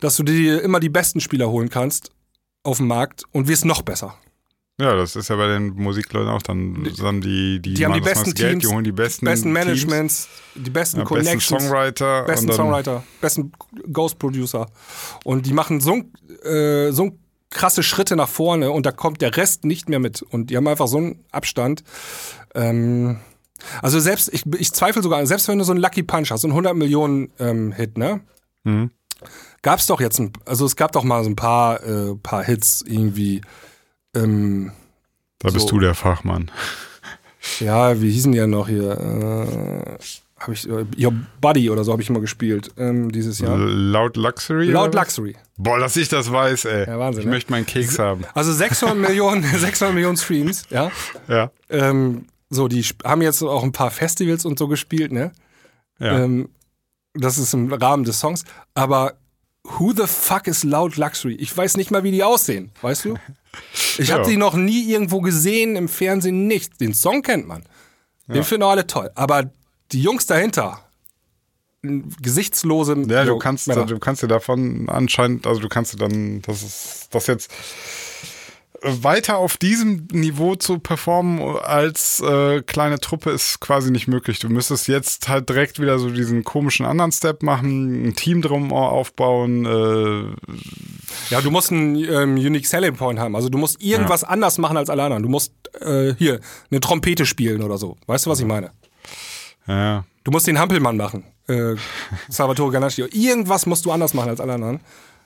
[0.00, 2.10] dass du dir immer die besten Spieler holen kannst
[2.62, 4.16] auf dem Markt und wirst noch besser.
[4.80, 8.00] Ja, das ist ja bei den Musikleuten auch dann, dann die, die, Die haben die
[8.00, 11.62] besten Geld, Teams, die holen die besten, besten Teams, Managements, die besten ja, besten Connections.
[11.64, 12.24] Songwriter.
[12.24, 13.52] besten und dann, Songwriter, besten
[13.92, 14.66] Ghost Producer.
[15.24, 16.02] Und die machen so,
[16.44, 17.12] äh, so
[17.50, 20.22] krasse Schritte nach vorne und da kommt der Rest nicht mehr mit.
[20.22, 21.84] Und die haben einfach so einen Abstand.
[22.54, 23.20] Ähm,
[23.82, 26.46] also selbst, ich, ich zweifle sogar, selbst wenn du so einen Lucky Punch hast, so
[26.46, 28.20] einen 100 Millionen ähm, Hit, ne?
[28.64, 28.90] Mhm.
[29.62, 32.82] Gab's doch jetzt, ein, also es gab doch mal so ein paar, äh, paar Hits
[32.86, 33.42] irgendwie.
[34.14, 34.72] Ähm,
[35.38, 35.76] Da bist so.
[35.76, 36.50] du der Fachmann.
[37.60, 38.90] ja, wie hießen die ja noch hier?
[38.92, 39.98] Äh,
[40.38, 43.58] habe ich, äh, Your Buddy oder so habe ich immer gespielt ähm, dieses Jahr.
[43.58, 44.72] Laut Luxury?
[44.72, 44.94] Was?
[44.94, 45.36] Luxury.
[45.58, 46.86] Boah, dass ich das weiß, ey.
[46.86, 47.32] Ja, Wahnsinn, ich ne?
[47.32, 48.24] möchte meinen Keks haben.
[48.34, 50.90] Also 600 Millionen, 600 Millionen Streams, ja.
[51.28, 51.50] Ja.
[51.68, 55.30] Ähm, so, die haben jetzt auch ein paar Festivals und so gespielt, ne?
[55.98, 56.20] Ja.
[56.20, 56.48] Ähm,
[57.14, 58.44] das ist im Rahmen des Songs.
[58.74, 59.14] Aber
[59.78, 61.34] who the fuck is Loud Luxury?
[61.34, 63.16] Ich weiß nicht mal, wie die aussehen, weißt du?
[63.98, 64.16] Ich Ja.
[64.18, 66.78] habe die noch nie irgendwo gesehen, im Fernsehen nichts.
[66.78, 67.64] Den Song kennt man.
[68.28, 69.10] Den finden auch alle toll.
[69.16, 69.50] Aber
[69.90, 70.84] die Jungs dahinter,
[71.82, 73.86] gesichtslose Ja, du kannst, Männer.
[73.86, 77.50] du kannst dir davon anscheinend, also du kannst dir dann, das ist, das jetzt
[78.82, 84.38] weiter auf diesem Niveau zu performen als äh, kleine Truppe ist quasi nicht möglich.
[84.38, 88.72] Du müsstest jetzt halt direkt wieder so diesen komischen anderen Step machen, ein Team drum
[88.72, 89.66] aufbauen.
[89.66, 90.34] Äh,
[91.30, 93.36] Ja, du musst einen ähm, Unique Selling Point haben.
[93.36, 95.22] Also du musst irgendwas anders machen als alle anderen.
[95.24, 96.40] Du musst äh, hier
[96.70, 97.96] eine Trompete spielen oder so.
[98.06, 98.70] Weißt du, was ich meine?
[99.66, 101.24] ja, Du musst den Hampelmann machen.
[101.48, 101.76] Äh,
[102.28, 103.06] Salvatore Ganascio.
[103.10, 104.80] Irgendwas musst du anders machen als alle anderen.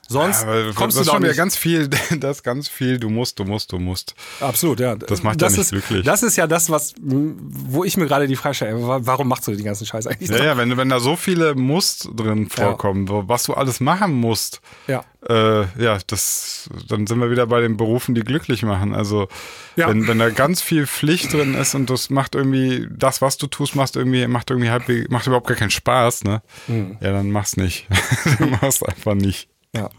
[0.07, 3.39] Sonst Aber kommst das du da schon wieder ganz viel, das ganz viel, du musst,
[3.39, 4.13] du musst, du musst.
[4.39, 4.95] Absolut, ja.
[4.95, 6.05] Das macht ja nicht ist, glücklich.
[6.05, 9.47] Das ist ja das, was, wo ich mir gerade die Frage stelle, wa- warum machst
[9.47, 13.09] du den ganzen Scheiß eigentlich Ja, ja, wenn, wenn da so viele Musst drin vorkommen,
[13.09, 15.03] wo- was du alles machen musst, Ja.
[15.27, 18.93] äh, ja, das, dann sind wir wieder bei den Berufen, die glücklich machen.
[18.93, 19.27] Also,
[19.75, 19.87] Ja.
[19.89, 23.47] wenn, wenn da ganz viel Pflicht drin ist und das macht irgendwie, das, was du
[23.47, 26.43] tust, macht irgendwie, macht irgendwie halb, macht überhaupt gar keinen Spaß, ne?
[26.67, 26.97] Hm.
[27.01, 27.87] Ja, dann mach's nicht.
[28.39, 29.49] dann mach's einfach nicht.
[29.75, 29.89] Ja.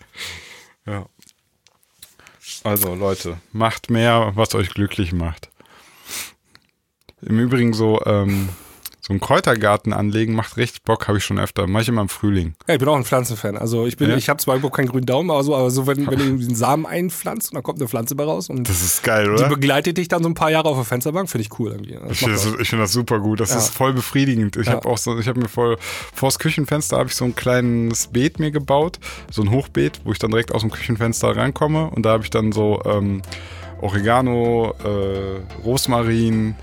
[0.87, 1.07] Ja.
[2.65, 5.51] Also, Leute, macht mehr, was euch glücklich macht.
[7.23, 8.49] Im Übrigen so, ähm,
[9.07, 11.69] so einen Kräutergarten anlegen macht richtig Bock, habe ich schon öfter.
[11.69, 12.55] Mach ich immer im Frühling.
[12.67, 13.57] Ja, ich bin auch ein Pflanzenfan.
[13.57, 14.17] Also ich bin, Ja?
[14.17, 16.55] ich habe zwar überhaupt keinen grünen Daumen, aber so, aber so wenn, wenn du einen
[16.57, 19.49] Samen einpflanzt und dann kommt eine Pflanze bei raus und Das ist geil, die oder?
[19.49, 21.93] begleitet dich dann so ein paar Jahre auf der Fensterbank, finde ich cool irgendwie.
[22.03, 23.39] Das Ich finde das, ich find das super gut.
[23.39, 23.59] Das Ja.
[23.59, 24.57] ist voll befriedigend.
[24.57, 24.73] Ich Ja.
[24.73, 25.77] habe auch so, ich habe mir voll
[26.13, 28.99] vors Küchenfenster habe ich so ein kleines Beet mir gebaut,
[29.31, 32.31] so ein Hochbeet, wo ich dann direkt aus dem Küchenfenster reinkomme und da habe ich
[32.31, 33.23] dann so ähm,
[33.81, 36.55] Oregano, äh, Rosmarin,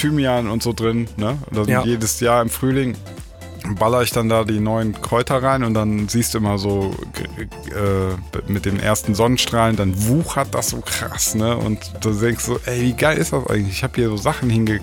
[0.00, 1.08] Thymian und so drin.
[1.16, 1.38] Ne?
[1.66, 1.84] Ja.
[1.84, 2.96] jedes Jahr im Frühling
[3.78, 6.94] baller ich dann da die neuen Kräuter rein und dann siehst du immer so
[7.68, 11.56] äh, mit den ersten Sonnenstrahlen, dann wuchert das so krass, ne?
[11.56, 13.68] Und du denkst so, ey, wie geil ist das eigentlich?
[13.76, 14.80] Ich habe hier so Sachen hinge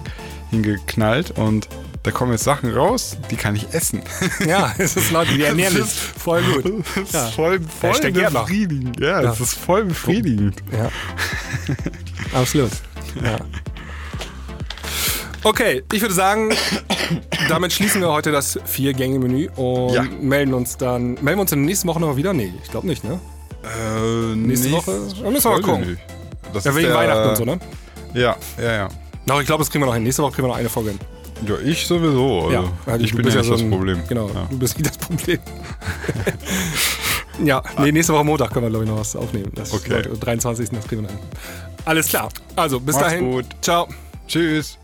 [0.52, 1.68] hingeknallt und
[2.03, 4.02] da kommen jetzt Sachen raus, die kann ich essen.
[4.48, 5.76] Ja, es ist Leute, die ernähren.
[5.76, 6.65] Das ist- Voll gut.
[6.95, 7.26] Das ist Ja.
[7.31, 8.41] voll, voll Gärtner.
[8.41, 8.99] befriedigend.
[8.99, 9.44] Ja, das Ja.
[9.44, 10.61] ist voll befriedigend.
[10.72, 10.89] Ja.
[12.39, 12.72] Absolut.
[13.23, 13.38] Ja.
[15.48, 16.49] Okay, ich würde sagen,
[17.48, 20.03] damit schließen wir heute das Vier-Gänge-Menü und Ja.
[20.22, 21.14] melden uns dann.
[21.15, 22.34] Melden wir uns in der nächsten Woche noch wieder?
[22.34, 23.18] Nee, ich glaube nicht, ne?
[23.64, 24.91] Äh, Nächste Woche?
[25.24, 25.98] Da müssen wir mal gucken.
[26.53, 27.60] Das Ja, wegen der- Weihnachten und so, ne?
[28.14, 28.90] Ja, ja, ja.
[29.26, 30.03] Doch, ich glaube, das kriegen wir noch hin.
[30.03, 30.99] Nächste Woche kriegen wir noch eine Folge hin.
[31.48, 32.40] Ja, ich sowieso.
[32.48, 33.99] Also Ja, also ich bin ja nicht so das ein- Problem.
[34.10, 34.48] Genau, Ja.
[34.49, 35.40] du bist nicht das Problem.
[37.45, 39.52] ja, nee, nächste Woche Montag können wir, glaube ich, noch was aufnehmen.
[39.56, 39.90] Das Okay.
[39.90, 40.69] sollte- 23.
[40.72, 41.28] Das kriegen wir dann hin.
[41.86, 42.30] Alles klar.
[42.56, 43.32] Also, bis Macht's dahin.
[43.32, 43.45] gut.
[43.61, 43.88] Ciao.
[44.28, 44.78] Tschüss.